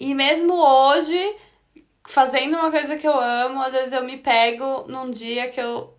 E 0.00 0.12
mesmo 0.12 0.54
hoje, 0.54 1.36
fazendo 2.08 2.56
uma 2.56 2.70
coisa 2.70 2.96
que 2.96 3.06
eu 3.06 3.18
amo, 3.18 3.62
às 3.62 3.72
vezes 3.72 3.92
eu 3.92 4.02
me 4.02 4.18
pego 4.18 4.86
num 4.88 5.08
dia 5.08 5.48
que 5.48 5.60
eu 5.60 5.94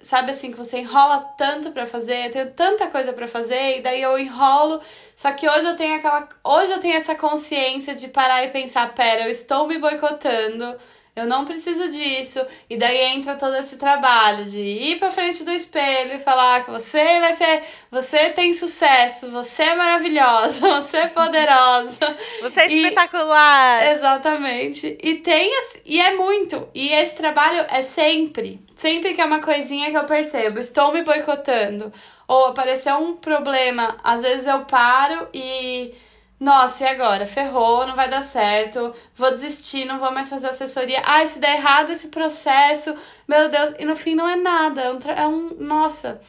sabe 0.00 0.30
assim, 0.32 0.50
que 0.50 0.56
você 0.56 0.78
enrola 0.78 1.20
tanto 1.36 1.72
para 1.72 1.86
fazer, 1.86 2.26
eu 2.26 2.30
tenho 2.30 2.50
tanta 2.52 2.86
coisa 2.88 3.12
para 3.12 3.26
fazer, 3.28 3.78
e 3.78 3.80
daí 3.82 4.02
eu 4.02 4.18
enrolo. 4.18 4.80
Só 5.14 5.32
que 5.32 5.48
hoje 5.48 5.66
eu 5.66 5.76
tenho 5.76 5.96
aquela. 5.96 6.28
Hoje 6.44 6.72
eu 6.72 6.80
tenho 6.80 6.96
essa 6.96 7.14
consciência 7.14 7.94
de 7.94 8.08
parar 8.08 8.44
e 8.44 8.50
pensar, 8.50 8.94
pera, 8.94 9.24
eu 9.24 9.30
estou 9.30 9.66
me 9.66 9.78
boicotando 9.78 10.76
eu 11.16 11.26
não 11.26 11.46
preciso 11.46 11.88
disso. 11.88 12.44
E 12.68 12.76
daí 12.76 12.98
entra 13.06 13.34
todo 13.36 13.56
esse 13.56 13.78
trabalho 13.78 14.44
de 14.44 14.60
ir 14.60 14.98
pra 14.98 15.10
frente 15.10 15.42
do 15.44 15.50
espelho 15.50 16.16
e 16.16 16.18
falar 16.18 16.64
que 16.64 16.70
você 16.70 17.20
vai 17.20 17.32
ser, 17.32 17.62
você 17.90 18.30
tem 18.30 18.52
sucesso, 18.52 19.30
você 19.30 19.62
é 19.62 19.74
maravilhosa, 19.74 20.60
você 20.82 20.98
é 20.98 21.08
poderosa. 21.08 22.16
Você 22.42 22.60
é 22.60 22.72
espetacular. 22.72 23.94
exatamente. 23.94 24.98
E 25.02 25.14
tem 25.14 25.50
e 25.86 25.98
é 25.98 26.14
muito. 26.14 26.68
E 26.74 26.92
esse 26.92 27.16
trabalho 27.16 27.64
é 27.70 27.80
sempre, 27.80 28.60
sempre 28.74 29.14
que 29.14 29.20
é 29.22 29.24
uma 29.24 29.40
coisinha 29.40 29.90
que 29.90 29.96
eu 29.96 30.04
percebo, 30.04 30.58
estou 30.60 30.92
me 30.92 31.02
boicotando 31.02 31.90
ou 32.28 32.46
apareceu 32.46 32.96
um 32.96 33.16
problema, 33.16 33.96
às 34.02 34.20
vezes 34.20 34.46
eu 34.46 34.64
paro 34.66 35.28
e 35.32 35.94
nossa, 36.38 36.84
e 36.84 36.86
agora? 36.86 37.26
Ferrou, 37.26 37.86
não 37.86 37.96
vai 37.96 38.10
dar 38.10 38.22
certo, 38.22 38.92
vou 39.14 39.30
desistir, 39.30 39.86
não 39.86 39.98
vou 39.98 40.12
mais 40.12 40.28
fazer 40.28 40.48
assessoria. 40.48 41.02
Ai, 41.04 41.26
se 41.26 41.38
der 41.38 41.56
errado 41.56 41.90
esse 41.90 42.08
processo, 42.08 42.94
meu 43.26 43.48
Deus. 43.48 43.72
E 43.78 43.84
no 43.86 43.96
fim 43.96 44.14
não 44.14 44.28
é 44.28 44.36
nada, 44.36 44.82
é 44.82 44.92
um. 44.92 44.98
É 45.10 45.26
um 45.26 45.56
nossa, 45.58 46.20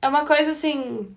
é 0.00 0.08
uma 0.08 0.24
coisa 0.24 0.52
assim, 0.52 1.14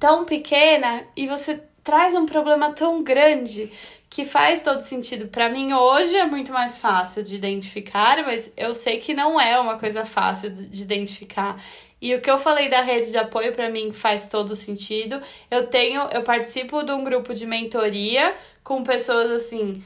tão 0.00 0.24
pequena 0.24 1.04
e 1.16 1.26
você 1.26 1.62
traz 1.84 2.14
um 2.14 2.26
problema 2.26 2.72
tão 2.72 3.02
grande 3.02 3.70
que 4.08 4.24
faz 4.24 4.62
todo 4.62 4.80
sentido. 4.80 5.28
Para 5.28 5.48
mim, 5.48 5.72
hoje 5.72 6.16
é 6.16 6.26
muito 6.26 6.52
mais 6.52 6.78
fácil 6.78 7.22
de 7.22 7.36
identificar, 7.36 8.24
mas 8.24 8.52
eu 8.56 8.74
sei 8.74 8.98
que 8.98 9.14
não 9.14 9.40
é 9.40 9.58
uma 9.58 9.78
coisa 9.78 10.04
fácil 10.04 10.50
de 10.50 10.82
identificar. 10.82 11.56
E 12.00 12.14
o 12.14 12.20
que 12.20 12.30
eu 12.30 12.38
falei 12.38 12.68
da 12.68 12.80
rede 12.80 13.10
de 13.10 13.18
apoio 13.18 13.52
para 13.52 13.68
mim 13.68 13.92
faz 13.92 14.28
todo 14.28 14.56
sentido. 14.56 15.20
Eu 15.50 15.66
tenho, 15.66 16.02
eu 16.12 16.22
participo 16.22 16.82
de 16.82 16.92
um 16.92 17.04
grupo 17.04 17.34
de 17.34 17.46
mentoria 17.46 18.34
com 18.64 18.82
pessoas 18.82 19.30
assim, 19.30 19.84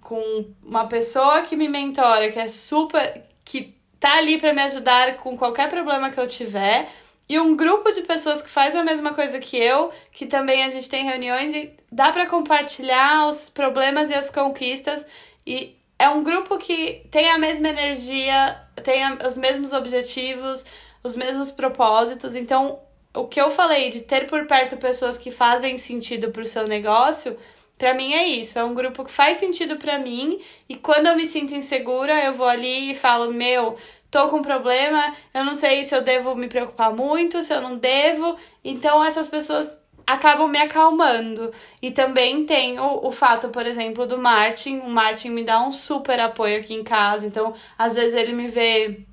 com 0.00 0.46
uma 0.62 0.86
pessoa 0.86 1.42
que 1.42 1.54
me 1.54 1.68
mentora, 1.68 2.32
que 2.32 2.38
é 2.38 2.48
super 2.48 3.22
que 3.44 3.74
tá 4.00 4.14
ali 4.14 4.38
para 4.38 4.52
me 4.52 4.62
ajudar 4.62 5.16
com 5.18 5.36
qualquer 5.36 5.68
problema 5.68 6.10
que 6.10 6.18
eu 6.18 6.26
tiver, 6.26 6.88
e 7.28 7.38
um 7.38 7.56
grupo 7.56 7.90
de 7.92 8.02
pessoas 8.02 8.42
que 8.42 8.50
faz 8.50 8.74
a 8.74 8.82
mesma 8.82 9.14
coisa 9.14 9.38
que 9.38 9.56
eu, 9.56 9.90
que 10.10 10.26
também 10.26 10.64
a 10.64 10.68
gente 10.68 10.88
tem 10.88 11.04
reuniões 11.04 11.54
e 11.54 11.72
dá 11.90 12.10
para 12.10 12.26
compartilhar 12.26 13.26
os 13.26 13.48
problemas 13.48 14.10
e 14.10 14.14
as 14.14 14.28
conquistas 14.28 15.06
e 15.46 15.76
é 15.98 16.08
um 16.08 16.22
grupo 16.22 16.58
que 16.58 17.06
tem 17.10 17.30
a 17.30 17.38
mesma 17.38 17.68
energia, 17.68 18.60
tem 18.82 19.02
os 19.24 19.36
mesmos 19.36 19.72
objetivos, 19.72 20.66
os 21.02 21.16
mesmos 21.16 21.50
propósitos. 21.50 22.34
Então, 22.34 22.80
o 23.14 23.26
que 23.26 23.40
eu 23.40 23.50
falei 23.50 23.90
de 23.90 24.02
ter 24.02 24.26
por 24.26 24.46
perto 24.46 24.76
pessoas 24.76 25.18
que 25.18 25.30
fazem 25.30 25.76
sentido 25.78 26.30
pro 26.30 26.46
seu 26.46 26.66
negócio, 26.66 27.36
para 27.78 27.94
mim 27.94 28.12
é 28.12 28.26
isso, 28.26 28.58
é 28.58 28.64
um 28.64 28.74
grupo 28.74 29.04
que 29.04 29.10
faz 29.10 29.38
sentido 29.38 29.76
para 29.76 29.98
mim 29.98 30.40
e 30.68 30.76
quando 30.76 31.08
eu 31.08 31.16
me 31.16 31.26
sinto 31.26 31.54
insegura, 31.54 32.24
eu 32.24 32.32
vou 32.32 32.46
ali 32.46 32.92
e 32.92 32.94
falo: 32.94 33.32
"Meu, 33.32 33.76
tô 34.10 34.28
com 34.28 34.36
um 34.36 34.42
problema, 34.42 35.14
eu 35.34 35.44
não 35.44 35.54
sei 35.54 35.84
se 35.84 35.94
eu 35.94 36.02
devo 36.02 36.34
me 36.36 36.48
preocupar 36.48 36.94
muito, 36.94 37.42
se 37.42 37.52
eu 37.52 37.60
não 37.60 37.76
devo". 37.76 38.36
Então, 38.64 39.02
essas 39.04 39.28
pessoas 39.28 39.78
acabam 40.06 40.48
me 40.48 40.58
acalmando. 40.58 41.52
E 41.80 41.90
também 41.90 42.44
tem 42.46 42.78
o, 42.78 43.06
o 43.06 43.10
fato, 43.12 43.48
por 43.48 43.66
exemplo, 43.66 44.06
do 44.06 44.18
Martin. 44.18 44.78
O 44.80 44.90
Martin 44.90 45.30
me 45.30 45.44
dá 45.44 45.60
um 45.62 45.72
super 45.72 46.20
apoio 46.20 46.58
aqui 46.60 46.74
em 46.74 46.84
casa. 46.84 47.26
Então, 47.26 47.54
às 47.78 47.94
vezes 47.94 48.14
ele 48.14 48.32
me 48.32 48.48
vê 48.48 49.06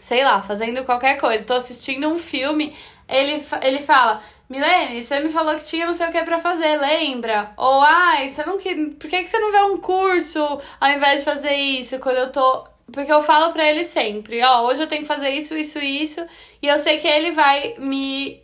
sei 0.00 0.24
lá, 0.24 0.42
fazendo 0.42 0.84
qualquer 0.84 1.18
coisa, 1.18 1.46
tô 1.46 1.54
assistindo 1.54 2.08
um 2.08 2.18
filme, 2.18 2.74
ele, 3.08 3.42
ele 3.62 3.80
fala, 3.80 4.22
Milene, 4.48 5.04
você 5.04 5.20
me 5.20 5.28
falou 5.28 5.54
que 5.56 5.64
tinha 5.64 5.86
não 5.86 5.94
sei 5.94 6.08
o 6.08 6.12
que 6.12 6.22
para 6.22 6.38
fazer, 6.38 6.76
lembra? 6.76 7.52
Ou, 7.56 7.80
ai, 7.82 8.28
você 8.28 8.44
não 8.44 8.58
que, 8.58 8.74
por 8.74 9.08
que, 9.08 9.22
que 9.22 9.28
você 9.28 9.38
não 9.38 9.52
vê 9.52 9.62
um 9.62 9.78
curso 9.78 10.40
ao 10.80 10.90
invés 10.90 11.20
de 11.20 11.24
fazer 11.24 11.54
isso? 11.54 11.98
Quando 11.98 12.16
eu 12.16 12.32
tô 12.32 12.68
porque 12.92 13.12
eu 13.12 13.22
falo 13.22 13.52
pra 13.52 13.68
ele 13.68 13.84
sempre, 13.84 14.42
ó, 14.42 14.62
hoje 14.66 14.82
eu 14.82 14.86
tenho 14.86 15.02
que 15.02 15.08
fazer 15.08 15.30
isso, 15.30 15.56
isso 15.56 15.78
isso, 15.78 16.26
e 16.60 16.66
eu 16.66 16.78
sei 16.78 16.98
que 16.98 17.06
ele 17.06 17.30
vai 17.30 17.76
me. 17.78 18.42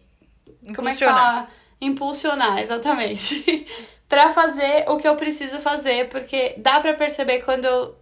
Como 0.74 0.88
é 0.88 0.94
que 0.94 1.04
fala? 1.04 1.48
Impulsionar, 1.80 2.59
exatamente. 2.59 3.66
pra 4.09 4.32
fazer 4.32 4.84
o 4.88 4.96
que 4.96 5.07
eu 5.07 5.16
preciso 5.16 5.59
fazer, 5.59 6.09
porque 6.09 6.54
dá 6.57 6.80
pra 6.80 6.94
perceber 6.94 7.40
quando 7.40 7.64
eu. 7.64 7.96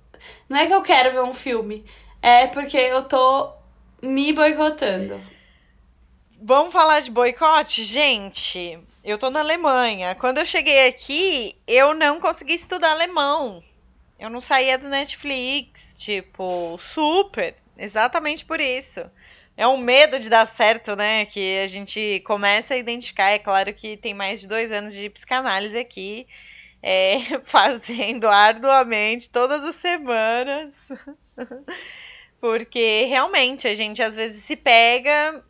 Não 0.48 0.58
é 0.58 0.66
que 0.66 0.74
eu 0.74 0.82
quero 0.82 1.12
ver 1.12 1.22
um 1.22 1.34
filme, 1.34 1.84
é 2.24 2.46
porque 2.46 2.78
eu 2.78 3.02
tô 3.02 3.52
me 4.02 4.32
boicotando. 4.32 5.20
Vamos 6.40 6.72
falar 6.72 7.00
de 7.00 7.10
boicote? 7.10 7.84
Gente, 7.84 8.78
eu 9.04 9.18
tô 9.18 9.28
na 9.28 9.40
Alemanha. 9.40 10.14
Quando 10.14 10.38
eu 10.38 10.46
cheguei 10.46 10.88
aqui, 10.88 11.54
eu 11.66 11.92
não 11.92 12.18
consegui 12.18 12.54
estudar 12.54 12.92
alemão. 12.92 13.62
Eu 14.18 14.30
não 14.30 14.40
saía 14.40 14.78
do 14.78 14.88
Netflix, 14.88 15.94
tipo, 15.98 16.78
super. 16.78 17.56
Exatamente 17.76 18.42
por 18.42 18.58
isso. 18.58 19.02
É 19.54 19.68
um 19.68 19.76
medo 19.76 20.18
de 20.18 20.30
dar 20.30 20.46
certo, 20.46 20.96
né? 20.96 21.26
Que 21.26 21.58
a 21.58 21.66
gente 21.66 22.20
começa 22.20 22.72
a 22.72 22.78
identificar. 22.78 23.32
É 23.32 23.38
claro 23.38 23.74
que 23.74 23.98
tem 23.98 24.14
mais 24.14 24.40
de 24.40 24.48
dois 24.48 24.72
anos 24.72 24.94
de 24.94 25.10
psicanálise 25.10 25.76
aqui, 25.76 26.26
é, 26.82 27.18
fazendo 27.44 28.26
arduamente 28.26 29.28
todas 29.28 29.62
as 29.62 29.74
semanas. 29.74 30.88
Porque 32.44 33.06
realmente 33.06 33.66
a 33.66 33.74
gente 33.74 34.02
às 34.02 34.14
vezes 34.14 34.44
se 34.44 34.54
pega. 34.54 35.42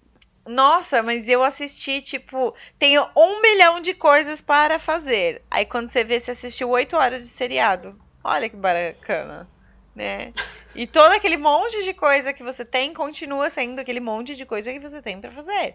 Nossa, 0.47 1.03
mas 1.03 1.27
eu 1.27 1.43
assisti, 1.43 2.01
tipo, 2.01 2.55
tenho 2.79 3.05
um 3.17 3.43
milhão 3.43 3.81
de 3.81 3.95
coisas 3.95 4.41
para 4.41 4.79
fazer. 4.79 5.43
Aí 5.51 5.67
quando 5.67 5.89
você 5.89 6.05
vê, 6.05 6.21
você 6.21 6.31
assistiu 6.31 6.71
oito 6.71 6.97
horas 6.97 7.25
de 7.25 7.31
seriado. 7.31 8.01
Olha 8.23 8.49
que 8.49 8.55
bacana, 8.55 9.51
né? 9.93 10.33
E 10.73 10.87
todo 10.87 11.11
aquele 11.11 11.37
monte 11.37 11.83
de 11.83 11.93
coisa 11.95 12.33
que 12.33 12.45
você 12.45 12.65
tem 12.65 12.95
continua 12.95 13.51
sendo 13.51 13.81
aquele 13.81 13.99
monte 13.99 14.37
de 14.37 14.47
coisa 14.47 14.73
que 14.73 14.79
você 14.79 15.03
tem 15.03 15.21
para 15.21 15.33
fazer. 15.33 15.75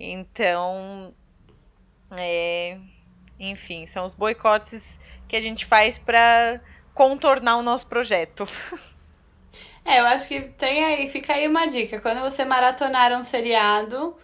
Então, 0.00 1.14
é, 2.16 2.78
enfim, 3.38 3.86
são 3.86 4.06
os 4.06 4.14
boicotes 4.14 4.98
que 5.28 5.36
a 5.36 5.42
gente 5.42 5.66
faz 5.66 5.98
para 5.98 6.58
contornar 6.94 7.58
o 7.58 7.62
nosso 7.62 7.86
projeto. 7.86 8.46
É, 9.84 10.00
eu 10.00 10.06
acho 10.06 10.26
que 10.26 10.40
tem 10.40 10.82
aí, 10.82 11.08
fica 11.08 11.34
aí 11.34 11.46
uma 11.46 11.66
dica. 11.66 12.00
Quando 12.00 12.20
você 12.20 12.44
maratonar 12.44 13.12
um 13.12 13.22
seriado, 13.22 14.16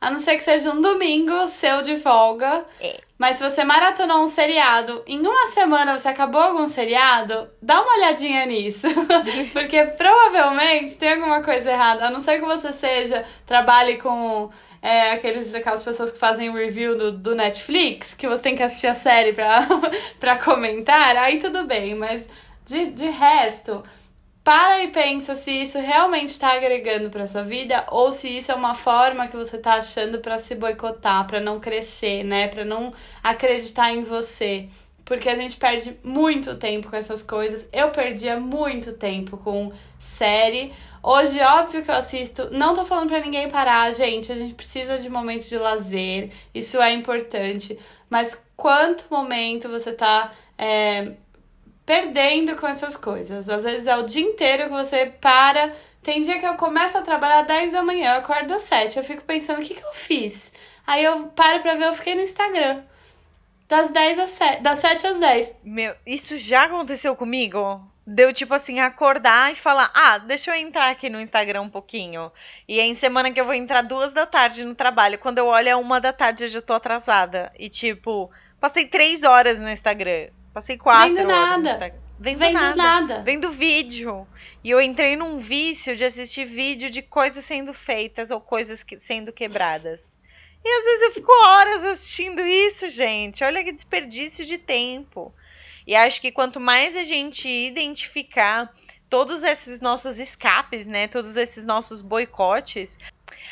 a 0.00 0.10
não 0.10 0.18
ser 0.18 0.36
que 0.36 0.42
seja 0.42 0.70
um 0.70 0.80
domingo 0.80 1.46
seu 1.48 1.82
de 1.82 1.96
folga. 1.96 2.64
É. 2.80 3.00
Mas 3.18 3.38
se 3.38 3.42
você 3.42 3.64
maratonou 3.64 4.22
um 4.22 4.28
seriado, 4.28 5.02
em 5.06 5.20
uma 5.20 5.46
semana 5.46 5.98
você 5.98 6.08
acabou 6.08 6.40
algum 6.40 6.68
seriado, 6.68 7.48
dá 7.62 7.80
uma 7.80 7.94
olhadinha 7.96 8.44
nisso. 8.44 8.86
Porque 9.54 9.84
provavelmente 9.84 10.98
tem 10.98 11.14
alguma 11.14 11.42
coisa 11.42 11.70
errada. 11.70 12.06
A 12.06 12.10
não 12.10 12.20
ser 12.20 12.38
que 12.38 12.44
você 12.44 12.74
seja, 12.74 13.24
trabalhe 13.46 13.96
com 13.96 14.50
é, 14.82 15.12
aqueles, 15.12 15.54
aquelas 15.54 15.82
pessoas 15.82 16.10
que 16.10 16.18
fazem 16.18 16.52
review 16.52 16.96
do, 16.96 17.10
do 17.10 17.34
Netflix, 17.34 18.12
que 18.12 18.28
você 18.28 18.42
tem 18.42 18.54
que 18.54 18.62
assistir 18.62 18.88
a 18.88 18.94
série 18.94 19.32
pra, 19.32 19.66
pra 20.20 20.38
comentar, 20.38 21.16
aí 21.16 21.38
tudo 21.38 21.64
bem. 21.64 21.94
Mas 21.94 22.28
de, 22.66 22.90
de 22.90 23.08
resto, 23.08 23.82
para 24.46 24.80
e 24.80 24.92
pensa 24.92 25.34
se 25.34 25.50
isso 25.50 25.76
realmente 25.80 26.28
está 26.28 26.52
agregando 26.52 27.10
para 27.10 27.26
sua 27.26 27.42
vida 27.42 27.84
ou 27.90 28.12
se 28.12 28.28
isso 28.28 28.52
é 28.52 28.54
uma 28.54 28.76
forma 28.76 29.26
que 29.26 29.36
você 29.36 29.56
está 29.56 29.74
achando 29.74 30.20
para 30.20 30.38
se 30.38 30.54
boicotar, 30.54 31.26
para 31.26 31.40
não 31.40 31.58
crescer, 31.58 32.22
né? 32.22 32.46
Para 32.46 32.64
não 32.64 32.94
acreditar 33.24 33.90
em 33.90 34.04
você. 34.04 34.68
Porque 35.04 35.28
a 35.28 35.34
gente 35.34 35.56
perde 35.56 35.98
muito 36.00 36.54
tempo 36.54 36.88
com 36.88 36.94
essas 36.94 37.24
coisas. 37.24 37.68
Eu 37.72 37.90
perdia 37.90 38.38
muito 38.38 38.92
tempo 38.92 39.36
com 39.36 39.72
série. 39.98 40.72
Hoje, 41.02 41.40
óbvio 41.40 41.82
que 41.82 41.90
eu 41.90 41.96
assisto. 41.96 42.48
Não 42.52 42.72
tô 42.72 42.84
falando 42.84 43.08
pra 43.08 43.18
ninguém 43.18 43.48
parar, 43.50 43.92
gente. 43.92 44.30
A 44.30 44.36
gente 44.36 44.54
precisa 44.54 44.96
de 44.96 45.10
momentos 45.10 45.48
de 45.48 45.58
lazer. 45.58 46.30
Isso 46.54 46.80
é 46.80 46.92
importante. 46.92 47.76
Mas 48.08 48.40
quanto 48.56 49.06
momento 49.10 49.68
você 49.68 49.90
tá 49.90 50.32
é, 50.56 51.14
perdendo 51.86 52.56
com 52.56 52.66
essas 52.66 52.96
coisas. 52.96 53.48
Às 53.48 53.62
vezes 53.62 53.86
é 53.86 53.96
o 53.96 54.02
dia 54.02 54.22
inteiro 54.22 54.64
que 54.64 54.70
você 54.70 55.06
para. 55.06 55.72
Tem 56.02 56.20
dia 56.20 56.38
que 56.38 56.46
eu 56.46 56.56
começo 56.56 56.98
a 56.98 57.02
trabalhar 57.02 57.40
às 57.40 57.46
10 57.46 57.72
da 57.72 57.82
manhã, 57.82 58.14
eu 58.14 58.18
acordo 58.18 58.52
às 58.52 58.62
7. 58.62 58.98
Eu 58.98 59.04
fico 59.04 59.22
pensando, 59.22 59.60
o 59.60 59.64
que, 59.64 59.74
que 59.74 59.84
eu 59.84 59.94
fiz? 59.94 60.52
Aí 60.86 61.02
eu 61.02 61.28
paro 61.28 61.62
pra 61.62 61.74
ver, 61.74 61.86
eu 61.86 61.94
fiquei 61.94 62.14
no 62.14 62.20
Instagram. 62.20 62.82
Das 63.68 63.90
10 63.90 64.18
às 64.18 64.30
7, 64.30 64.62
das 64.62 64.78
7 64.78 65.06
às 65.06 65.18
10. 65.18 65.52
Meu, 65.64 65.94
isso 66.04 66.36
já 66.38 66.64
aconteceu 66.64 67.16
comigo? 67.16 67.80
Deu 68.06 68.32
tipo 68.32 68.54
assim, 68.54 68.78
acordar 68.78 69.50
e 69.50 69.56
falar, 69.56 69.90
ah, 69.92 70.18
deixa 70.18 70.52
eu 70.52 70.54
entrar 70.54 70.90
aqui 70.90 71.10
no 71.10 71.20
Instagram 71.20 71.62
um 71.62 71.68
pouquinho. 71.68 72.30
E 72.68 72.78
aí, 72.78 72.88
em 72.88 72.94
semana 72.94 73.32
que 73.32 73.40
eu 73.40 73.44
vou 73.44 73.54
entrar 73.54 73.82
duas 73.82 74.12
da 74.12 74.24
tarde 74.24 74.64
no 74.64 74.76
trabalho. 74.76 75.18
Quando 75.18 75.38
eu 75.38 75.46
olho 75.46 75.68
é 75.68 75.74
uma 75.74 76.00
da 76.00 76.12
tarde, 76.12 76.44
eu 76.44 76.48
já 76.48 76.62
tô 76.62 76.72
atrasada. 76.72 77.52
E 77.58 77.68
tipo, 77.68 78.30
passei 78.60 78.86
três 78.86 79.24
horas 79.24 79.58
no 79.58 79.68
Instagram. 79.68 80.28
Passei 80.56 80.78
quatro 80.78 81.14
Vendo 81.14 81.28
horas. 81.30 81.62
nada. 81.62 81.94
Vendo, 82.18 82.38
Vendo 82.38 82.52
nada. 82.54 82.74
nada. 82.76 83.22
Vendo 83.22 83.52
vídeo. 83.52 84.26
E 84.64 84.70
eu 84.70 84.80
entrei 84.80 85.14
num 85.14 85.38
vício 85.38 85.94
de 85.94 86.02
assistir 86.02 86.46
vídeo 86.46 86.88
de 86.88 87.02
coisas 87.02 87.44
sendo 87.44 87.74
feitas 87.74 88.30
ou 88.30 88.40
coisas 88.40 88.82
que, 88.82 88.98
sendo 88.98 89.34
quebradas. 89.34 90.16
E 90.64 90.66
às 90.66 90.84
vezes 90.84 91.02
eu 91.02 91.12
fico 91.12 91.30
horas 91.44 91.84
assistindo 91.84 92.40
isso, 92.40 92.88
gente. 92.88 93.44
Olha 93.44 93.62
que 93.62 93.70
desperdício 93.70 94.46
de 94.46 94.56
tempo. 94.56 95.30
E 95.86 95.94
acho 95.94 96.22
que 96.22 96.32
quanto 96.32 96.58
mais 96.58 96.96
a 96.96 97.04
gente 97.04 97.46
identificar 97.46 98.72
todos 99.10 99.42
esses 99.42 99.78
nossos 99.82 100.18
escapes, 100.18 100.86
né, 100.86 101.06
todos 101.06 101.36
esses 101.36 101.66
nossos 101.66 102.00
boicotes, 102.00 102.96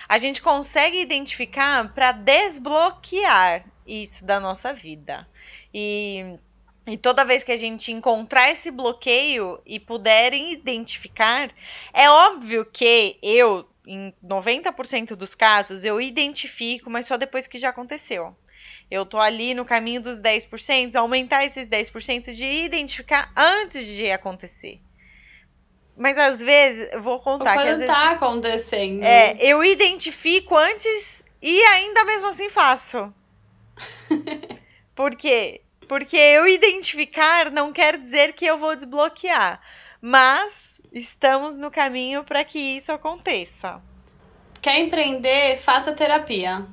a 0.09 0.16
gente 0.16 0.40
consegue 0.40 1.02
identificar 1.02 1.92
para 1.92 2.12
desbloquear 2.12 3.66
isso 3.86 4.24
da 4.24 4.40
nossa 4.40 4.72
vida. 4.72 5.28
E 5.72 6.38
e 6.87 6.99
toda 6.99 7.24
vez 7.24 7.43
que 7.43 7.53
a 7.53 7.57
gente 7.57 7.91
encontrar 7.91 8.51
esse 8.51 8.70
bloqueio 8.70 9.59
e 9.64 9.80
puderem 9.80 10.53
identificar, 10.53 11.51
é 11.93 12.11
óbvio 12.11 12.64
que 12.64 13.16
eu, 13.22 13.66
em 13.87 14.12
90% 14.22 15.14
dos 15.14 15.35
casos, 15.35 15.85
eu 15.85 15.99
identifico, 16.01 16.91
mas 16.91 17.07
só 17.07 17.16
depois 17.16 17.47
que 17.47 17.59
já 17.59 17.70
aconteceu. 17.70 18.37
Eu 18.91 19.07
tô 19.07 19.18
ali 19.18 19.55
no 19.55 19.64
caminho 19.64 20.03
dos 20.03 20.20
10%, 20.20 20.95
aumentar 20.95 21.45
esses 21.47 21.66
10% 21.66 22.35
de 22.35 22.45
identificar 22.45 23.32
antes 23.35 23.87
de 23.87 24.11
acontecer. 24.11 24.78
Mas 25.97 26.18
às 26.18 26.39
vezes, 26.39 26.93
eu 26.93 27.01
vou 27.01 27.18
contar 27.20 27.57
Ou 27.57 27.62
que 27.62 27.68
às 27.68 27.78
vezes, 27.78 27.87
tá 27.87 28.11
acontecendo. 28.11 29.03
É, 29.03 29.37
eu 29.41 29.64
identifico 29.64 30.55
antes 30.57 31.24
e 31.41 31.62
ainda 31.62 32.05
mesmo 32.05 32.28
assim 32.28 32.51
faço. 32.51 33.12
Por 34.95 35.16
quê? 35.16 35.63
Porque 35.89 36.16
eu 36.16 36.47
identificar 36.47 37.51
não 37.51 37.72
quer 37.72 37.99
dizer 37.99 38.32
que 38.32 38.47
eu 38.47 38.59
vou 38.59 38.74
desbloquear, 38.74 39.61
mas 40.01 40.80
estamos 40.93 41.57
no 41.57 41.70
caminho 41.70 42.24
para 42.24 42.45
que 42.45 42.59
isso 42.59 42.93
aconteça. 42.93 43.80
Quer 44.62 44.78
empreender? 44.80 45.57
Faça 45.57 45.93
terapia. 45.93 46.64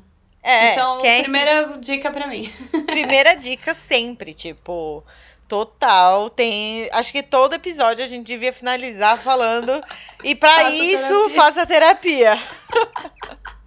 É, 0.43 0.71
Isso 0.71 0.79
é 1.05 1.19
a 1.19 1.21
primeira 1.21 1.73
dica 1.79 2.11
pra 2.11 2.27
mim. 2.27 2.51
primeira 2.87 3.35
dica 3.35 3.73
sempre, 3.73 4.33
tipo, 4.33 5.03
total, 5.47 6.29
tem, 6.29 6.89
acho 6.93 7.11
que 7.11 7.21
todo 7.21 7.53
episódio 7.53 8.03
a 8.03 8.07
gente 8.07 8.25
devia 8.25 8.51
finalizar 8.51 9.17
falando 9.17 9.83
e 10.23 10.33
para 10.33 10.71
isso 10.71 11.07
terapia. 11.07 11.35
faça 11.35 11.65
terapia. 11.65 12.39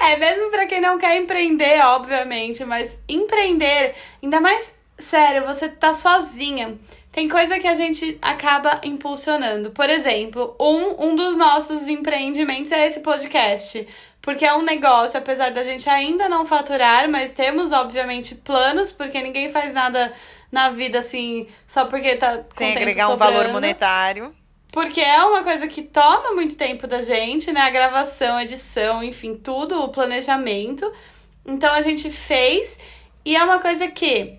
É, 0.00 0.16
mesmo 0.16 0.50
pra 0.50 0.66
quem 0.66 0.80
não 0.80 0.98
quer 0.98 1.16
empreender, 1.16 1.80
obviamente, 1.84 2.64
mas 2.64 2.98
empreender, 3.08 3.94
ainda 4.22 4.40
mais 4.40 4.72
sério, 4.98 5.44
você 5.44 5.68
tá 5.68 5.94
sozinha. 5.94 6.76
Tem 7.12 7.28
coisa 7.28 7.58
que 7.58 7.66
a 7.66 7.74
gente 7.74 8.18
acaba 8.20 8.80
impulsionando. 8.84 9.70
Por 9.70 9.88
exemplo, 9.88 10.54
um, 10.60 11.06
um 11.08 11.16
dos 11.16 11.36
nossos 11.36 11.88
empreendimentos 11.88 12.70
é 12.72 12.86
esse 12.86 13.00
podcast. 13.00 13.86
Porque 14.20 14.44
é 14.44 14.52
um 14.54 14.62
negócio, 14.62 15.18
apesar 15.18 15.52
da 15.52 15.62
gente 15.62 15.88
ainda 15.88 16.28
não 16.28 16.44
faturar, 16.44 17.08
mas 17.08 17.32
temos, 17.32 17.70
obviamente, 17.70 18.34
planos, 18.34 18.90
porque 18.90 19.22
ninguém 19.22 19.48
faz 19.48 19.72
nada 19.72 20.12
na 20.50 20.70
vida 20.70 20.98
assim 20.98 21.46
só 21.68 21.84
porque 21.84 22.16
tá 22.16 22.38
com 22.38 22.56
Sem 22.56 22.76
agregar 22.76 23.08
um 23.08 23.16
valor 23.16 23.34
sobrando. 23.34 23.52
monetário. 23.52 24.34
Porque 24.76 25.00
é 25.00 25.24
uma 25.24 25.42
coisa 25.42 25.66
que 25.66 25.80
toma 25.80 26.34
muito 26.34 26.54
tempo 26.54 26.86
da 26.86 27.00
gente, 27.00 27.50
né? 27.50 27.62
A 27.62 27.70
gravação, 27.70 28.36
a 28.36 28.42
edição, 28.42 29.02
enfim, 29.02 29.34
tudo, 29.34 29.80
o 29.82 29.88
planejamento. 29.88 30.92
Então 31.46 31.72
a 31.72 31.80
gente 31.80 32.10
fez 32.10 32.78
e 33.24 33.34
é 33.34 33.42
uma 33.42 33.58
coisa 33.58 33.88
que 33.88 34.38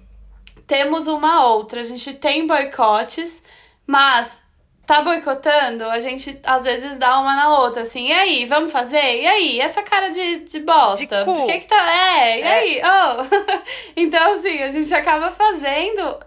temos 0.67 1.07
uma 1.07 1.43
outra. 1.43 1.81
A 1.81 1.83
gente 1.83 2.13
tem 2.13 2.45
boicotes, 2.45 3.41
mas 3.88 4.39
tá 4.85 5.01
boicotando, 5.01 5.85
a 5.85 5.99
gente 5.99 6.39
às 6.43 6.65
vezes 6.65 6.99
dá 6.99 7.19
uma 7.19 7.35
na 7.35 7.57
outra, 7.57 7.81
assim, 7.81 8.09
e 8.09 8.13
aí, 8.13 8.45
vamos 8.45 8.71
fazer? 8.71 9.21
E 9.21 9.25
aí, 9.25 9.59
essa 9.59 9.81
cara 9.81 10.09
de, 10.09 10.45
de 10.45 10.59
bosta? 10.59 10.97
De 10.97 11.07
cu. 11.07 11.33
Por 11.33 11.45
que 11.47 11.61
que 11.61 11.67
tá. 11.67 11.91
É, 11.91 12.38
e 12.38 12.41
É. 12.43 12.53
aí? 12.53 12.81
Oh. 12.83 13.57
então, 13.97 14.35
assim, 14.35 14.61
a 14.61 14.69
gente 14.69 14.93
acaba 14.93 15.31
fazendo 15.31 16.19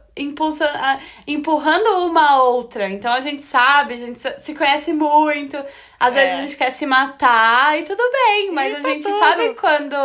empurrando 1.26 2.06
uma 2.06 2.30
a 2.30 2.42
outra. 2.42 2.88
Então 2.88 3.12
a 3.12 3.20
gente 3.20 3.42
sabe, 3.42 3.94
a 3.94 3.96
gente 3.96 4.18
se 4.18 4.54
conhece 4.54 4.92
muito. 4.92 5.56
Às 5.98 6.16
é. 6.16 6.20
vezes 6.20 6.38
a 6.38 6.42
gente 6.42 6.56
quer 6.56 6.70
se 6.70 6.86
matar 6.86 7.78
e 7.78 7.82
tudo 7.82 8.02
bem, 8.12 8.52
mas 8.52 8.74
a 8.84 8.88
gente 8.88 9.04
tudo. 9.04 9.18
sabe 9.18 9.54
quando. 9.54 9.96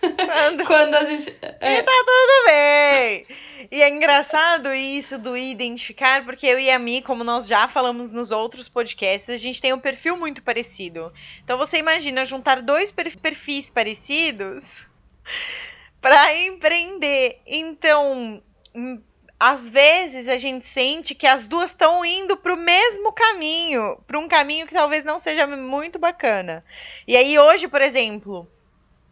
Quando... 0.00 0.64
quando 0.66 0.94
a 0.94 1.04
gente. 1.04 1.36
É. 1.60 1.78
E 1.78 1.82
tá 1.82 1.92
tudo 2.06 2.46
bem! 2.46 3.26
E 3.70 3.82
é 3.82 3.88
engraçado 3.88 4.72
isso 4.72 5.18
do 5.18 5.36
identificar, 5.36 6.24
porque 6.24 6.46
eu 6.46 6.58
e 6.58 6.70
a 6.70 6.78
Mi, 6.78 7.02
como 7.02 7.24
nós 7.24 7.46
já 7.46 7.66
falamos 7.66 8.12
nos 8.12 8.30
outros 8.30 8.68
podcasts, 8.68 9.30
a 9.30 9.36
gente 9.36 9.60
tem 9.60 9.72
um 9.72 9.80
perfil 9.80 10.16
muito 10.16 10.42
parecido. 10.42 11.12
Então 11.42 11.56
você 11.56 11.78
imagina 11.78 12.24
juntar 12.24 12.62
dois 12.62 12.92
perfis 12.92 13.70
parecidos 13.70 14.86
para 16.00 16.36
empreender. 16.36 17.40
Então, 17.46 18.42
às 19.46 19.68
vezes 19.68 20.26
a 20.26 20.38
gente 20.38 20.66
sente 20.66 21.14
que 21.14 21.26
as 21.26 21.46
duas 21.46 21.68
estão 21.68 22.02
indo 22.02 22.34
para 22.34 22.54
o 22.54 22.56
mesmo 22.56 23.12
caminho, 23.12 23.98
para 24.06 24.18
um 24.18 24.26
caminho 24.26 24.66
que 24.66 24.72
talvez 24.72 25.04
não 25.04 25.18
seja 25.18 25.46
muito 25.46 25.98
bacana. 25.98 26.64
E 27.06 27.14
aí 27.14 27.38
hoje, 27.38 27.68
por 27.68 27.82
exemplo, 27.82 28.48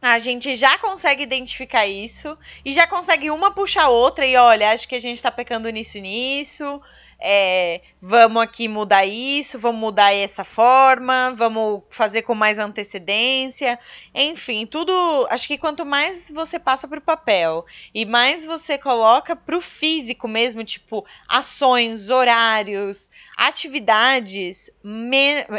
a 0.00 0.18
gente 0.18 0.56
já 0.56 0.78
consegue 0.78 1.22
identificar 1.22 1.86
isso 1.86 2.34
e 2.64 2.72
já 2.72 2.86
consegue 2.86 3.30
uma 3.30 3.50
puxar 3.50 3.84
a 3.84 3.88
outra 3.90 4.24
e 4.24 4.34
olha, 4.34 4.70
acho 4.70 4.88
que 4.88 4.94
a 4.94 5.00
gente 5.00 5.18
está 5.18 5.30
pecando 5.30 5.68
nisso 5.68 5.98
nisso. 5.98 6.80
É, 7.24 7.80
vamos 8.00 8.42
aqui 8.42 8.66
mudar 8.66 9.06
isso, 9.06 9.56
vamos 9.56 9.80
mudar 9.80 10.12
essa 10.12 10.42
forma, 10.42 11.32
vamos 11.36 11.84
fazer 11.88 12.22
com 12.22 12.34
mais 12.34 12.58
antecedência. 12.58 13.78
Enfim, 14.12 14.66
tudo. 14.66 14.92
Acho 15.30 15.46
que 15.46 15.56
quanto 15.56 15.86
mais 15.86 16.28
você 16.28 16.58
passa 16.58 16.88
para 16.88 16.98
o 16.98 17.02
papel 17.02 17.64
e 17.94 18.04
mais 18.04 18.44
você 18.44 18.76
coloca 18.76 19.36
para 19.36 19.56
o 19.56 19.60
físico 19.60 20.26
mesmo, 20.26 20.64
tipo 20.64 21.06
ações, 21.28 22.10
horários, 22.10 23.08
atividades, 23.36 24.68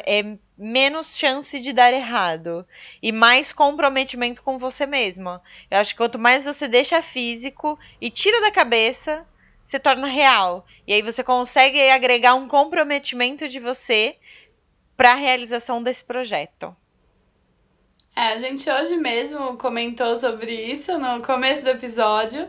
é, 0.06 0.36
menos 0.58 1.18
chance 1.18 1.58
de 1.62 1.72
dar 1.72 1.94
errado 1.94 2.68
e 3.02 3.10
mais 3.14 3.54
comprometimento 3.54 4.44
com 4.44 4.58
você 4.58 4.86
mesma. 4.86 5.42
Eu 5.72 5.78
acho 5.78 5.92
que 5.92 5.98
quanto 5.98 6.20
mais 6.20 6.44
você 6.44 6.68
deixa 6.68 7.02
físico 7.02 7.80
e 8.02 8.10
tira 8.10 8.42
da 8.42 8.52
cabeça, 8.52 9.26
se 9.64 9.80
torna 9.80 10.08
real. 10.08 10.66
E 10.86 10.94
aí 10.94 11.02
você 11.02 11.24
consegue 11.24 11.90
agregar 11.90 12.36
um 12.36 12.48
comprometimento 12.48 13.48
de 13.48 13.60
você 13.60 14.18
para 14.96 15.14
a 15.14 15.16
realização 15.16 15.82
desse 15.82 16.04
projeto. 16.04 16.76
É, 18.16 18.34
a 18.34 18.38
gente 18.38 18.70
hoje 18.70 18.96
mesmo 18.96 19.58
comentou 19.58 20.16
sobre 20.16 20.54
isso 20.54 20.98
no 21.00 21.22
começo 21.24 21.64
do 21.64 21.70
episódio. 21.70 22.48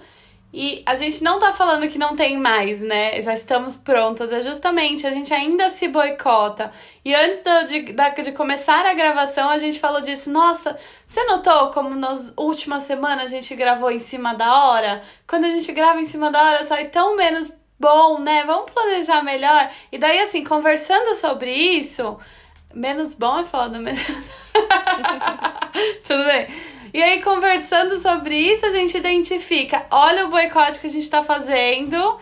E 0.56 0.84
a 0.86 0.94
gente 0.94 1.24
não 1.24 1.40
tá 1.40 1.52
falando 1.52 1.88
que 1.88 1.98
não 1.98 2.14
tem 2.14 2.38
mais, 2.38 2.80
né? 2.80 3.20
Já 3.20 3.34
estamos 3.34 3.74
prontas. 3.74 4.30
É 4.30 4.40
justamente, 4.40 5.04
a 5.04 5.10
gente 5.10 5.34
ainda 5.34 5.68
se 5.68 5.88
boicota. 5.88 6.70
E 7.04 7.12
antes 7.12 7.40
de, 7.66 7.92
de, 7.92 8.22
de 8.22 8.30
começar 8.30 8.86
a 8.86 8.94
gravação, 8.94 9.50
a 9.50 9.58
gente 9.58 9.80
falou 9.80 10.00
disso. 10.00 10.30
Nossa, 10.30 10.78
você 11.04 11.24
notou 11.24 11.72
como 11.72 11.96
nas 11.96 12.32
últimas 12.36 12.84
semanas 12.84 13.24
a 13.24 13.28
gente 13.28 13.52
gravou 13.56 13.90
em 13.90 13.98
cima 13.98 14.32
da 14.32 14.66
hora? 14.66 15.02
Quando 15.26 15.42
a 15.42 15.50
gente 15.50 15.72
grava 15.72 16.00
em 16.00 16.06
cima 16.06 16.30
da 16.30 16.40
hora, 16.40 16.62
sai 16.62 16.84
tão 16.84 17.16
menos 17.16 17.50
bom, 17.76 18.20
né? 18.20 18.44
Vamos 18.46 18.70
planejar 18.70 19.24
melhor. 19.24 19.68
E 19.90 19.98
daí, 19.98 20.20
assim, 20.20 20.44
conversando 20.44 21.16
sobre 21.16 21.50
isso, 21.50 22.16
menos 22.72 23.12
bom 23.12 23.40
é 23.40 23.44
foda, 23.44 23.80
mas. 23.80 24.06
Tudo 26.06 26.24
bem. 26.26 26.73
E 26.94 27.02
aí, 27.02 27.20
conversando 27.22 27.96
sobre 27.96 28.36
isso, 28.36 28.64
a 28.64 28.70
gente 28.70 28.96
identifica: 28.96 29.84
olha 29.90 30.26
o 30.26 30.30
boicote 30.30 30.78
que 30.78 30.86
a 30.86 30.90
gente 30.90 31.10
tá 31.10 31.24
fazendo 31.24 32.20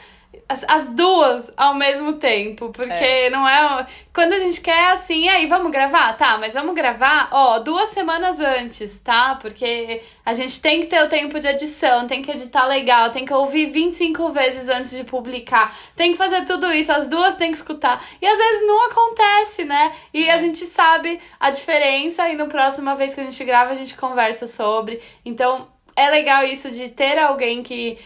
as, 0.48 0.64
as 0.68 0.88
duas 0.90 1.52
ao 1.56 1.74
mesmo 1.74 2.14
tempo. 2.14 2.70
Porque 2.70 2.92
é. 2.92 3.30
não 3.30 3.48
é. 3.48 3.86
Quando 4.12 4.34
a 4.34 4.38
gente 4.38 4.60
quer 4.60 4.92
assim, 4.92 5.28
aí 5.28 5.46
vamos 5.46 5.70
gravar? 5.70 6.12
Tá, 6.14 6.36
mas 6.38 6.52
vamos 6.52 6.74
gravar, 6.74 7.28
ó, 7.32 7.58
duas 7.58 7.90
semanas 7.90 8.38
antes, 8.40 9.00
tá? 9.00 9.36
Porque 9.40 10.02
a 10.24 10.34
gente 10.34 10.60
tem 10.60 10.80
que 10.80 10.86
ter 10.86 11.02
o 11.02 11.08
tempo 11.08 11.40
de 11.40 11.48
edição, 11.48 12.06
tem 12.06 12.22
que 12.22 12.30
editar 12.30 12.66
legal, 12.66 13.10
tem 13.10 13.24
que 13.24 13.32
ouvir 13.32 13.70
25 13.70 14.28
vezes 14.30 14.68
antes 14.68 14.90
de 14.90 15.04
publicar, 15.04 15.74
tem 15.96 16.12
que 16.12 16.18
fazer 16.18 16.44
tudo 16.44 16.72
isso, 16.72 16.92
as 16.92 17.08
duas 17.08 17.34
tem 17.34 17.50
que 17.50 17.56
escutar. 17.56 18.04
E 18.20 18.26
às 18.26 18.38
vezes 18.38 18.66
não 18.66 18.86
acontece, 18.86 19.64
né? 19.64 19.92
E 20.12 20.30
a 20.30 20.36
gente 20.36 20.64
sabe 20.66 21.20
a 21.40 21.50
diferença 21.50 22.28
e 22.28 22.36
no 22.36 22.48
próxima 22.48 22.94
vez 22.94 23.14
que 23.14 23.20
a 23.20 23.24
gente 23.24 23.44
grava 23.44 23.72
a 23.72 23.76
gente 23.76 23.96
conversa 23.96 24.46
sobre. 24.46 25.00
Então 25.24 25.68
é 25.96 26.08
legal 26.10 26.44
isso 26.44 26.70
de 26.70 26.88
ter 26.88 27.18
alguém 27.18 27.62
que 27.62 27.98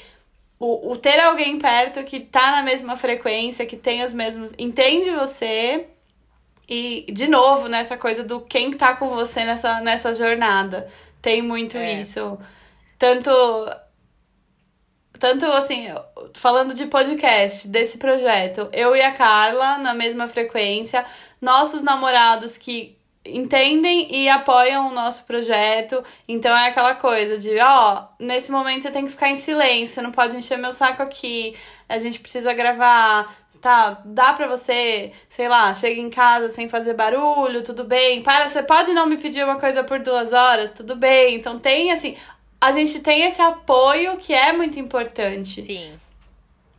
o, 0.59 0.93
o 0.93 0.97
ter 0.97 1.21
alguém 1.21 1.59
perto 1.59 2.03
que 2.05 2.21
tá 2.21 2.51
na 2.51 2.63
mesma 2.63 2.97
frequência, 2.97 3.67
que 3.67 3.77
tem 3.77 4.03
os 4.03 4.13
mesmos. 4.13 4.53
entende 4.59 5.11
você. 5.11 5.89
E, 6.69 7.07
de 7.13 7.29
novo, 7.29 7.69
nessa 7.69 7.95
né, 7.95 8.01
coisa 8.01 8.25
do 8.25 8.41
quem 8.41 8.73
tá 8.73 8.97
com 8.97 9.11
você 9.11 9.45
nessa, 9.45 9.81
nessa 9.81 10.15
jornada. 10.15 10.89
Tem 11.23 11.43
muito 11.43 11.77
é. 11.77 12.01
isso. 12.01 12.39
Tanto. 12.99 13.31
Tanto 15.19 15.47
assim, 15.47 15.87
falando 16.35 16.75
de 16.75 16.87
podcast, 16.87 17.69
desse 17.69 17.97
projeto, 17.97 18.69
eu 18.71 18.95
e 18.95 19.01
a 19.01 19.13
Carla 19.13 19.79
na 19.79 19.95
mesma 19.95 20.29
frequência, 20.29 21.07
nossos 21.41 21.83
namorados 21.83 22.59
que 22.59 22.96
entendem 23.29 24.09
e 24.15 24.29
apoiam 24.29 24.89
o 24.89 24.95
nosso 24.95 25.25
projeto. 25.25 26.03
Então 26.29 26.57
é 26.57 26.69
aquela 26.69 26.95
coisa 26.95 27.37
de, 27.37 27.59
ó, 27.61 28.05
nesse 28.19 28.51
momento 28.51 28.83
você 28.83 28.91
tem 28.91 29.05
que 29.05 29.11
ficar 29.11 29.31
em 29.31 29.37
silêncio, 29.37 30.03
não 30.03 30.13
pode 30.13 30.37
encher 30.37 30.59
meu 30.59 30.73
saco 30.73 31.03
aqui. 31.03 31.55
A 31.89 31.99
gente 31.99 32.21
precisa 32.21 32.53
gravar, 32.53 33.35
tá? 33.61 34.01
Dá 34.05 34.33
pra 34.33 34.47
você, 34.47 35.13
sei 35.29 35.49
lá, 35.49 35.73
chega 35.75 36.01
em 36.01 36.11
casa 36.11 36.49
sem 36.49 36.69
fazer 36.69 36.95
barulho, 36.95 37.65
tudo 37.65 37.85
bem. 37.85 38.23
Para, 38.23 38.49
você 38.49 38.63
pode 38.63 38.93
não 38.93 39.07
me 39.07 39.17
pedir 39.17 39.45
uma 39.45 39.59
coisa 39.59 39.83
por 39.85 39.99
duas 39.99 40.33
horas, 40.33 40.73
tudo 40.73 40.97
bem. 40.97 41.37
Então 41.37 41.59
tem 41.59 41.93
assim, 41.93 42.17
a 42.61 42.73
gente 42.73 43.01
tem 43.01 43.23
esse 43.23 43.41
apoio 43.41 44.17
que 44.17 44.33
é 44.33 44.53
muito 44.53 44.79
importante. 44.79 45.63
Sim. 45.63 45.93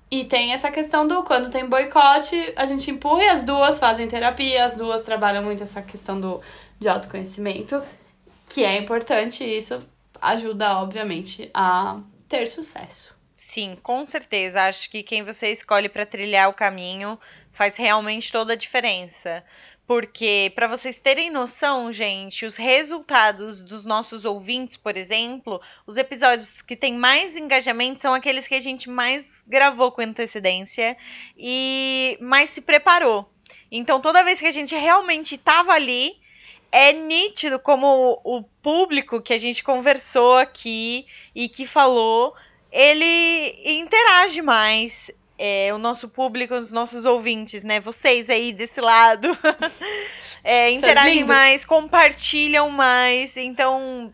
E 0.10 0.24
tem 0.24 0.54
essa 0.54 0.72
questão 0.72 1.06
do 1.06 1.24
quando 1.24 1.50
tem 1.50 1.66
boicote, 1.66 2.54
a 2.56 2.66
gente 2.66 2.90
empurra 2.90 3.24
e 3.24 3.30
as 3.30 3.44
duas 3.44 3.78
fazem 3.78 4.08
terapia, 4.08 4.64
as 4.64 4.76
duas 4.76 5.04
trabalham 5.04 5.44
muito 5.44 5.64
essa 5.64 5.82
questão 5.82 6.20
do, 6.20 6.42
de 6.80 6.88
autoconhecimento, 6.88 7.82
que 8.48 8.64
é 8.64 8.78
importante 8.78 9.44
e 9.44 9.58
isso 9.58 9.86
ajuda, 10.22 10.78
obviamente, 10.78 11.50
a 11.54 12.00
ter 12.28 12.48
sucesso. 12.48 13.16
Sim, 13.36 13.78
com 13.84 14.06
certeza. 14.06 14.64
Acho 14.64 14.90
que 14.90 15.04
quem 15.04 15.24
você 15.24 15.52
escolhe 15.52 15.90
para 15.90 16.06
trilhar 16.06 16.50
o 16.50 16.54
caminho 16.54 17.20
faz 17.52 17.76
realmente 17.76 18.32
toda 18.32 18.54
a 18.54 18.56
diferença. 18.58 19.44
Porque, 19.88 20.52
para 20.54 20.68
vocês 20.68 21.00
terem 21.00 21.32
noção, 21.32 21.94
gente, 21.94 22.46
os 22.46 22.58
resultados 22.58 23.64
dos 23.64 23.86
nossos 23.86 24.26
ouvintes, 24.26 24.76
por 24.76 24.98
exemplo, 24.98 25.62
os 25.86 25.96
episódios 25.96 26.62
que 26.62 26.76
têm 26.76 26.94
mais 26.94 27.38
engajamento 27.38 28.02
são 28.02 28.14
aqueles 28.14 28.46
que 28.48 28.56
a 28.56 28.60
gente 28.60 28.90
mais 28.90 29.42
gravou 29.48 29.90
com 29.94 30.02
antecedência 30.02 30.98
e 31.38 32.18
mais 32.20 32.50
se 32.50 32.60
preparou. 32.60 33.32
Então, 33.72 34.02
toda 34.02 34.26
vez 34.26 34.42
que 34.42 34.46
a 34.46 34.52
gente 34.52 34.76
realmente 34.76 35.36
estava 35.36 35.72
ali, 35.72 36.18
é 36.70 36.92
nítido 36.92 37.58
como 37.58 38.20
o 38.26 38.44
público 38.62 39.22
que 39.22 39.34
a 39.34 39.38
gente 39.38 39.64
conversou 39.64 40.36
aqui 40.36 41.08
e 41.34 41.48
que 41.48 41.66
falou, 41.66 42.36
ele 42.70 43.56
interage 43.64 44.42
mais, 44.42 45.10
é, 45.38 45.74
o 45.74 45.78
nosso 45.78 46.10
público, 46.10 46.56
os 46.56 46.72
nossos 46.72 47.06
ouvintes, 47.06 47.64
né? 47.64 47.80
Vocês 47.80 48.30
aí 48.30 48.52
desse 48.52 48.82
lado. 48.82 49.38
é, 50.44 50.72
interagem 50.72 51.24
mais, 51.24 51.64
compartilham 51.64 52.70
mais. 52.70 53.38
Então, 53.38 54.14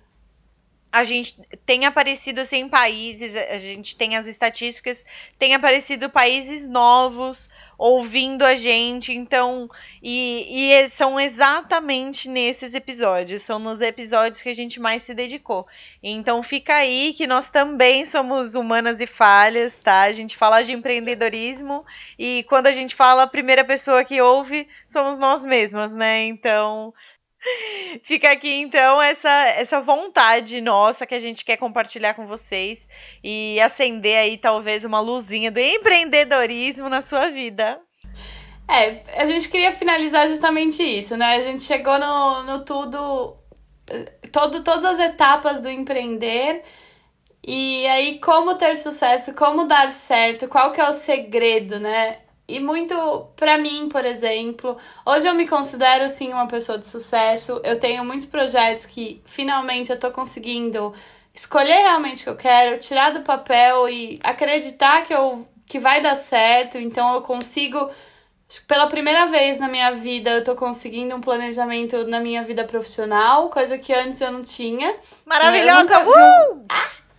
a 0.93 1.03
gente 1.03 1.35
tem 1.65 1.87
aparecido 1.87 2.39
assim, 2.39 2.69
países, 2.69 3.35
a 3.35 3.57
gente 3.57 3.95
tem 3.95 4.15
as 4.15 4.27
estatísticas, 4.27 5.03
tem 5.39 5.55
aparecido 5.55 6.07
países 6.07 6.67
novos 6.67 7.49
ouvindo 7.79 8.43
a 8.43 8.55
gente, 8.55 9.11
então, 9.11 9.67
e, 10.03 10.45
e 10.71 10.89
são 10.89 11.19
exatamente 11.19 12.29
nesses 12.29 12.75
episódios, 12.75 13.41
são 13.41 13.57
nos 13.57 13.81
episódios 13.81 14.39
que 14.39 14.49
a 14.49 14.53
gente 14.53 14.79
mais 14.79 15.01
se 15.01 15.15
dedicou. 15.15 15.65
Então 16.01 16.43
fica 16.43 16.75
aí 16.75 17.11
que 17.17 17.25
nós 17.25 17.49
também 17.49 18.05
somos 18.05 18.53
humanas 18.53 19.01
e 19.01 19.07
falhas, 19.07 19.73
tá? 19.73 20.03
A 20.03 20.11
gente 20.11 20.37
fala 20.37 20.61
de 20.61 20.73
empreendedorismo 20.73 21.83
e 22.19 22.45
quando 22.47 22.67
a 22.67 22.71
gente 22.71 22.93
fala 22.93 23.23
a 23.23 23.27
primeira 23.27 23.65
pessoa 23.65 24.03
que 24.03 24.21
ouve 24.21 24.67
somos 24.87 25.17
nós 25.17 25.43
mesmas, 25.43 25.95
né? 25.95 26.25
Então, 26.25 26.93
Fica 28.03 28.31
aqui 28.31 28.53
então 28.61 29.01
essa 29.01 29.29
essa 29.29 29.81
vontade 29.81 30.59
nossa 30.61 31.05
que 31.05 31.15
a 31.15 31.19
gente 31.19 31.43
quer 31.43 31.57
compartilhar 31.57 32.13
com 32.13 32.25
vocês 32.25 32.87
e 33.23 33.59
acender 33.61 34.17
aí 34.17 34.37
talvez 34.37 34.85
uma 34.85 34.99
luzinha 34.99 35.51
do 35.51 35.59
empreendedorismo 35.59 36.89
na 36.89 37.01
sua 37.01 37.29
vida. 37.29 37.79
É, 38.69 39.01
a 39.21 39.25
gente 39.25 39.49
queria 39.49 39.73
finalizar 39.73 40.27
justamente 40.27 40.81
isso, 40.81 41.17
né? 41.17 41.35
A 41.35 41.41
gente 41.41 41.63
chegou 41.63 41.99
no, 41.99 42.43
no 42.43 42.63
tudo, 42.63 43.37
todo, 44.31 44.63
todas 44.63 44.85
as 44.85 44.99
etapas 44.99 45.61
do 45.61 45.69
empreender 45.69 46.63
E 47.45 47.85
aí, 47.87 48.19
como 48.19 48.55
ter 48.55 48.75
sucesso, 48.75 49.33
como 49.33 49.67
dar 49.67 49.91
certo, 49.91 50.47
qual 50.47 50.71
que 50.71 50.79
é 50.79 50.89
o 50.89 50.93
segredo, 50.93 51.79
né? 51.79 52.22
E 52.47 52.59
muito 52.59 52.95
para 53.35 53.57
mim, 53.57 53.87
por 53.89 54.03
exemplo, 54.03 54.77
hoje 55.05 55.27
eu 55.27 55.33
me 55.33 55.47
considero 55.47 56.09
sim 56.09 56.33
uma 56.33 56.47
pessoa 56.47 56.77
de 56.77 56.85
sucesso. 56.85 57.61
Eu 57.63 57.79
tenho 57.79 58.03
muitos 58.03 58.27
projetos 58.27 58.85
que 58.85 59.21
finalmente 59.25 59.91
eu 59.91 59.99
tô 59.99 60.11
conseguindo 60.11 60.93
escolher 61.33 61.81
realmente 61.81 62.21
o 62.21 62.23
que 62.23 62.29
eu 62.29 62.35
quero, 62.35 62.79
tirar 62.79 63.11
do 63.11 63.21
papel 63.21 63.87
e 63.89 64.19
acreditar 64.23 65.03
que 65.03 65.13
eu 65.13 65.47
que 65.65 65.79
vai 65.79 66.01
dar 66.01 66.15
certo. 66.15 66.77
Então 66.77 67.15
eu 67.15 67.21
consigo 67.21 67.89
pela 68.67 68.87
primeira 68.87 69.25
vez 69.27 69.59
na 69.59 69.67
minha 69.67 69.91
vida 69.91 70.29
eu 70.31 70.43
tô 70.43 70.53
conseguindo 70.53 71.15
um 71.15 71.21
planejamento 71.21 72.05
na 72.07 72.19
minha 72.19 72.43
vida 72.43 72.63
profissional, 72.63 73.49
coisa 73.49 73.77
que 73.77 73.93
antes 73.93 74.21
eu 74.21 74.31
não 74.31 74.41
tinha. 74.41 74.95
Maravilhosa! 75.25 75.79
Eu 75.79 76.05
nunca, 76.05 76.09
uh! 76.09 76.65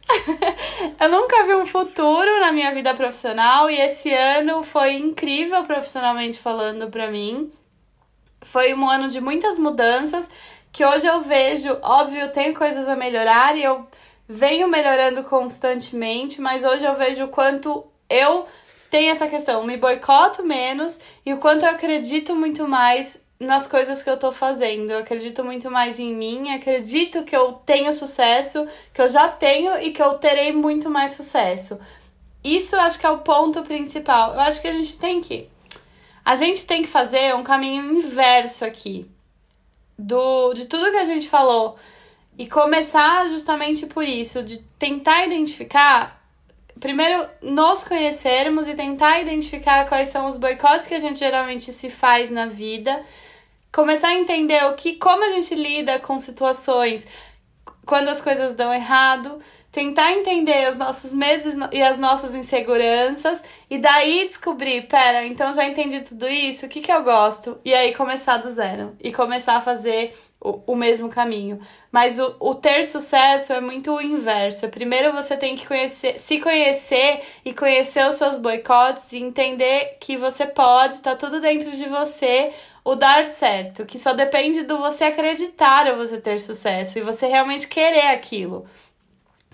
eu 1.00 1.08
nunca 1.08 1.42
vi 1.44 1.54
um 1.54 1.66
futuro 1.66 2.40
na 2.40 2.52
minha 2.52 2.72
vida 2.72 2.94
profissional 2.94 3.70
e 3.70 3.80
esse 3.80 4.12
ano 4.12 4.62
foi 4.62 4.94
incrível 4.94 5.64
profissionalmente 5.64 6.38
falando 6.38 6.90
para 6.90 7.10
mim. 7.10 7.50
Foi 8.42 8.74
um 8.74 8.88
ano 8.88 9.08
de 9.08 9.20
muitas 9.20 9.58
mudanças 9.58 10.30
que 10.70 10.84
hoje 10.84 11.06
eu 11.06 11.20
vejo, 11.20 11.78
óbvio, 11.82 12.32
tem 12.32 12.52
coisas 12.52 12.88
a 12.88 12.96
melhorar 12.96 13.56
e 13.56 13.62
eu 13.62 13.86
venho 14.28 14.68
melhorando 14.68 15.22
constantemente, 15.22 16.40
mas 16.40 16.64
hoje 16.64 16.84
eu 16.84 16.94
vejo 16.94 17.24
o 17.24 17.28
quanto 17.28 17.86
eu 18.08 18.46
tenho 18.90 19.10
essa 19.10 19.26
questão, 19.26 19.64
me 19.64 19.76
boicoto 19.76 20.44
menos 20.44 21.00
e 21.24 21.32
o 21.32 21.38
quanto 21.38 21.64
eu 21.64 21.70
acredito 21.70 22.34
muito 22.34 22.68
mais 22.68 23.23
nas 23.38 23.66
coisas 23.66 24.02
que 24.02 24.10
eu 24.10 24.16
tô 24.16 24.32
fazendo. 24.32 24.90
Eu 24.90 24.98
acredito 24.98 25.44
muito 25.44 25.70
mais 25.70 25.98
em 25.98 26.14
mim, 26.14 26.50
acredito 26.50 27.24
que 27.24 27.36
eu 27.36 27.52
tenho 27.52 27.92
sucesso, 27.92 28.66
que 28.92 29.00
eu 29.00 29.08
já 29.08 29.28
tenho 29.28 29.78
e 29.78 29.90
que 29.90 30.02
eu 30.02 30.14
terei 30.14 30.52
muito 30.52 30.90
mais 30.90 31.12
sucesso. 31.12 31.78
Isso 32.42 32.76
eu 32.76 32.80
acho 32.80 32.98
que 32.98 33.06
é 33.06 33.10
o 33.10 33.18
ponto 33.18 33.62
principal. 33.62 34.34
Eu 34.34 34.40
acho 34.40 34.60
que 34.60 34.68
a 34.68 34.72
gente 34.72 34.98
tem 34.98 35.20
que 35.20 35.48
a 36.24 36.36
gente 36.36 36.66
tem 36.66 36.82
que 36.82 36.88
fazer 36.88 37.34
um 37.34 37.42
caminho 37.42 37.98
inverso 37.98 38.64
aqui 38.64 39.06
do 39.98 40.54
de 40.54 40.66
tudo 40.66 40.90
que 40.90 40.96
a 40.96 41.04
gente 41.04 41.28
falou 41.28 41.76
e 42.36 42.48
começar 42.48 43.28
justamente 43.28 43.86
por 43.86 44.04
isso, 44.04 44.42
de 44.42 44.58
tentar 44.78 45.24
identificar 45.24 46.22
primeiro 46.80 47.26
nos 47.40 47.84
conhecermos 47.84 48.66
e 48.66 48.74
tentar 48.74 49.20
identificar 49.20 49.88
quais 49.88 50.08
são 50.08 50.28
os 50.28 50.36
boicotes 50.36 50.86
que 50.86 50.94
a 50.94 50.98
gente 50.98 51.18
geralmente 51.18 51.72
se 51.72 51.88
faz 51.88 52.30
na 52.30 52.46
vida 52.46 53.02
começar 53.74 54.08
a 54.08 54.14
entender 54.14 54.64
o 54.66 54.74
que, 54.74 54.94
como 54.94 55.24
a 55.24 55.30
gente 55.30 55.52
lida 55.56 55.98
com 55.98 56.16
situações 56.20 57.06
quando 57.84 58.08
as 58.08 58.20
coisas 58.20 58.54
dão 58.54 58.72
errado, 58.72 59.40
tentar 59.72 60.12
entender 60.12 60.70
os 60.70 60.78
nossos 60.78 61.12
medos 61.12 61.54
e 61.72 61.82
as 61.82 61.98
nossas 61.98 62.34
inseguranças 62.34 63.42
e 63.68 63.76
daí 63.76 64.24
descobrir, 64.26 64.86
pera, 64.86 65.26
então 65.26 65.52
já 65.52 65.66
entendi 65.66 66.00
tudo 66.00 66.28
isso, 66.28 66.64
o 66.64 66.68
que 66.68 66.80
que 66.80 66.92
eu 66.92 67.02
gosto? 67.02 67.58
E 67.64 67.74
aí 67.74 67.92
começar 67.92 68.36
do 68.36 68.48
zero 68.50 68.96
e 69.00 69.12
começar 69.12 69.56
a 69.56 69.60
fazer 69.60 70.14
o, 70.40 70.72
o 70.72 70.76
mesmo 70.76 71.08
caminho. 71.08 71.58
Mas 71.90 72.20
o, 72.20 72.36
o 72.38 72.54
ter 72.54 72.84
sucesso 72.84 73.52
é 73.52 73.60
muito 73.60 73.92
o 73.92 74.00
inverso. 74.00 74.68
Primeiro 74.68 75.10
você 75.12 75.36
tem 75.36 75.56
que 75.56 75.66
conhecer, 75.66 76.18
se 76.18 76.38
conhecer 76.38 77.22
e 77.44 77.52
conhecer 77.52 78.06
os 78.08 78.16
seus 78.16 78.36
boicotes 78.36 79.12
e 79.12 79.18
entender 79.18 79.96
que 79.98 80.16
você 80.16 80.46
pode, 80.46 81.00
tá 81.00 81.16
tudo 81.16 81.40
dentro 81.40 81.70
de 81.70 81.86
você, 81.86 82.52
o 82.84 82.94
dar 82.94 83.24
certo, 83.24 83.86
que 83.86 83.98
só 83.98 84.12
depende 84.12 84.62
do 84.62 84.78
você 84.78 85.04
acreditar 85.04 85.88
ou 85.88 85.96
você 85.96 86.18
ter 86.20 86.38
sucesso 86.38 86.98
e 86.98 87.02
você 87.02 87.26
realmente 87.26 87.66
querer 87.66 88.08
aquilo. 88.08 88.66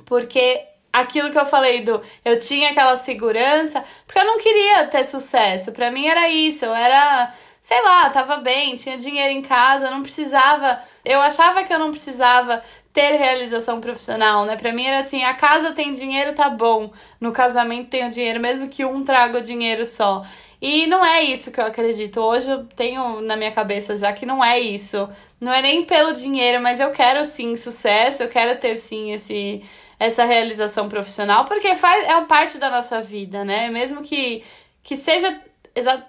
Porque 0.05 0.67
aquilo 0.93 1.31
que 1.31 1.39
eu 1.39 1.47
falei 1.47 1.83
do 1.83 2.03
eu 2.25 2.41
tinha 2.41 2.71
aquela 2.71 2.97
segurança, 2.97 3.85
porque 4.05 4.19
eu 4.19 4.27
não 4.27 4.39
queria 4.39 4.87
ter 4.89 5.05
sucesso. 5.05 5.71
Para 5.71 5.93
mim 5.93 6.09
era 6.09 6.29
isso, 6.29 6.65
eu 6.65 6.75
era, 6.75 7.33
sei 7.63 7.81
lá, 7.83 8.11
tava 8.11 8.39
bem, 8.39 8.75
tinha 8.75 8.99
dinheiro 8.99 9.33
em 9.33 9.43
casa, 9.43 9.87
eu 9.87 9.91
não 9.93 10.03
precisava, 10.03 10.81
eu 11.05 11.21
achava 11.21 11.63
que 11.63 11.73
eu 11.73 11.79
não 11.79 11.93
precisava 11.93 12.61
ter 12.93 13.13
realização 13.17 13.81
profissional, 13.81 14.45
né? 14.45 14.57
Para 14.57 14.73
mim 14.73 14.85
era 14.85 14.99
assim, 14.99 15.23
a 15.23 15.35
casa 15.35 15.71
tem 15.71 15.93
dinheiro, 15.93 16.35
tá 16.35 16.49
bom. 16.49 16.91
No 17.21 17.31
casamento 17.31 17.89
tem 17.89 18.09
o 18.09 18.11
dinheiro, 18.11 18.41
mesmo 18.41 18.69
que 18.69 18.85
um 18.85 19.05
traga 19.05 19.39
o 19.39 19.43
dinheiro 19.43 19.87
só. 19.87 20.25
E 20.61 20.87
não 20.87 21.05
é 21.05 21.23
isso 21.23 21.51
que 21.51 21.61
eu 21.61 21.65
acredito. 21.67 22.21
Hoje 22.21 22.51
eu 22.51 22.65
tenho 22.67 23.21
na 23.23 23.37
minha 23.37 23.51
cabeça 23.53 23.97
já 23.97 24.13
que 24.13 24.27
não 24.27 24.45
é 24.45 24.59
isso. 24.59 25.09
Não 25.41 25.53
é 25.53 25.63
nem 25.63 25.85
pelo 25.85 26.13
dinheiro, 26.13 26.63
mas 26.63 26.81
eu 26.81 26.91
quero 26.91 27.25
sim 27.25 27.57
sucesso, 27.57 28.23
eu 28.23 28.29
quero 28.29 28.59
ter 28.61 28.77
sim 28.77 29.13
esse 29.13 29.63
essa 30.01 30.25
realização 30.25 30.89
profissional, 30.89 31.45
porque 31.45 31.75
faz, 31.75 32.09
é 32.09 32.17
uma 32.17 32.25
parte 32.27 32.57
da 32.57 32.71
nossa 32.71 33.03
vida, 33.03 33.45
né? 33.45 33.69
Mesmo 33.71 34.03
que, 34.03 34.43
que 34.83 34.97
seja. 34.97 35.39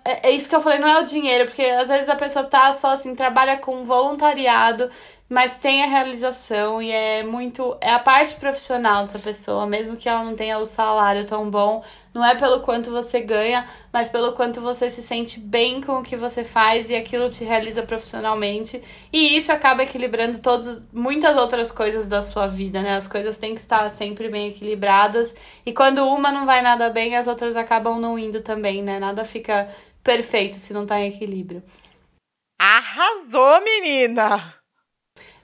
É, 0.06 0.30
é 0.30 0.32
isso 0.32 0.49
que 0.49 0.56
eu 0.56 0.62
falei, 0.62 0.80
não 0.80 0.88
é 0.88 0.99
o 1.02 1.04
dinheiro, 1.04 1.45
porque 1.45 1.62
às 1.64 1.89
vezes 1.89 2.10
a 2.10 2.16
pessoa 2.16 2.45
tá 2.45 2.72
só 2.74 2.91
assim, 2.91 3.14
trabalha 3.14 3.58
com 3.58 3.84
voluntariado, 3.86 4.89
mas 5.32 5.58
tem 5.58 5.82
a 5.82 5.88
realização 5.88 6.82
e 6.82 6.92
é 6.92 7.24
muito. 7.24 7.78
É 7.80 7.90
a 7.92 8.00
parte 8.00 8.36
profissional 8.36 9.04
dessa 9.04 9.18
pessoa, 9.18 9.66
mesmo 9.66 9.96
que 9.96 10.10
ela 10.10 10.26
não 10.26 10.36
tenha 10.36 10.60
o 10.60 10.66
salário 10.66 11.26
tão 11.26 11.50
bom. 11.50 11.82
Não 12.14 12.26
é 12.26 12.36
pelo 12.36 12.60
quanto 12.60 12.92
você 12.92 13.22
ganha, 13.22 13.66
mas 13.94 14.10
pelo 14.10 14.34
quanto 14.34 14.60
você 14.60 14.90
se 14.90 15.02
sente 15.02 15.40
bem 15.40 15.80
com 15.80 16.00
o 16.00 16.04
que 16.04 16.18
você 16.18 16.44
faz 16.44 16.90
e 16.90 16.96
aquilo 16.98 17.30
te 17.30 17.46
realiza 17.46 17.82
profissionalmente. 17.82 18.84
E 19.14 19.38
isso 19.38 19.54
acaba 19.54 19.84
equilibrando 19.84 20.40
todas, 20.40 20.84
muitas 20.92 21.38
outras 21.38 21.72
coisas 21.72 22.10
da 22.10 22.22
sua 22.22 22.46
vida, 22.46 22.82
né? 22.82 22.96
As 22.96 23.08
coisas 23.08 23.38
têm 23.38 23.56
que 23.56 23.62
estar 23.62 23.90
sempre 23.90 24.28
bem 24.28 24.50
equilibradas. 24.50 25.34
E 25.66 25.72
quando 25.72 26.06
uma 26.06 26.30
não 26.30 26.46
vai 26.46 26.62
nada 26.62 26.90
bem, 26.90 27.16
as 27.16 27.28
outras 27.28 27.56
acabam 27.56 28.02
não 28.02 28.20
indo 28.20 28.42
também, 28.42 28.84
né? 28.84 29.00
Nada 29.00 29.24
fica 29.24 29.70
perfeito 30.04 30.58
se 30.58 30.74
não 30.74 30.86
tá 30.86 31.00
em 31.00 31.08
equilíbrio. 31.08 31.64
Arrasou, 32.60 33.64
menina! 33.64 34.61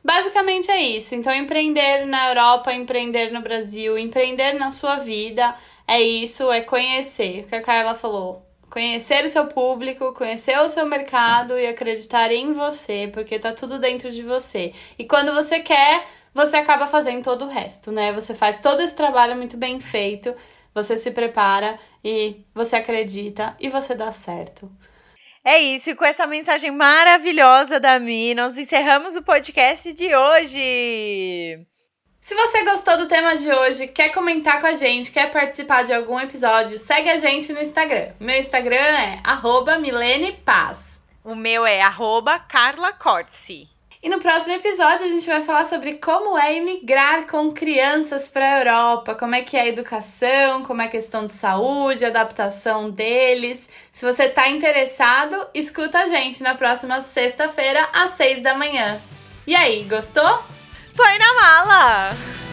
Basicamente 0.07 0.71
é 0.71 0.79
isso. 0.81 1.15
Então, 1.15 1.33
empreender 1.33 2.05
na 2.05 2.29
Europa, 2.29 2.73
empreender 2.73 3.29
no 3.29 3.41
Brasil, 3.41 3.97
empreender 3.97 4.53
na 4.53 4.71
sua 4.71 4.95
vida, 4.95 5.53
é 5.85 6.01
isso, 6.01 6.49
é 6.49 6.61
conhecer. 6.61 7.43
O 7.43 7.47
que 7.49 7.55
a 7.55 7.61
Carla 7.61 7.93
falou. 7.93 8.41
Conhecer 8.69 9.25
o 9.25 9.29
seu 9.29 9.47
público, 9.47 10.13
conhecer 10.13 10.57
o 10.61 10.69
seu 10.69 10.85
mercado 10.85 11.59
e 11.59 11.67
acreditar 11.67 12.31
em 12.31 12.53
você, 12.53 13.09
porque 13.13 13.37
tá 13.37 13.51
tudo 13.51 13.79
dentro 13.79 14.09
de 14.09 14.23
você. 14.23 14.71
E 14.97 15.03
quando 15.03 15.33
você 15.33 15.59
quer, 15.59 16.07
você 16.33 16.55
acaba 16.55 16.87
fazendo 16.87 17.21
todo 17.21 17.43
o 17.43 17.49
resto, 17.49 17.91
né? 17.91 18.13
Você 18.13 18.33
faz 18.33 18.61
todo 18.61 18.81
esse 18.81 18.95
trabalho 18.95 19.35
muito 19.35 19.57
bem 19.57 19.81
feito, 19.81 20.33
você 20.73 20.95
se 20.95 21.11
prepara 21.11 21.77
e 22.01 22.45
você 22.55 22.77
acredita 22.77 23.57
e 23.59 23.67
você 23.67 23.93
dá 23.93 24.13
certo. 24.13 24.71
É 25.49 25.59
isso, 25.59 25.89
e 25.89 25.95
com 25.95 26.03
essa 26.03 26.27
mensagem 26.27 26.71
maravilhosa 26.71 27.79
da 27.79 27.97
Mi, 27.99 28.35
nós 28.35 28.57
encerramos 28.57 29.15
o 29.15 29.21
podcast 29.21 29.93
de 29.93 30.13
hoje. 30.13 31.65
Se 32.19 32.35
você 32.35 32.65
gostou 32.65 32.97
do 32.97 33.07
tema 33.07 33.33
de 33.33 33.49
hoje, 33.49 33.87
quer 33.87 34.09
comentar 34.09 34.59
com 34.59 34.67
a 34.67 34.73
gente, 34.73 35.09
quer 35.09 35.31
participar 35.31 35.85
de 35.85 35.93
algum 35.93 36.19
episódio, 36.19 36.77
segue 36.77 37.09
a 37.09 37.15
gente 37.15 37.53
no 37.53 37.61
Instagram. 37.61 38.09
Meu 38.19 38.37
Instagram 38.37 38.75
é 38.75 39.21
@milenepaz. 39.79 41.01
O 41.23 41.33
meu 41.33 41.65
é 41.65 41.81
arroba 41.81 42.37
Carla 42.39 42.91
Cortzi. 42.91 43.69
E 44.01 44.09
no 44.09 44.19
próximo 44.19 44.53
episódio 44.53 45.07
a 45.07 45.09
gente 45.09 45.25
vai 45.25 45.41
falar 45.41 45.65
sobre 45.65 45.93
como 45.93 46.37
é 46.37 46.55
emigrar 46.55 47.25
com 47.25 47.51
crianças 47.51 48.27
para 48.27 48.45
a 48.45 48.59
Europa, 48.59 49.15
como 49.15 49.33
é 49.33 49.41
que 49.41 49.57
é 49.57 49.61
a 49.61 49.67
educação, 49.67 50.63
como 50.63 50.81
é 50.83 50.85
a 50.85 50.89
questão 50.89 51.25
de 51.25 51.33
saúde, 51.33 52.05
adaptação 52.05 52.91
deles. 52.91 53.67
Se 53.91 54.05
você 54.05 54.25
está 54.25 54.49
interessado, 54.49 55.47
escuta 55.53 55.99
a 55.99 56.05
gente 56.05 56.43
na 56.43 56.53
próxima 56.53 57.01
sexta-feira 57.01 57.89
às 57.91 58.11
seis 58.11 58.41
da 58.43 58.53
manhã. 58.53 59.01
E 59.47 59.55
aí, 59.55 59.83
gostou? 59.85 60.43
Põe 60.95 61.17
na 61.17 61.33
mala! 61.33 62.46